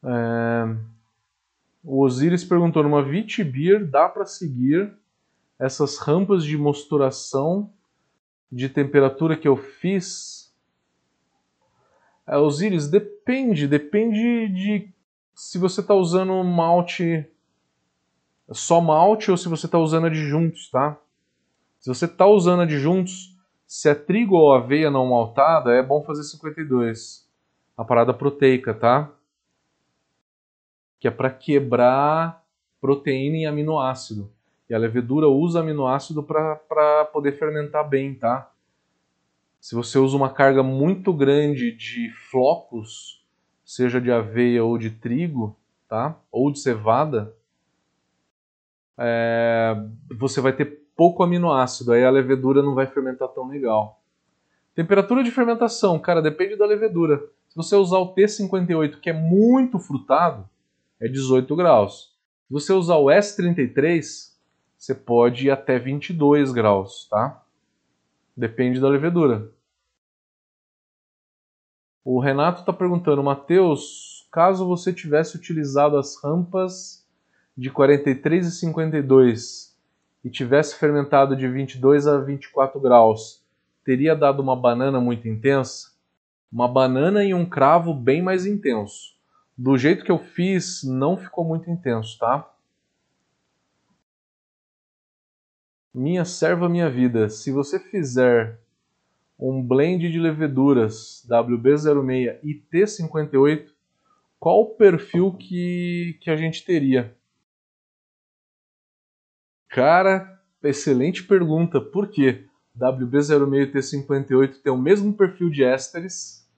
É... 0.04 0.76
O 1.82 2.04
Osiris 2.04 2.44
perguntou: 2.44 2.84
numa 2.84 3.02
Vitibir 3.02 3.90
dá 3.90 4.10
para 4.10 4.26
seguir 4.26 4.94
essas 5.60 5.98
rampas 5.98 6.44
de 6.44 6.58
mosturação 6.58 7.72
de 8.52 8.70
temperatura 8.70 9.38
que 9.38 9.48
eu 9.48 9.56
fiz? 9.56 10.54
É, 12.26 12.38
Osiris, 12.38 12.88
depende, 12.88 13.68
depende 13.68 14.48
de 14.50 14.94
se 15.36 15.58
você 15.58 15.82
está 15.82 15.94
usando 15.94 16.44
malte 16.44 17.30
só 18.52 18.82
malte 18.82 19.32
ou 19.32 19.38
se 19.38 19.48
você 19.48 19.66
está 19.66 19.80
usando 19.80 20.08
adjuntos, 20.08 20.70
tá? 20.70 20.98
Se 21.80 21.90
você 21.90 22.06
está 22.06 22.26
usando 22.26 22.62
adjuntos, 22.62 23.36
se 23.66 23.90
é 23.90 23.96
trigo 23.96 24.36
ou 24.36 24.54
aveia 24.54 24.92
não 24.92 25.10
maltada, 25.10 25.74
é 25.74 25.82
bom 25.82 26.04
fazer 26.04 26.24
52. 26.24 27.28
A 27.76 27.84
parada 27.84 28.14
proteica, 28.14 28.74
tá? 28.74 29.12
Que 31.00 31.08
é 31.08 31.12
para 31.12 31.30
quebrar 31.30 32.44
proteína 32.80 33.38
em 33.38 33.46
aminoácido. 33.46 34.32
A 34.74 34.80
levedura 34.80 35.28
usa 35.28 35.60
aminoácido 35.60 36.24
para 36.24 37.06
poder 37.06 37.34
fermentar 37.34 37.88
bem, 37.88 38.16
tá? 38.16 38.52
Se 39.60 39.76
você 39.76 39.98
usa 39.98 40.18
uma 40.18 40.30
carga 40.30 40.62
muito 40.62 41.14
grande 41.14 41.72
de 41.72 42.12
flocos, 42.30 43.24
seja 43.64 44.02
de 44.02 44.12
aveia 44.12 44.64
ou 44.64 44.78
de 44.78 44.90
trigo, 44.90 45.56
tá? 45.88 46.18
Ou 46.32 46.52
de 46.52 46.60
cevada, 46.60 47.34
é, 48.98 49.76
você 50.18 50.42
vai 50.42 50.54
ter 50.54 50.84
pouco 50.96 51.24
aminoácido, 51.24 51.94
aí 51.94 52.04
a 52.04 52.12
levedura 52.12 52.62
não 52.62 52.76
vai 52.76 52.88
fermentar 52.88 53.30
tão 53.30 53.48
legal. 53.48 54.02
Temperatura 54.76 55.24
de 55.24 55.32
fermentação, 55.32 56.00
cara, 56.00 56.22
depende 56.22 56.56
da 56.56 56.66
levedura. 56.66 57.24
Se 57.48 57.56
você 57.56 57.76
usar 57.76 58.00
o 58.00 58.14
T58, 58.14 59.00
que 59.00 59.12
é 59.12 59.14
muito 59.14 59.78
frutado, 59.78 60.50
é 61.00 61.08
18 61.08 61.56
graus. 61.56 62.12
Se 62.48 62.54
você 62.54 62.74
usar 62.74 62.98
o 62.98 63.06
S33, 63.06 64.33
você 64.84 64.94
pode 64.94 65.48
ir 65.48 65.50
até 65.50 65.80
22 65.80 66.52
graus, 66.52 67.08
tá? 67.10 67.42
Depende 68.36 68.82
da 68.82 68.90
levedura. 68.90 69.50
O 72.04 72.20
Renato 72.20 72.60
está 72.60 72.74
perguntando, 72.74 73.24
Mateus, 73.24 74.28
caso 74.30 74.68
você 74.68 74.92
tivesse 74.92 75.38
utilizado 75.38 75.96
as 75.96 76.22
rampas 76.22 77.08
de 77.56 77.70
43 77.70 78.46
e 78.46 78.52
52 78.52 79.74
e 80.22 80.30
tivesse 80.30 80.76
fermentado 80.76 81.34
de 81.34 81.48
22 81.48 82.06
a 82.06 82.18
24 82.18 82.78
graus, 82.82 83.42
teria 83.86 84.14
dado 84.14 84.42
uma 84.42 84.56
banana 84.56 85.00
muito 85.00 85.30
intensa? 85.30 85.94
Uma 86.52 86.68
banana 86.68 87.24
e 87.24 87.34
um 87.34 87.46
cravo 87.46 87.94
bem 87.94 88.22
mais 88.22 88.46
intenso. 88.46 89.14
Do 89.58 89.78
jeito 89.78 90.04
que 90.04 90.12
eu 90.12 90.20
fiz, 90.20 90.84
não 90.84 91.16
ficou 91.16 91.46
muito 91.46 91.72
intenso, 91.72 92.20
tá? 92.20 92.53
Minha 95.94 96.26
serva, 96.26 96.68
minha 96.68 96.90
vida, 96.90 97.30
se 97.30 97.52
você 97.52 97.80
fizer 97.80 98.60
um 99.38 99.62
blend 99.62 100.10
de 100.10 100.20
leveduras 100.20 101.24
WB06 101.30 102.40
e 102.42 102.56
T58, 102.74 103.68
qual 104.40 104.62
o 104.62 104.76
perfil 104.76 105.34
que, 105.34 106.18
que 106.20 106.32
a 106.32 106.36
gente 106.36 106.66
teria? 106.66 107.16
Cara, 109.70 110.42
excelente 110.64 111.24
pergunta. 111.24 111.80
Por 111.80 112.10
quê? 112.10 112.46
WB06 112.76 113.54
e 113.62 113.72
T58 113.72 114.62
tem 114.64 114.74
o 114.74 114.78
mesmo 114.78 115.14
perfil 115.14 115.52
de 115.52 115.64
ésteres. 115.64 116.50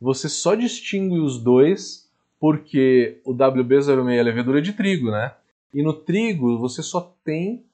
Você 0.00 0.28
só 0.28 0.54
distingue 0.54 1.18
os 1.18 1.42
dois 1.42 2.08
porque 2.38 3.20
o 3.24 3.34
WB06 3.34 4.14
é 4.14 4.22
levedura 4.22 4.62
de 4.62 4.72
trigo, 4.72 5.10
né? 5.10 5.34
E 5.74 5.82
no 5.82 5.92
trigo 5.92 6.56
você 6.58 6.82
só 6.82 7.16
tem 7.24 7.68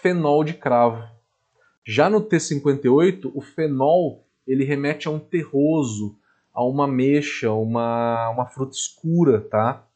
fenol 0.00 0.44
de 0.44 0.54
cravo. 0.54 1.02
Já 1.84 2.08
no 2.08 2.20
T58, 2.20 3.30
o 3.34 3.40
fenol 3.40 4.24
ele 4.46 4.64
remete 4.64 5.08
a 5.08 5.10
um 5.10 5.18
terroso, 5.18 6.16
a 6.52 6.62
uma 6.64 6.86
mecha, 6.86 7.52
uma, 7.52 8.30
uma 8.30 8.46
fruta 8.46 8.74
escura, 8.74 9.40
tá? 9.40 9.86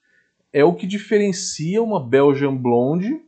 É 0.52 0.64
o 0.64 0.74
que 0.74 0.86
diferencia 0.86 1.82
uma 1.82 2.00
Belgian 2.00 2.54
Blonde 2.54 3.22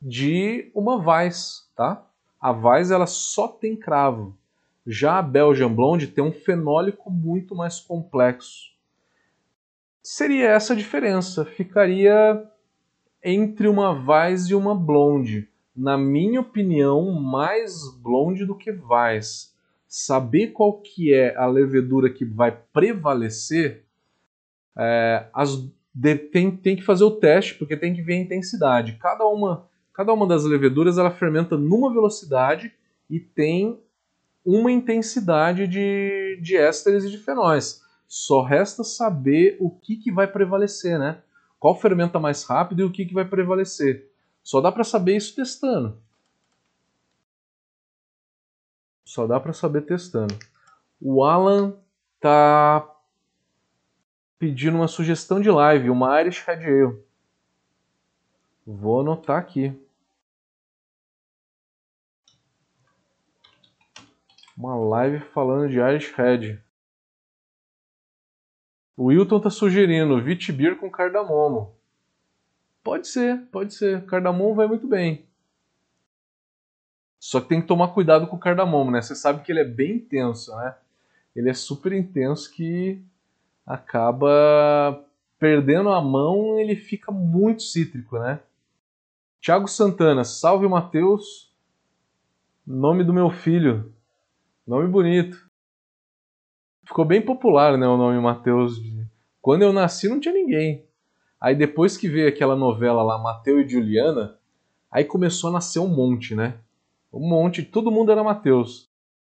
de 0.00 0.70
uma 0.74 0.96
Weiss, 0.96 1.70
tá? 1.74 2.06
A 2.40 2.50
Weiss 2.50 2.90
ela 2.90 3.06
só 3.06 3.48
tem 3.48 3.76
cravo. 3.76 4.36
Já 4.86 5.18
a 5.18 5.22
Belgian 5.22 5.72
Blonde 5.72 6.08
tem 6.08 6.24
um 6.24 6.32
fenólico 6.32 7.10
muito 7.10 7.54
mais 7.54 7.78
complexo. 7.78 8.72
Seria 10.02 10.48
essa 10.48 10.72
a 10.72 10.76
diferença. 10.76 11.44
Ficaria 11.44 12.44
entre 13.22 13.68
uma 13.68 13.92
Weiss 13.92 14.48
e 14.48 14.54
uma 14.54 14.74
Blonde 14.74 15.48
na 15.74 15.96
minha 15.96 16.40
opinião, 16.40 17.10
mais 17.12 17.88
blonde 18.02 18.44
do 18.44 18.56
que 18.56 18.70
Weiss. 18.70 19.52
Saber 19.88 20.48
qual 20.48 20.80
que 20.80 21.12
é 21.12 21.36
a 21.36 21.46
levedura 21.46 22.10
que 22.10 22.24
vai 22.24 22.50
prevalecer, 22.72 23.84
é, 24.76 25.26
as, 25.34 25.56
de, 25.94 26.16
tem, 26.16 26.50
tem 26.50 26.76
que 26.76 26.82
fazer 26.82 27.04
o 27.04 27.10
teste, 27.10 27.54
porque 27.54 27.76
tem 27.76 27.94
que 27.94 28.02
ver 28.02 28.14
a 28.14 28.22
intensidade. 28.22 28.98
Cada 29.00 29.26
uma, 29.26 29.68
cada 29.92 30.12
uma 30.12 30.26
das 30.26 30.44
leveduras 30.44 30.98
ela 30.98 31.10
fermenta 31.10 31.56
numa 31.56 31.92
velocidade 31.92 32.72
e 33.08 33.20
tem 33.20 33.78
uma 34.44 34.72
intensidade 34.72 35.66
de, 35.66 36.38
de 36.42 36.56
ésteres 36.56 37.04
e 37.04 37.10
de 37.10 37.18
fenóis. 37.18 37.82
Só 38.06 38.42
resta 38.42 38.82
saber 38.82 39.56
o 39.60 39.70
que, 39.70 39.96
que 39.96 40.10
vai 40.10 40.26
prevalecer, 40.26 40.98
né? 40.98 41.18
Qual 41.58 41.78
fermenta 41.78 42.18
mais 42.18 42.44
rápido 42.44 42.80
e 42.80 42.84
o 42.84 42.90
que, 42.90 43.06
que 43.06 43.14
vai 43.14 43.24
prevalecer. 43.24 44.11
Só 44.42 44.60
dá 44.60 44.72
para 44.72 44.84
saber 44.84 45.16
isso 45.16 45.34
testando. 45.34 46.00
Só 49.04 49.26
dá 49.26 49.38
para 49.38 49.52
saber 49.52 49.82
testando. 49.82 50.38
O 51.00 51.24
Alan 51.24 51.76
tá 52.18 52.88
pedindo 54.38 54.76
uma 54.76 54.88
sugestão 54.88 55.40
de 55.40 55.50
live, 55.50 55.90
uma 55.90 56.20
Irish 56.20 56.42
Red 56.44 56.64
Ale. 56.64 57.04
Vou 58.66 59.00
anotar 59.00 59.38
aqui. 59.38 59.78
Uma 64.56 64.76
live 64.76 65.20
falando 65.20 65.68
de 65.68 65.78
Irish 65.78 66.12
Red. 66.12 66.58
O 68.96 69.06
Wilton 69.06 69.40
tá 69.40 69.50
sugerindo 69.50 70.22
Vitibir 70.22 70.78
com 70.78 70.90
cardamomo. 70.90 71.76
Pode 72.82 73.06
ser, 73.06 73.46
pode 73.52 73.74
ser. 73.74 74.04
Cardamomo 74.06 74.54
vai 74.54 74.66
muito 74.66 74.86
bem. 74.86 75.24
Só 77.18 77.40
que 77.40 77.48
tem 77.48 77.60
que 77.60 77.68
tomar 77.68 77.88
cuidado 77.88 78.26
com 78.26 78.36
o 78.36 78.40
cardamomo, 78.40 78.90
né? 78.90 79.00
Você 79.00 79.14
sabe 79.14 79.42
que 79.42 79.52
ele 79.52 79.60
é 79.60 79.64
bem 79.64 79.96
intenso, 79.96 80.54
né? 80.56 80.74
Ele 81.36 81.48
é 81.48 81.54
super 81.54 81.92
intenso 81.92 82.50
que 82.52 83.00
acaba 83.64 85.04
perdendo 85.38 85.88
a 85.90 86.00
mão, 86.00 86.58
ele 86.58 86.74
fica 86.74 87.12
muito 87.12 87.62
cítrico, 87.62 88.18
né? 88.18 88.40
Tiago 89.40 89.68
Santana, 89.68 90.24
salve 90.24 90.68
Mateus. 90.68 91.52
Nome 92.66 93.02
do 93.02 93.12
meu 93.12 93.30
filho. 93.30 93.92
Nome 94.66 94.88
bonito. 94.88 95.48
Ficou 96.84 97.04
bem 97.04 97.22
popular, 97.22 97.76
né, 97.78 97.86
o 97.86 97.96
nome 97.96 98.20
Mateus. 98.20 98.80
Quando 99.40 99.62
eu 99.62 99.72
nasci 99.72 100.08
não 100.08 100.20
tinha 100.20 100.34
ninguém. 100.34 100.84
Aí 101.42 101.56
depois 101.56 101.96
que 101.96 102.08
veio 102.08 102.28
aquela 102.28 102.54
novela 102.54 103.02
lá, 103.02 103.18
Mateus 103.18 103.66
e 103.66 103.68
Juliana, 103.68 104.38
aí 104.88 105.04
começou 105.04 105.50
a 105.50 105.54
nascer 105.54 105.80
um 105.80 105.88
monte, 105.88 106.36
né? 106.36 106.54
Um 107.12 107.28
monte, 107.28 107.64
todo 107.64 107.90
mundo 107.90 108.12
era 108.12 108.22
Mateus. 108.22 108.88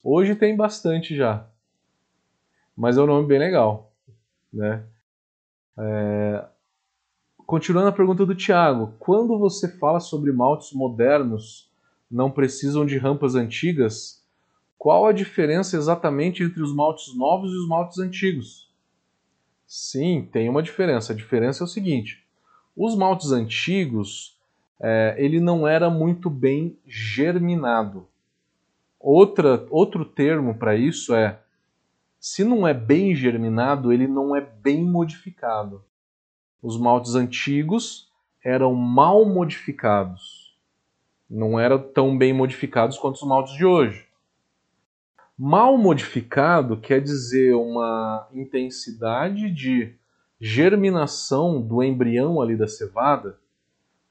Hoje 0.05 0.37
tem 0.37 0.57
bastante 0.57 1.17
já. 1.17 1.49
Mas 2.77 2.97
é 2.97 3.03
um 3.03 3.07
nome 3.07 3.27
bem 3.27 3.41
legal, 3.41 3.93
né? 4.53 4.85
É... 5.77 6.45
Continuando 7.45 7.89
a 7.89 7.93
pergunta 7.93 8.25
do 8.25 8.37
Tiago, 8.37 8.95
quando 9.01 9.37
você 9.37 9.69
fala 9.77 9.99
sobre 9.99 10.31
maltes 10.31 10.73
modernos 10.73 11.69
não 12.09 12.31
precisam 12.31 12.87
de 12.87 12.97
rampas 12.99 13.35
antigas, 13.35 14.25
qual 14.79 15.07
a 15.07 15.13
diferença 15.13 15.77
exatamente 15.77 16.45
entre 16.45 16.63
os 16.63 16.73
maltes 16.73 17.17
novos 17.17 17.51
e 17.51 17.57
os 17.57 17.67
maltes 17.67 17.99
antigos? 17.99 18.66
Sim, 19.67 20.29
tem 20.31 20.49
uma 20.49 20.63
diferença. 20.63 21.13
A 21.13 21.17
diferença 21.17 21.65
é 21.65 21.67
o 21.67 21.69
seguinte: 21.69 22.25
os 22.77 22.97
maltes 22.97 23.33
antigos, 23.33 24.39
é, 24.81 25.15
ele 25.19 25.41
não 25.41 25.67
era 25.67 25.91
muito 25.91 26.31
bem 26.31 26.79
germinado. 26.87 28.07
Outra, 29.01 29.67
outro 29.71 30.05
termo 30.05 30.55
para 30.55 30.77
isso 30.77 31.15
é: 31.15 31.41
se 32.19 32.45
não 32.45 32.67
é 32.67 32.75
bem 32.75 33.15
germinado, 33.15 33.93
ele 33.93 34.07
não 34.07 34.35
é 34.35 34.41
bem 34.41 34.85
modificado. 34.85 35.85
Os 36.63 36.79
maltes 36.79 37.15
antigos 37.15 38.11
eram 38.45 38.75
mal 38.75 39.25
modificados. 39.25 40.57
Não 41.29 41.59
eram 41.59 41.79
tão 41.79 42.17
bem 42.17 42.33
modificados 42.33 42.99
quanto 42.99 43.17
os 43.17 43.23
maltes 43.27 43.55
de 43.55 43.65
hoje. 43.65 44.06
Mal 45.39 45.77
modificado 45.77 46.81
quer 46.81 47.01
dizer 47.03 47.55
uma 47.55 48.29
intensidade 48.33 49.51
de 49.51 49.95
germinação 50.41 51.61
do 51.61 51.83
embrião 51.83 52.41
ali 52.41 52.57
da 52.57 52.67
cevada 52.67 53.39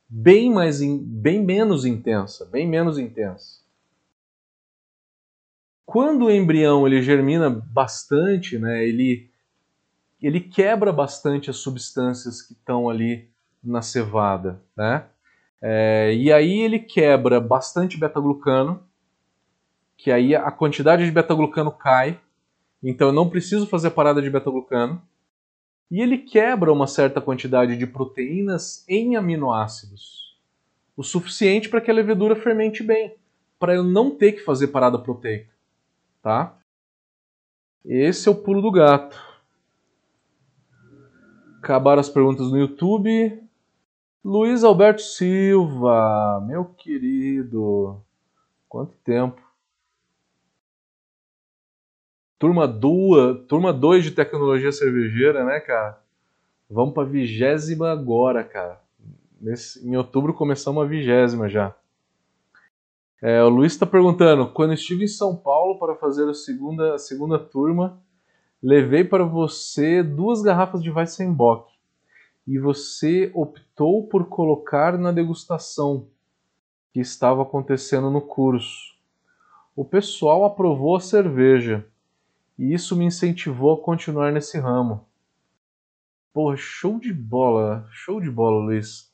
bem 0.07 0.51
mais 0.51 0.81
bem 0.81 1.43
menos 1.43 1.85
intensa, 1.85 2.45
bem 2.45 2.67
menos 2.67 2.97
intensa. 2.97 3.63
Quando 5.85 6.25
o 6.25 6.31
embrião 6.31 6.85
ele 6.85 7.01
germina 7.01 7.49
bastante, 7.49 8.57
né, 8.57 8.87
ele 8.87 9.29
ele 10.21 10.39
quebra 10.39 10.91
bastante 10.91 11.49
as 11.49 11.57
substâncias 11.57 12.41
que 12.41 12.53
estão 12.53 12.89
ali 12.89 13.29
na 13.63 13.81
cevada, 13.81 14.61
né? 14.75 15.05
É, 15.61 16.13
e 16.15 16.31
aí 16.31 16.61
ele 16.61 16.79
quebra 16.79 17.39
bastante 17.39 17.97
beta-glucano, 17.97 18.83
que 19.97 20.11
aí 20.11 20.35
a 20.35 20.51
quantidade 20.51 21.05
de 21.05 21.11
beta-glucano 21.11 21.71
cai, 21.71 22.19
então 22.83 23.07
eu 23.07 23.13
não 23.13 23.29
preciso 23.29 23.67
fazer 23.67 23.91
parada 23.91 24.21
de 24.21 24.29
beta-glucano. 24.29 25.01
E 25.89 26.01
ele 26.01 26.17
quebra 26.17 26.73
uma 26.73 26.87
certa 26.87 27.21
quantidade 27.21 27.77
de 27.77 27.85
proteínas 27.85 28.83
em 28.87 29.15
aminoácidos, 29.15 30.37
o 30.97 31.03
suficiente 31.03 31.69
para 31.69 31.81
que 31.81 31.91
a 31.91 31.93
levedura 31.93 32.35
fermente 32.35 32.83
bem, 32.83 33.15
para 33.59 33.75
eu 33.75 33.83
não 33.83 34.11
ter 34.11 34.33
que 34.33 34.41
fazer 34.41 34.67
parada 34.67 34.97
proteica, 34.97 35.51
tá? 36.21 36.57
Esse 37.83 38.27
é 38.27 38.31
o 38.31 38.35
pulo 38.35 38.61
do 38.61 38.71
gato. 38.71 39.15
Acabaram 41.59 41.99
as 41.99 42.09
perguntas 42.09 42.51
no 42.51 42.57
YouTube. 42.57 43.41
Luiz 44.23 44.63
Alberto 44.63 45.03
Silva, 45.03 46.43
meu 46.47 46.65
querido, 46.65 48.01
quanto 48.67 48.97
tempo. 49.03 49.44
Turma 52.37 52.67
2 52.67 53.45
turma 53.47 53.71
dois 53.71 54.03
de 54.03 54.11
tecnologia 54.11 54.71
cervejeira, 54.71 55.45
né, 55.45 55.59
cara? 55.61 56.01
Vamos 56.69 56.93
pra 56.93 57.03
vigésima 57.03 57.91
agora, 57.91 58.43
cara. 58.43 58.81
Nesse, 59.39 59.87
em 59.87 59.95
outubro 59.95 60.33
começamos 60.33 60.83
a 60.83 60.87
vigésima 60.87 61.47
já. 61.47 61.73
É, 63.21 63.41
o 63.41 63.49
Luiz 63.49 63.73
está 63.73 63.85
perguntando: 63.85 64.51
quando 64.51 64.73
estive 64.73 65.05
em 65.05 65.07
São 65.07 65.35
Paulo 65.35 65.79
para 65.79 65.95
fazer 65.95 66.27
a 66.29 66.33
segunda, 66.33 66.95
a 66.95 66.97
segunda 66.97 67.39
turma, 67.39 68.01
levei 68.61 69.03
para 69.03 69.23
você 69.23 70.03
duas 70.03 70.41
garrafas 70.41 70.83
de 70.83 70.91
Weissenbock 70.91 71.71
e 72.45 72.59
você 72.59 73.31
optou 73.33 74.07
por 74.07 74.25
colocar 74.27 74.97
na 74.97 75.11
degustação 75.11 76.07
que 76.91 76.99
estava 76.99 77.43
acontecendo 77.43 78.11
no 78.11 78.21
curso. 78.21 78.93
O 79.75 79.85
pessoal 79.85 80.43
aprovou 80.43 80.95
a 80.95 80.99
cerveja 80.99 81.85
e 82.57 82.73
isso 82.73 82.95
me 82.95 83.05
incentivou 83.05 83.73
a 83.73 83.81
continuar 83.81 84.31
nesse 84.31 84.57
ramo. 84.57 85.05
Pô, 86.33 86.55
show 86.55 86.99
de 86.99 87.13
bola, 87.13 87.87
show 87.91 88.19
de 88.19 88.29
bola, 88.29 88.63
Luiz. 88.63 89.13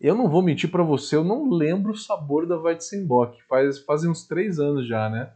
Eu 0.00 0.14
não 0.14 0.28
vou 0.28 0.42
mentir 0.42 0.70
para 0.70 0.82
você, 0.82 1.16
eu 1.16 1.24
não 1.24 1.50
lembro 1.50 1.92
o 1.92 1.96
sabor 1.96 2.46
da 2.46 2.56
Weizenbock. 2.56 3.42
Faz, 3.44 3.78
fazem 3.80 4.10
uns 4.10 4.26
três 4.26 4.58
anos 4.58 4.86
já, 4.86 5.08
né? 5.08 5.32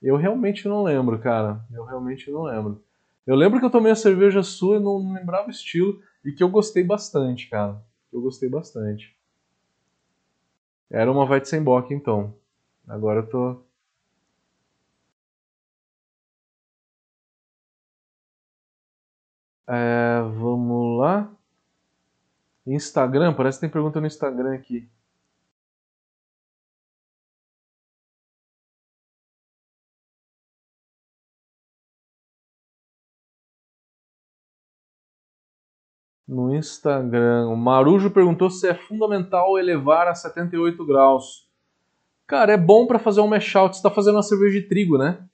Eu 0.00 0.16
realmente 0.16 0.68
não 0.68 0.82
lembro, 0.82 1.18
cara. 1.18 1.60
Eu 1.72 1.84
realmente 1.84 2.30
não 2.30 2.44
lembro. 2.44 2.82
Eu 3.26 3.34
lembro 3.34 3.58
que 3.58 3.66
eu 3.66 3.70
tomei 3.70 3.92
a 3.92 3.96
cerveja 3.96 4.42
sua 4.42 4.76
e 4.76 4.80
não 4.80 5.12
lembrava 5.12 5.48
o 5.48 5.50
estilo 5.50 6.00
e 6.24 6.32
que 6.32 6.42
eu 6.42 6.48
gostei 6.48 6.84
bastante, 6.84 7.48
cara. 7.50 7.82
Eu 8.12 8.20
gostei 8.20 8.48
bastante. 8.48 9.14
Era 10.90 11.10
uma 11.10 11.28
Weizenbock, 11.28 11.92
então. 11.92 12.34
Agora 12.86 13.20
eu 13.20 13.26
tô, 13.26 13.62
É, 19.68 20.22
vamos 20.22 20.98
lá. 20.98 21.30
Instagram, 22.66 23.34
parece 23.34 23.58
que 23.58 23.62
tem 23.62 23.70
pergunta 23.70 24.00
no 24.00 24.06
Instagram 24.06 24.54
aqui. 24.54 24.88
No 36.26 36.54
Instagram, 36.54 37.48
o 37.48 37.56
Marujo 37.56 38.10
perguntou 38.10 38.50
se 38.50 38.68
é 38.68 38.74
fundamental 38.74 39.58
elevar 39.58 40.08
a 40.08 40.14
78 40.14 40.84
graus. 40.86 41.48
Cara, 42.26 42.52
é 42.52 42.56
bom 42.56 42.86
para 42.86 42.98
fazer 42.98 43.22
um 43.22 43.26
mash 43.26 43.56
out. 43.56 43.74
Você 43.74 43.78
está 43.78 43.90
fazendo 43.90 44.16
uma 44.16 44.22
cerveja 44.22 44.60
de 44.60 44.68
trigo, 44.68 44.98
né? 44.98 45.26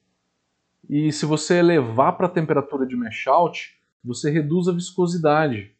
E 0.88 1.10
se 1.12 1.26
você 1.26 1.58
elevar 1.58 2.16
para 2.16 2.26
a 2.26 2.30
temperatura 2.30 2.86
de 2.86 2.94
mash 2.94 3.26
out, 3.26 3.76
você 4.04 4.30
reduz 4.30 4.68
a 4.68 4.72
viscosidade. 4.72 5.74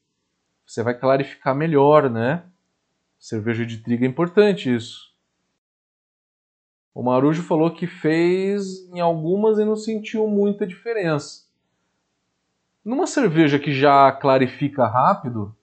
Você 0.67 0.83
vai 0.83 0.99
clarificar 0.99 1.55
melhor, 1.55 2.09
né? 2.09 2.45
Cerveja 3.19 3.67
de 3.67 3.79
trigo 3.79 4.05
é 4.05 4.09
importante 4.09 4.75
isso. 4.75 5.13
O 6.95 7.03
Marujo 7.03 7.43
falou 7.43 7.71
que 7.73 7.87
fez 7.87 8.89
em 8.91 9.01
algumas 9.01 9.59
e 9.59 9.65
não 9.65 9.77
sentiu 9.77 10.27
muita 10.29 10.67
diferença. 10.67 11.45
Numa 12.85 13.07
cerveja 13.07 13.59
que 13.59 13.73
já 13.73 14.13
clarifica 14.13 14.87
rápido, 14.87 15.55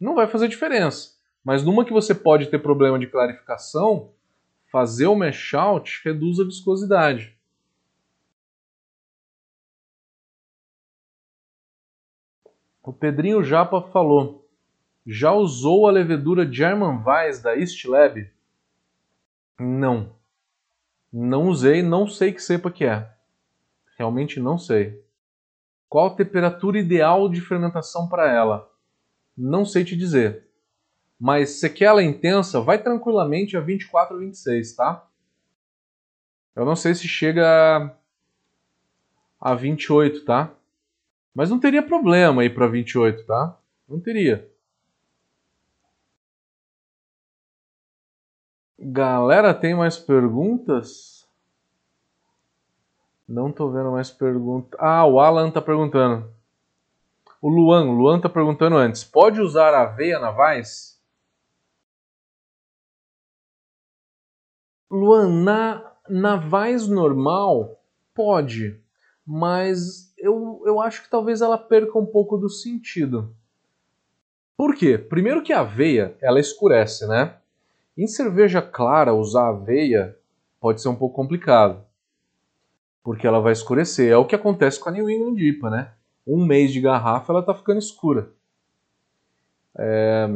não 0.00 0.14
vai 0.14 0.26
fazer 0.26 0.48
diferença. 0.48 1.18
Mas 1.44 1.62
numa 1.62 1.84
que 1.84 1.92
você 1.92 2.14
pode 2.14 2.46
ter 2.46 2.58
problema 2.58 2.98
de 2.98 3.06
clarificação, 3.06 4.12
fazer 4.70 5.06
o 5.06 5.16
mash 5.16 5.54
out 5.54 6.00
reduz 6.04 6.40
a 6.40 6.44
viscosidade. 6.44 7.36
O 12.82 12.92
Pedrinho 12.92 13.44
Japa 13.44 13.82
falou: 13.82 14.48
Já 15.06 15.32
usou 15.32 15.86
a 15.86 15.90
levedura 15.90 16.50
German 16.50 17.02
Weiss 17.04 17.40
da 17.40 17.56
East 17.56 17.84
Lab? 17.84 18.30
Não. 19.58 20.14
Não 21.12 21.48
usei, 21.48 21.82
não 21.82 22.06
sei 22.06 22.32
que 22.32 22.42
cepa 22.42 22.70
que 22.70 22.84
é. 22.84 23.10
Realmente 23.98 24.40
não 24.40 24.56
sei. 24.56 25.04
Qual 25.88 26.06
a 26.06 26.14
temperatura 26.14 26.78
ideal 26.78 27.28
de 27.28 27.40
fermentação 27.40 28.08
para 28.08 28.30
ela? 28.30 28.70
Não 29.36 29.64
sei 29.64 29.84
te 29.84 29.96
dizer. 29.96 30.46
Mas 31.18 31.60
se 31.60 31.68
quer 31.68 31.86
ela 31.86 32.02
intensa, 32.02 32.60
vai 32.60 32.82
tranquilamente 32.82 33.56
a 33.56 33.60
24 33.60 34.14
ou 34.14 34.20
26, 34.20 34.74
tá? 34.74 35.06
Eu 36.56 36.64
não 36.64 36.74
sei 36.74 36.94
se 36.94 37.06
chega 37.06 37.94
a 39.38 39.54
28, 39.54 40.24
tá? 40.24 40.54
Mas 41.34 41.50
não 41.50 41.60
teria 41.60 41.82
problema 41.82 42.44
ir 42.44 42.54
para 42.54 42.66
28, 42.66 43.24
tá? 43.24 43.56
Não 43.88 44.00
teria. 44.00 44.48
Galera, 48.78 49.52
tem 49.52 49.74
mais 49.74 49.98
perguntas? 49.98 51.28
Não 53.28 53.52
tô 53.52 53.70
vendo 53.70 53.92
mais 53.92 54.10
perguntas. 54.10 54.78
Ah, 54.80 55.06
o 55.06 55.20
Alan 55.20 55.50
tá 55.50 55.60
perguntando. 55.60 56.28
O 57.40 57.48
Luan, 57.48 57.88
o 57.88 57.92
Luan 57.92 58.20
tá 58.20 58.28
perguntando 58.28 58.76
antes. 58.76 59.04
Pode 59.04 59.40
usar 59.40 59.72
aveia 59.72 60.18
na 60.18 60.30
Vaz? 60.30 61.00
Luan, 64.90 65.28
na, 65.44 65.92
na 66.08 66.36
Vaz 66.36 66.88
normal, 66.88 67.80
pode. 68.14 68.82
Mas 69.24 70.09
eu, 70.20 70.62
eu 70.64 70.80
acho 70.80 71.02
que 71.02 71.10
talvez 71.10 71.40
ela 71.40 71.58
perca 71.58 71.98
um 71.98 72.06
pouco 72.06 72.36
do 72.36 72.48
sentido. 72.48 73.34
Por 74.56 74.74
quê? 74.74 74.98
Primeiro 74.98 75.42
que 75.42 75.52
a 75.52 75.60
aveia, 75.60 76.16
ela 76.20 76.38
escurece, 76.38 77.06
né? 77.06 77.36
Em 77.96 78.06
cerveja 78.06 78.60
clara, 78.60 79.14
usar 79.14 79.48
aveia 79.48 80.16
pode 80.60 80.82
ser 80.82 80.88
um 80.88 80.94
pouco 80.94 81.16
complicado, 81.16 81.82
porque 83.02 83.26
ela 83.26 83.40
vai 83.40 83.52
escurecer. 83.52 84.12
É 84.12 84.16
o 84.16 84.26
que 84.26 84.34
acontece 84.34 84.78
com 84.78 84.90
a 84.90 84.92
New 84.92 85.08
England 85.08 85.40
IPA, 85.40 85.70
né? 85.70 85.92
Um 86.26 86.44
mês 86.44 86.72
de 86.72 86.80
garrafa, 86.80 87.32
ela 87.32 87.40
está 87.40 87.54
ficando 87.54 87.78
escura. 87.78 88.30
É... 89.76 90.28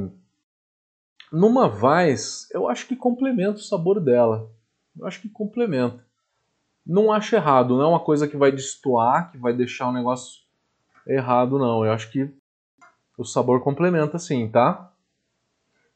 Numa 1.30 1.66
Weiss, 1.66 2.48
eu 2.52 2.68
acho 2.68 2.86
que 2.86 2.96
complementa 2.96 3.58
o 3.58 3.62
sabor 3.62 4.00
dela. 4.00 4.50
Eu 4.98 5.06
acho 5.06 5.20
que 5.20 5.28
complementa. 5.28 6.04
Não 6.86 7.10
acho 7.10 7.34
errado, 7.34 7.76
não 7.76 7.84
é 7.84 7.88
uma 7.88 8.00
coisa 8.00 8.28
que 8.28 8.36
vai 8.36 8.52
destoar, 8.52 9.30
que 9.30 9.38
vai 9.38 9.54
deixar 9.54 9.88
o 9.88 9.92
negócio 9.92 10.42
errado, 11.06 11.58
não. 11.58 11.84
Eu 11.84 11.92
acho 11.92 12.10
que 12.10 12.30
o 13.16 13.24
sabor 13.24 13.62
complementa 13.62 14.18
sim, 14.18 14.48
tá? 14.48 14.92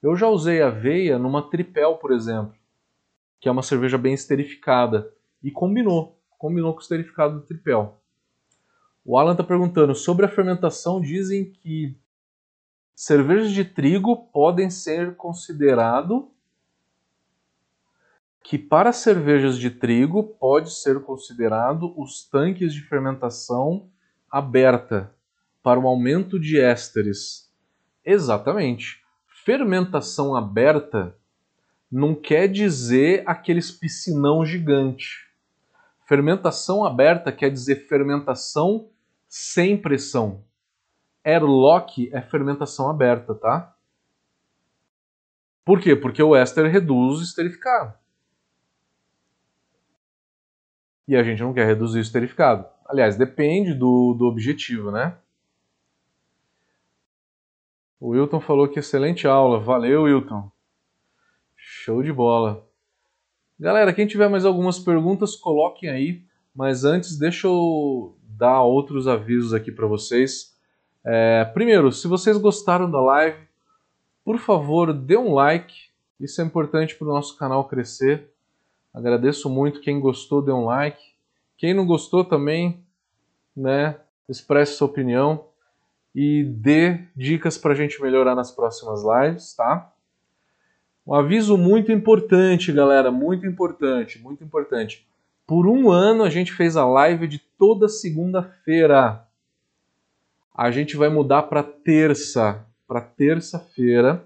Eu 0.03 0.17
já 0.17 0.29
usei 0.29 0.63
aveia 0.63 1.19
numa 1.19 1.43
tripel, 1.43 1.97
por 1.97 2.13
exemplo, 2.13 2.55
que 3.41 3.49
é 3.49 3.53
uma 3.53 3.63
cerveja 3.63 3.99
bem 3.99 4.15
esterificada, 4.15 5.13
e 5.43 5.51
combinou, 5.51 6.19
combinou 6.39 6.73
com 6.73 6.79
o 6.79 6.83
esterificado 6.83 7.35
do 7.35 7.47
tripel. 7.47 8.01
O 9.05 9.19
Alan 9.19 9.33
está 9.33 9.45
perguntando 9.45 9.95
sobre 9.95 10.27
a 10.27 10.29
fermentação, 10.29 11.01
dizem 11.01 11.51
que 11.51 11.97
cervejas 12.95 13.51
de 13.53 13.65
trigo 13.65 14.29
podem 14.33 14.71
ser 14.71 15.17
considerado 15.17 16.31
que 18.49 18.57
para 18.57 18.95
cervejas 18.95 19.59
de 19.59 19.71
trigo 19.71 20.23
pode 20.23 20.73
ser 20.73 21.03
considerado 21.03 21.93
os 22.01 22.27
tanques 22.27 22.73
de 22.73 22.81
fermentação 22.81 23.91
aberta 24.31 25.15
para 25.63 25.79
o 25.79 25.87
aumento 25.87 26.41
de 26.41 26.59
ésteres. 26.59 27.53
Exatamente 28.03 29.05
fermentação 29.45 30.35
aberta 30.35 31.15
não 31.93 32.15
quer 32.15 32.49
dizer 32.49 33.23
aqueles 33.27 33.71
piscinão 33.71 34.47
gigante. 34.47 35.29
Fermentação 36.07 36.87
aberta 36.87 37.31
quer 37.31 37.51
dizer 37.51 37.87
fermentação 37.87 38.89
sem 39.29 39.77
pressão. 39.77 40.43
Airlock 41.23 42.09
é 42.15 42.23
fermentação 42.23 42.89
aberta, 42.89 43.35
tá? 43.35 43.77
Por 45.67 45.83
quê? 45.83 45.95
Porque 45.95 46.23
o 46.23 46.35
éster 46.35 46.65
reduz 46.71 47.19
o 47.19 47.23
esterificado. 47.23 47.98
E 51.09 51.17
a 51.17 51.23
gente 51.23 51.43
não 51.43 51.55
quer 51.55 51.67
reduzir 51.67 51.99
o 51.99 52.03
esterificado. 52.03 52.67
Aliás, 52.87 53.17
depende 53.17 53.73
do, 53.73 54.15
do 54.15 54.27
objetivo, 54.27 54.91
né? 54.91 55.17
O 57.99 58.11
Wilton 58.11 58.41
falou 58.41 58.69
que 58.69 58.79
excelente 58.79 59.27
aula. 59.27 59.59
Valeu, 59.59 60.03
Wilton. 60.03 60.53
Show 61.57 62.03
de 62.03 62.13
bola. 62.13 62.65
Galera, 63.59 63.93
quem 63.93 64.07
tiver 64.07 64.29
mais 64.29 64.45
algumas 64.45 64.79
perguntas, 64.79 65.35
coloquem 65.35 65.89
aí. 65.89 66.23
Mas 66.55 66.85
antes, 66.85 67.19
deixa 67.19 67.47
eu 67.47 68.17
dar 68.23 68.63
outros 68.63 69.09
avisos 69.09 69.55
aqui 69.55 69.73
para 69.73 69.87
vocês. 69.87 70.57
É, 71.05 71.45
primeiro, 71.47 71.91
se 71.91 72.07
vocês 72.07 72.37
gostaram 72.37 72.91
da 72.91 73.01
live, 73.01 73.49
por 74.25 74.39
favor, 74.39 74.93
dê 74.93 75.17
um 75.17 75.33
like. 75.33 75.75
Isso 76.21 76.41
é 76.43 76.45
importante 76.45 76.95
para 76.95 77.09
o 77.09 77.13
nosso 77.13 77.37
canal 77.39 77.67
crescer. 77.67 78.31
Agradeço 78.93 79.49
muito 79.51 79.81
quem 79.81 80.01
gostou, 80.01 80.43
dê 80.43 80.51
um 80.51 80.65
like. 80.65 81.03
Quem 81.57 81.75
não 81.75 81.87
gostou 81.87 82.25
também, 82.25 82.83
né, 83.57 83.97
expresse 84.29 84.75
sua 84.75 84.87
opinião 84.87 85.47
e 86.15 86.43
dê 86.43 87.01
dicas 87.15 87.59
para 87.59 87.73
a 87.73 87.77
gente 87.77 88.01
melhorar 88.01 88.35
nas 88.35 88.51
próximas 88.51 89.03
lives, 89.03 89.55
tá? 89.55 89.93
Um 91.07 91.15
aviso 91.15 91.57
muito 91.57 91.91
importante, 91.91 92.73
galera, 92.73 93.11
muito 93.11 93.47
importante, 93.47 94.19
muito 94.19 94.45
importante. 94.45 95.07
Por 95.47 95.67
um 95.67 95.91
ano 95.91 96.23
a 96.25 96.29
gente 96.29 96.53
fez 96.53 96.77
a 96.77 96.85
live 96.87 97.27
de 97.27 97.39
toda 97.39 97.89
segunda-feira. 97.89 99.27
A 100.55 100.71
gente 100.71 100.97
vai 100.97 101.09
mudar 101.09 101.45
para 101.45 101.63
terça, 101.63 102.67
para 102.87 103.01
terça-feira, 103.01 104.25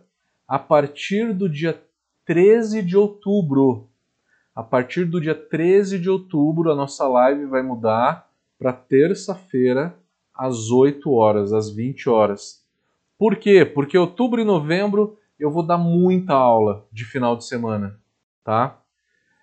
a 0.48 0.58
partir 0.58 1.32
do 1.32 1.48
dia 1.48 1.80
13 2.24 2.82
de 2.82 2.96
outubro. 2.96 3.88
A 4.55 4.62
partir 4.62 5.05
do 5.05 5.20
dia 5.20 5.34
13 5.34 5.98
de 5.98 6.11
outubro, 6.11 6.70
a 6.70 6.76
nossa 6.76 7.09
live 7.09 7.46
vai 7.46 7.62
mudar 7.62 8.28
para 8.59 8.72
terça-feira, 8.72 9.96
às 10.34 10.70
8 10.70 11.11
horas, 11.11 11.53
às 11.53 11.70
20 11.70 12.09
horas. 12.09 12.62
Por 13.18 13.36
quê? 13.36 13.64
Porque 13.64 13.96
outubro 13.96 14.40
e 14.40 14.44
novembro 14.44 15.18
eu 15.38 15.50
vou 15.50 15.62
dar 15.62 15.78
muita 15.78 16.34
aula 16.34 16.86
de 16.92 17.05
final 17.05 17.36
de 17.36 17.44
semana, 17.44 17.98
tá? 18.44 18.78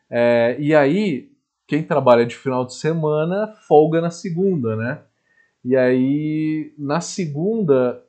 É, 0.10 0.56
e 0.60 0.74
aí, 0.74 1.32
quem 1.68 1.84
trabalha 1.84 2.26
de 2.26 2.36
final 2.36 2.66
de 2.66 2.74
semana 2.74 3.48
folga 3.68 4.02
na 4.02 4.10
segunda, 4.10 4.76
né? 4.76 5.02
E 5.64 5.76
aí, 5.76 6.74
na 6.78 7.02
segunda, 7.02 8.04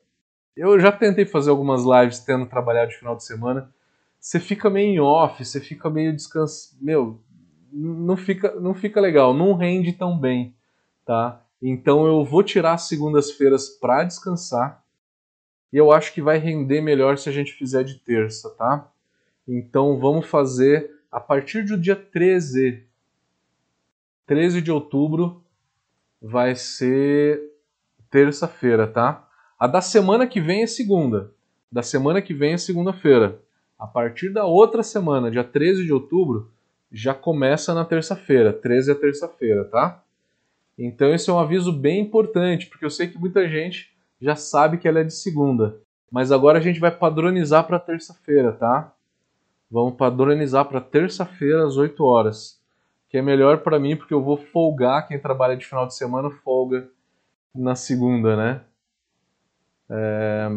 eu 0.56 0.78
já 0.78 0.92
tentei 0.92 1.26
fazer 1.26 1.50
algumas 1.50 1.82
lives 1.84 2.20
tendo 2.20 2.46
trabalhado 2.46 2.90
de 2.90 2.98
final 2.98 3.16
de 3.16 3.24
semana. 3.24 3.72
Você 4.20 4.38
fica 4.38 4.68
meio 4.68 4.88
em 4.88 5.00
off, 5.00 5.42
você 5.42 5.60
fica 5.60 5.88
meio 5.88 6.14
descanso, 6.14 6.76
meu, 6.80 7.20
não 7.72 8.16
fica, 8.16 8.54
não 8.60 8.74
fica 8.74 9.00
legal, 9.00 9.32
não 9.32 9.54
rende 9.54 9.92
tão 9.94 10.18
bem, 10.18 10.54
tá? 11.06 11.42
Então 11.62 12.06
eu 12.06 12.22
vou 12.24 12.42
tirar 12.42 12.74
as 12.74 12.82
segundas-feiras 12.82 13.68
para 13.68 14.04
descansar. 14.04 14.84
E 15.72 15.76
eu 15.76 15.90
acho 15.90 16.12
que 16.12 16.20
vai 16.20 16.36
render 16.36 16.80
melhor 16.80 17.16
se 17.16 17.28
a 17.28 17.32
gente 17.32 17.52
fizer 17.52 17.82
de 17.82 17.94
terça, 17.94 18.50
tá? 18.50 18.90
Então 19.48 19.98
vamos 19.98 20.26
fazer 20.26 20.90
a 21.10 21.18
partir 21.18 21.64
do 21.64 21.78
dia 21.78 21.96
13. 21.96 22.84
13 24.26 24.60
de 24.60 24.70
outubro 24.70 25.42
vai 26.20 26.54
ser 26.54 27.40
terça-feira, 28.10 28.86
tá? 28.86 29.26
A 29.58 29.66
da 29.66 29.80
semana 29.80 30.26
que 30.26 30.40
vem 30.40 30.62
é 30.62 30.66
segunda. 30.66 31.32
Da 31.70 31.82
semana 31.82 32.20
que 32.20 32.34
vem 32.34 32.52
é 32.52 32.58
segunda-feira. 32.58 33.40
A 33.80 33.86
partir 33.86 34.28
da 34.28 34.44
outra 34.44 34.82
semana, 34.82 35.30
dia 35.30 35.42
13 35.42 35.86
de 35.86 35.92
outubro, 35.92 36.50
já 36.92 37.14
começa 37.14 37.72
na 37.72 37.82
terça-feira. 37.82 38.52
13 38.52 38.92
é 38.92 38.94
terça-feira, 38.94 39.64
tá? 39.64 40.02
Então 40.78 41.14
esse 41.14 41.30
é 41.30 41.32
um 41.32 41.38
aviso 41.38 41.72
bem 41.72 41.98
importante, 41.98 42.66
porque 42.66 42.84
eu 42.84 42.90
sei 42.90 43.08
que 43.08 43.18
muita 43.18 43.48
gente 43.48 43.90
já 44.20 44.36
sabe 44.36 44.76
que 44.76 44.86
ela 44.86 45.00
é 45.00 45.04
de 45.04 45.14
segunda. 45.14 45.80
Mas 46.12 46.30
agora 46.30 46.58
a 46.58 46.60
gente 46.60 46.78
vai 46.78 46.90
padronizar 46.90 47.66
para 47.66 47.78
terça-feira, 47.78 48.52
tá? 48.52 48.92
Vamos 49.70 49.94
padronizar 49.94 50.66
para 50.66 50.80
terça-feira 50.82 51.64
às 51.64 51.78
8 51.78 52.04
horas. 52.04 52.60
Que 53.08 53.16
é 53.16 53.22
melhor 53.22 53.58
para 53.58 53.78
mim 53.78 53.96
porque 53.96 54.12
eu 54.12 54.22
vou 54.22 54.36
folgar, 54.36 55.08
quem 55.08 55.18
trabalha 55.18 55.56
de 55.56 55.64
final 55.64 55.86
de 55.86 55.94
semana 55.94 56.30
folga 56.30 56.86
na 57.54 57.74
segunda, 57.74 58.36
né? 58.36 58.60
É... 59.88 60.48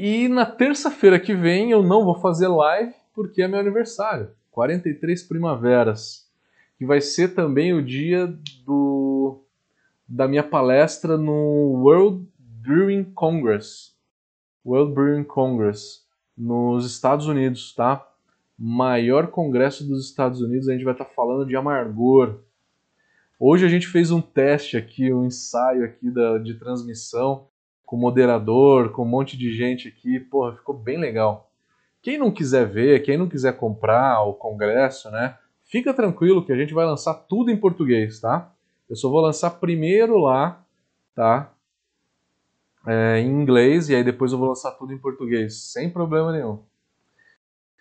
E 0.00 0.28
na 0.28 0.46
terça-feira 0.46 1.18
que 1.18 1.34
vem 1.34 1.72
eu 1.72 1.82
não 1.82 2.04
vou 2.04 2.14
fazer 2.20 2.46
live 2.46 2.94
porque 3.12 3.42
é 3.42 3.48
meu 3.48 3.58
aniversário. 3.58 4.30
43 4.52 5.24
primaveras 5.24 6.30
que 6.78 6.86
vai 6.86 7.00
ser 7.00 7.34
também 7.34 7.74
o 7.74 7.84
dia 7.84 8.32
do, 8.64 9.42
da 10.08 10.28
minha 10.28 10.44
palestra 10.44 11.18
no 11.18 11.82
World 11.82 12.28
Brewing 12.38 13.10
Congress. 13.12 13.92
World 14.64 14.94
Brewing 14.94 15.24
Congress, 15.24 16.04
nos 16.36 16.86
Estados 16.86 17.26
Unidos, 17.26 17.74
tá? 17.74 18.08
Maior 18.56 19.26
congresso 19.26 19.84
dos 19.84 20.06
Estados 20.06 20.40
Unidos, 20.40 20.68
a 20.68 20.74
gente 20.74 20.84
vai 20.84 20.94
estar 20.94 21.06
tá 21.06 21.10
falando 21.12 21.44
de 21.44 21.56
amargor. 21.56 22.38
Hoje 23.36 23.66
a 23.66 23.68
gente 23.68 23.88
fez 23.88 24.12
um 24.12 24.20
teste 24.20 24.76
aqui, 24.76 25.12
um 25.12 25.26
ensaio 25.26 25.84
aqui 25.84 26.08
da, 26.08 26.38
de 26.38 26.54
transmissão 26.54 27.47
com 27.88 27.96
moderador, 27.96 28.90
com 28.90 29.02
um 29.02 29.08
monte 29.08 29.36
de 29.36 29.52
gente 29.56 29.88
aqui. 29.88 30.20
Porra, 30.20 30.56
ficou 30.56 30.76
bem 30.76 30.98
legal. 30.98 31.50
Quem 32.02 32.18
não 32.18 32.30
quiser 32.30 32.66
ver, 32.66 33.02
quem 33.02 33.16
não 33.16 33.28
quiser 33.28 33.56
comprar 33.56 34.22
o 34.22 34.34
congresso, 34.34 35.10
né? 35.10 35.36
Fica 35.64 35.94
tranquilo 35.94 36.44
que 36.44 36.52
a 36.52 36.56
gente 36.56 36.74
vai 36.74 36.84
lançar 36.84 37.14
tudo 37.14 37.50
em 37.50 37.56
português, 37.56 38.20
tá? 38.20 38.52
Eu 38.88 38.96
só 38.96 39.08
vou 39.08 39.20
lançar 39.20 39.50
primeiro 39.52 40.18
lá 40.18 40.64
tá? 41.18 41.50
É, 42.86 43.18
em 43.18 43.28
inglês, 43.28 43.88
e 43.88 43.94
aí 43.96 44.04
depois 44.04 44.30
eu 44.30 44.38
vou 44.38 44.46
lançar 44.46 44.70
tudo 44.70 44.92
em 44.92 44.98
português, 44.98 45.72
sem 45.72 45.90
problema 45.90 46.30
nenhum. 46.30 46.62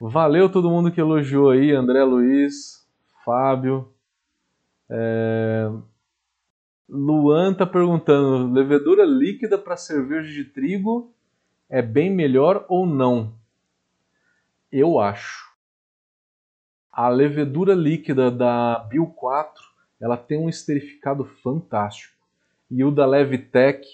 Valeu 0.01 0.51
todo 0.51 0.71
mundo 0.71 0.91
que 0.91 0.99
elogiou 0.99 1.51
aí, 1.51 1.71
André 1.71 2.03
Luiz, 2.03 2.83
Fábio. 3.23 3.93
É... 4.89 5.69
Luan 6.89 7.53
tá 7.53 7.65
perguntando: 7.65 8.53
levedura 8.53 9.03
líquida 9.03 9.57
para 9.57 9.75
cerveja 9.75 10.31
de 10.31 10.45
trigo 10.45 11.13
é 11.69 11.81
bem 11.81 12.09
melhor 12.09 12.65
ou 12.69 12.85
não? 12.85 13.33
Eu 14.71 14.97
acho. 14.97 15.47
A 16.89 17.09
levedura 17.09 17.73
líquida 17.73 18.31
da 18.31 18.79
Bio 18.89 19.07
4, 19.07 19.61
ela 19.99 20.15
tem 20.15 20.39
um 20.39 20.47
esterificado 20.47 21.25
fantástico. 21.25 22.15
E 22.71 22.83
o 22.83 22.89
da 22.89 23.05
Levitec, 23.05 23.85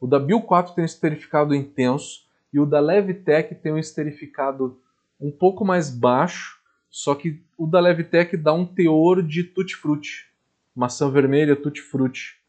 o 0.00 0.06
da 0.06 0.18
Bio 0.18 0.42
4 0.42 0.74
tem 0.74 0.82
um 0.82 0.86
esterificado 0.86 1.54
intenso 1.54 2.26
e 2.52 2.58
o 2.58 2.66
da 2.66 2.80
Levitec 2.80 3.54
tem 3.54 3.72
um 3.72 3.78
esterificado 3.78 4.80
um 5.20 5.30
pouco 5.30 5.64
mais 5.64 5.88
baixo, 5.88 6.60
só 6.88 7.14
que 7.14 7.40
o 7.56 7.66
da 7.66 7.78
Levitec 7.78 8.36
dá 8.36 8.52
um 8.52 8.66
teor 8.66 9.22
de 9.22 9.44
tutti-frutti, 9.44 10.26
maçã 10.74 11.10
vermelha, 11.10 11.54
tutti-frutti, 11.54 12.39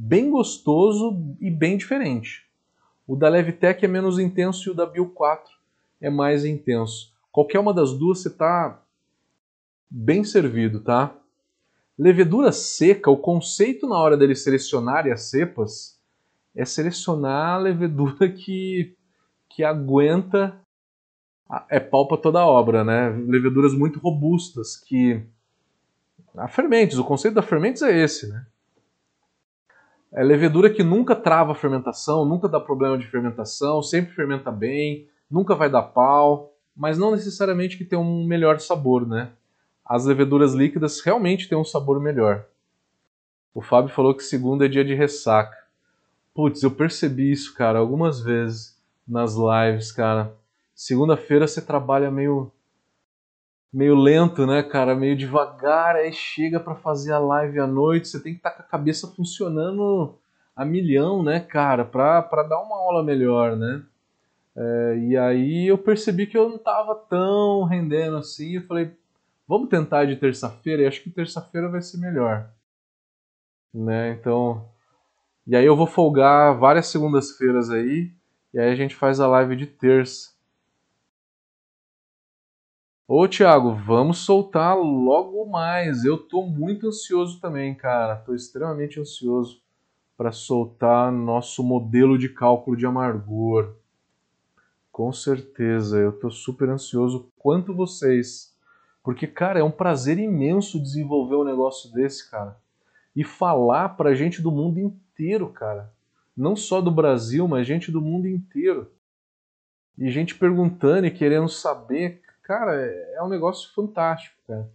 bem 0.00 0.30
gostoso 0.30 1.36
e 1.40 1.50
bem 1.50 1.76
diferente. 1.76 2.46
O 3.04 3.16
da 3.16 3.28
Levitec 3.28 3.84
é 3.84 3.88
menos 3.88 4.18
intenso 4.18 4.68
e 4.68 4.70
o 4.70 4.74
da 4.74 4.86
Bio 4.86 5.08
4 5.08 5.52
é 6.00 6.08
mais 6.08 6.44
intenso. 6.44 7.12
Qualquer 7.32 7.58
uma 7.58 7.74
das 7.74 7.92
duas 7.92 8.20
você 8.20 8.28
está 8.28 8.80
bem 9.90 10.22
servido, 10.22 10.80
tá? 10.80 11.12
Levedura 11.98 12.52
seca, 12.52 13.10
o 13.10 13.16
conceito 13.16 13.88
na 13.88 13.98
hora 13.98 14.16
dele 14.16 14.36
selecionar 14.36 15.04
as 15.08 15.22
cepas 15.22 15.98
é 16.54 16.64
selecionar 16.64 17.54
a 17.54 17.58
levedura 17.58 18.28
que, 18.30 18.94
que 19.48 19.64
aguenta 19.64 20.60
é 21.68 21.80
palpa 21.80 22.16
toda 22.16 22.38
a 22.38 22.46
obra, 22.46 22.84
né? 22.84 23.08
Leveduras 23.26 23.74
muito 23.74 23.98
robustas 23.98 24.76
que 24.76 25.20
a 26.36 26.46
fermentes, 26.46 26.98
o 26.98 27.04
conceito 27.04 27.34
da 27.34 27.42
fermentes 27.42 27.82
é 27.82 27.98
esse, 27.98 28.28
né? 28.28 28.46
É 30.12 30.22
levedura 30.22 30.70
que 30.70 30.82
nunca 30.82 31.14
trava 31.14 31.52
a 31.52 31.54
fermentação, 31.54 32.24
nunca 32.24 32.48
dá 32.48 32.58
problema 32.58 32.96
de 32.96 33.06
fermentação, 33.06 33.82
sempre 33.82 34.14
fermenta 34.14 34.50
bem, 34.50 35.06
nunca 35.30 35.54
vai 35.54 35.70
dar 35.70 35.82
pau, 35.82 36.54
mas 36.74 36.96
não 36.96 37.10
necessariamente 37.10 37.76
que 37.76 37.84
tem 37.84 37.98
um 37.98 38.24
melhor 38.24 38.58
sabor, 38.58 39.06
né? 39.06 39.30
As 39.84 40.04
leveduras 40.04 40.54
líquidas 40.54 41.00
realmente 41.00 41.48
têm 41.48 41.58
um 41.58 41.64
sabor 41.64 42.00
melhor. 42.00 42.46
O 43.54 43.60
Fábio 43.60 43.92
falou 43.92 44.14
que 44.14 44.22
segunda 44.22 44.64
é 44.64 44.68
dia 44.68 44.84
de 44.84 44.94
ressaca. 44.94 45.56
Putz, 46.34 46.62
eu 46.62 46.70
percebi 46.70 47.32
isso, 47.32 47.54
cara, 47.54 47.78
algumas 47.78 48.20
vezes 48.20 48.78
nas 49.06 49.34
lives, 49.34 49.90
cara. 49.90 50.32
Segunda-feira 50.74 51.46
você 51.46 51.60
trabalha 51.60 52.10
meio 52.10 52.52
meio 53.72 53.94
lento, 53.94 54.46
né, 54.46 54.62
cara? 54.62 54.94
Meio 54.94 55.16
devagar, 55.16 55.96
aí 55.96 56.12
chega 56.12 56.58
para 56.58 56.74
fazer 56.74 57.12
a 57.12 57.18
live 57.18 57.60
à 57.60 57.66
noite, 57.66 58.08
você 58.08 58.22
tem 58.22 58.32
que 58.32 58.38
estar 58.38 58.50
tá 58.50 58.56
com 58.56 58.62
a 58.62 58.66
cabeça 58.66 59.06
funcionando 59.08 60.14
a 60.56 60.64
milhão, 60.64 61.22
né, 61.22 61.38
cara, 61.40 61.84
pra, 61.84 62.20
pra 62.22 62.42
dar 62.42 62.60
uma 62.60 62.76
aula 62.76 63.02
melhor, 63.02 63.56
né? 63.56 63.82
É, 64.56 64.98
e 64.98 65.16
aí 65.16 65.66
eu 65.68 65.78
percebi 65.78 66.26
que 66.26 66.36
eu 66.36 66.48
não 66.48 66.58
tava 66.58 66.94
tão 66.94 67.62
rendendo 67.64 68.16
assim, 68.16 68.56
eu 68.56 68.62
falei, 68.62 68.90
vamos 69.46 69.68
tentar 69.68 70.04
de 70.04 70.16
terça-feira, 70.16 70.82
e 70.82 70.86
acho 70.86 71.02
que 71.02 71.10
terça-feira 71.10 71.68
vai 71.68 71.80
ser 71.80 71.98
melhor. 71.98 72.50
Né, 73.72 74.12
então... 74.12 74.66
E 75.46 75.56
aí 75.56 75.64
eu 75.64 75.74
vou 75.74 75.86
folgar 75.86 76.58
várias 76.58 76.88
segundas-feiras 76.88 77.70
aí, 77.70 78.10
e 78.52 78.58
aí 78.58 78.70
a 78.70 78.74
gente 78.74 78.94
faz 78.94 79.18
a 79.18 79.26
live 79.26 79.56
de 79.56 79.66
terça. 79.66 80.30
Ô, 83.10 83.26
Thiago, 83.26 83.74
vamos 83.74 84.18
soltar 84.18 84.76
logo 84.76 85.46
mais. 85.46 86.04
Eu 86.04 86.18
tô 86.18 86.42
muito 86.42 86.88
ansioso 86.88 87.40
também, 87.40 87.74
cara. 87.74 88.16
Tô 88.16 88.34
extremamente 88.34 89.00
ansioso 89.00 89.62
para 90.14 90.30
soltar 90.30 91.10
nosso 91.10 91.64
modelo 91.64 92.18
de 92.18 92.28
cálculo 92.28 92.76
de 92.76 92.84
amargor. 92.84 93.76
Com 94.92 95.10
certeza, 95.10 95.96
eu 95.96 96.12
tô 96.12 96.30
super 96.30 96.68
ansioso 96.68 97.32
quanto 97.38 97.74
vocês. 97.74 98.54
Porque, 99.02 99.26
cara, 99.26 99.58
é 99.58 99.64
um 99.64 99.70
prazer 99.70 100.18
imenso 100.18 100.78
desenvolver 100.78 101.36
um 101.36 101.44
negócio 101.44 101.90
desse, 101.90 102.30
cara. 102.30 102.60
E 103.16 103.24
falar 103.24 103.88
pra 103.96 104.14
gente 104.14 104.42
do 104.42 104.52
mundo 104.52 104.78
inteiro, 104.78 105.48
cara. 105.48 105.90
Não 106.36 106.54
só 106.54 106.82
do 106.82 106.90
Brasil, 106.90 107.48
mas 107.48 107.66
gente 107.66 107.90
do 107.90 108.02
mundo 108.02 108.28
inteiro. 108.28 108.92
E 109.96 110.10
gente 110.10 110.34
perguntando 110.34 111.06
e 111.06 111.10
querendo 111.10 111.48
saber, 111.48 112.20
Cara, 112.48 112.74
é 112.74 113.22
um 113.22 113.28
negócio 113.28 113.70
fantástico, 113.74 114.34
cara. 114.46 114.66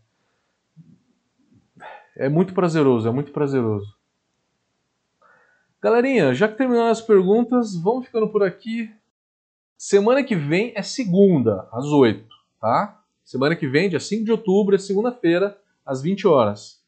É 2.15 2.29
muito 2.29 2.53
prazeroso, 2.53 3.07
é 3.07 3.11
muito 3.11 3.31
prazeroso. 3.31 3.97
Galerinha, 5.81 6.35
já 6.35 6.47
que 6.47 6.55
terminaram 6.55 6.91
as 6.91 7.01
perguntas, 7.01 7.75
vamos 7.75 8.05
ficando 8.05 8.29
por 8.29 8.43
aqui. 8.43 8.93
Semana 9.75 10.23
que 10.23 10.35
vem 10.35 10.71
é 10.75 10.83
segunda, 10.83 11.67
às 11.71 11.85
8, 11.85 12.23
tá? 12.61 13.03
Semana 13.25 13.55
que 13.55 13.67
vem, 13.67 13.89
dia 13.89 13.99
5 13.99 14.23
de 14.23 14.31
outubro, 14.31 14.75
é 14.75 14.77
segunda-feira, 14.77 15.59
às 15.83 15.99
20 15.99 16.27
horas. 16.27 16.79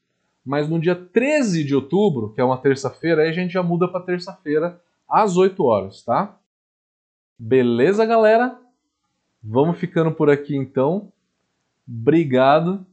Mas 0.45 0.69
no 0.69 0.79
dia 0.79 0.95
13 0.95 1.63
de 1.63 1.73
outubro, 1.73 2.31
que 2.31 2.39
é 2.39 2.43
uma 2.43 2.59
terça-feira, 2.59 3.23
aí 3.23 3.29
a 3.29 3.33
gente 3.33 3.53
já 3.53 3.63
muda 3.63 3.88
para 3.88 4.05
terça-feira, 4.05 4.79
às 5.09 5.36
8 5.36 5.63
horas, 5.63 6.03
tá? 6.03 6.38
Beleza, 7.39 8.05
galera? 8.05 8.63
Vamos 9.47 9.77
ficando 9.77 10.11
por 10.11 10.27
aqui 10.27 10.55
então. 10.55 11.13
Obrigado. 11.87 12.83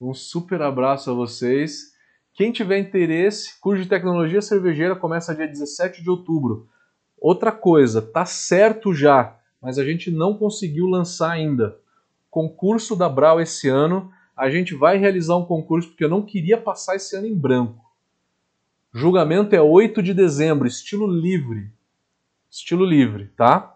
Um 0.00 0.14
super 0.14 0.62
abraço 0.62 1.10
a 1.10 1.12
vocês. 1.12 1.92
Quem 2.34 2.52
tiver 2.52 2.78
interesse, 2.78 3.58
curso 3.60 3.82
de 3.82 3.88
tecnologia 3.88 4.40
cervejeira 4.40 4.94
começa 4.94 5.34
dia 5.34 5.48
17 5.48 6.00
de 6.00 6.08
outubro. 6.08 6.68
Outra 7.18 7.50
coisa, 7.50 8.00
tá 8.00 8.24
certo 8.24 8.94
já, 8.94 9.36
mas 9.60 9.76
a 9.76 9.84
gente 9.84 10.08
não 10.08 10.36
conseguiu 10.36 10.86
lançar 10.86 11.32
ainda. 11.32 11.76
Concurso 12.30 12.94
da 12.94 13.08
Brau 13.08 13.40
esse 13.40 13.68
ano. 13.68 14.08
A 14.36 14.48
gente 14.48 14.76
vai 14.76 14.98
realizar 14.98 15.36
um 15.36 15.44
concurso 15.44 15.88
porque 15.88 16.04
eu 16.04 16.08
não 16.08 16.22
queria 16.22 16.58
passar 16.58 16.94
esse 16.94 17.16
ano 17.16 17.26
em 17.26 17.34
branco. 17.34 17.84
Julgamento 18.94 19.56
é 19.56 19.60
8 19.60 20.00
de 20.00 20.14
dezembro, 20.14 20.68
estilo 20.68 21.08
livre. 21.08 21.72
Estilo 22.48 22.84
livre, 22.84 23.32
tá? 23.36 23.71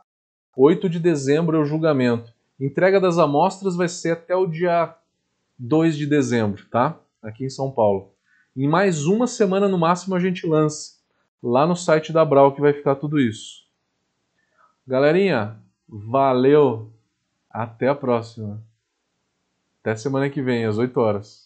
8 0.57 0.89
de 0.89 0.99
dezembro 0.99 1.59
é 1.59 1.61
o 1.61 1.67
julgamento. 1.67 2.33
Entrega 2.59 2.99
das 2.99 3.19
amostras 3.19 3.77
vai 3.77 3.89
ser 3.89 4.13
até 4.13 4.35
o 4.35 4.47
dia 4.47 4.97
2 5.59 5.95
de 5.95 6.07
dezembro, 6.07 6.65
tá? 6.71 6.99
Aqui 7.23 7.45
em 7.45 7.51
São 7.51 7.71
Paulo. 7.71 8.15
Em 8.57 8.67
mais 8.67 9.05
uma 9.05 9.27
semana 9.27 9.69
no 9.69 9.77
máximo 9.77 10.15
a 10.15 10.19
gente 10.19 10.47
lança 10.47 10.97
lá 11.43 11.67
no 11.67 11.77
site 11.77 12.11
da 12.11 12.25
Brau 12.25 12.55
que 12.55 12.61
vai 12.63 12.73
ficar 12.73 12.95
tudo 12.95 13.21
isso. 13.21 13.67
Galerinha, 14.87 15.59
valeu. 15.87 16.91
Até 17.51 17.89
a 17.89 17.95
próxima. 17.95 18.63
Até 19.81 19.95
semana 19.95 20.31
que 20.31 20.41
vem, 20.41 20.65
às 20.65 20.79
8 20.79 20.99
horas. 20.99 21.46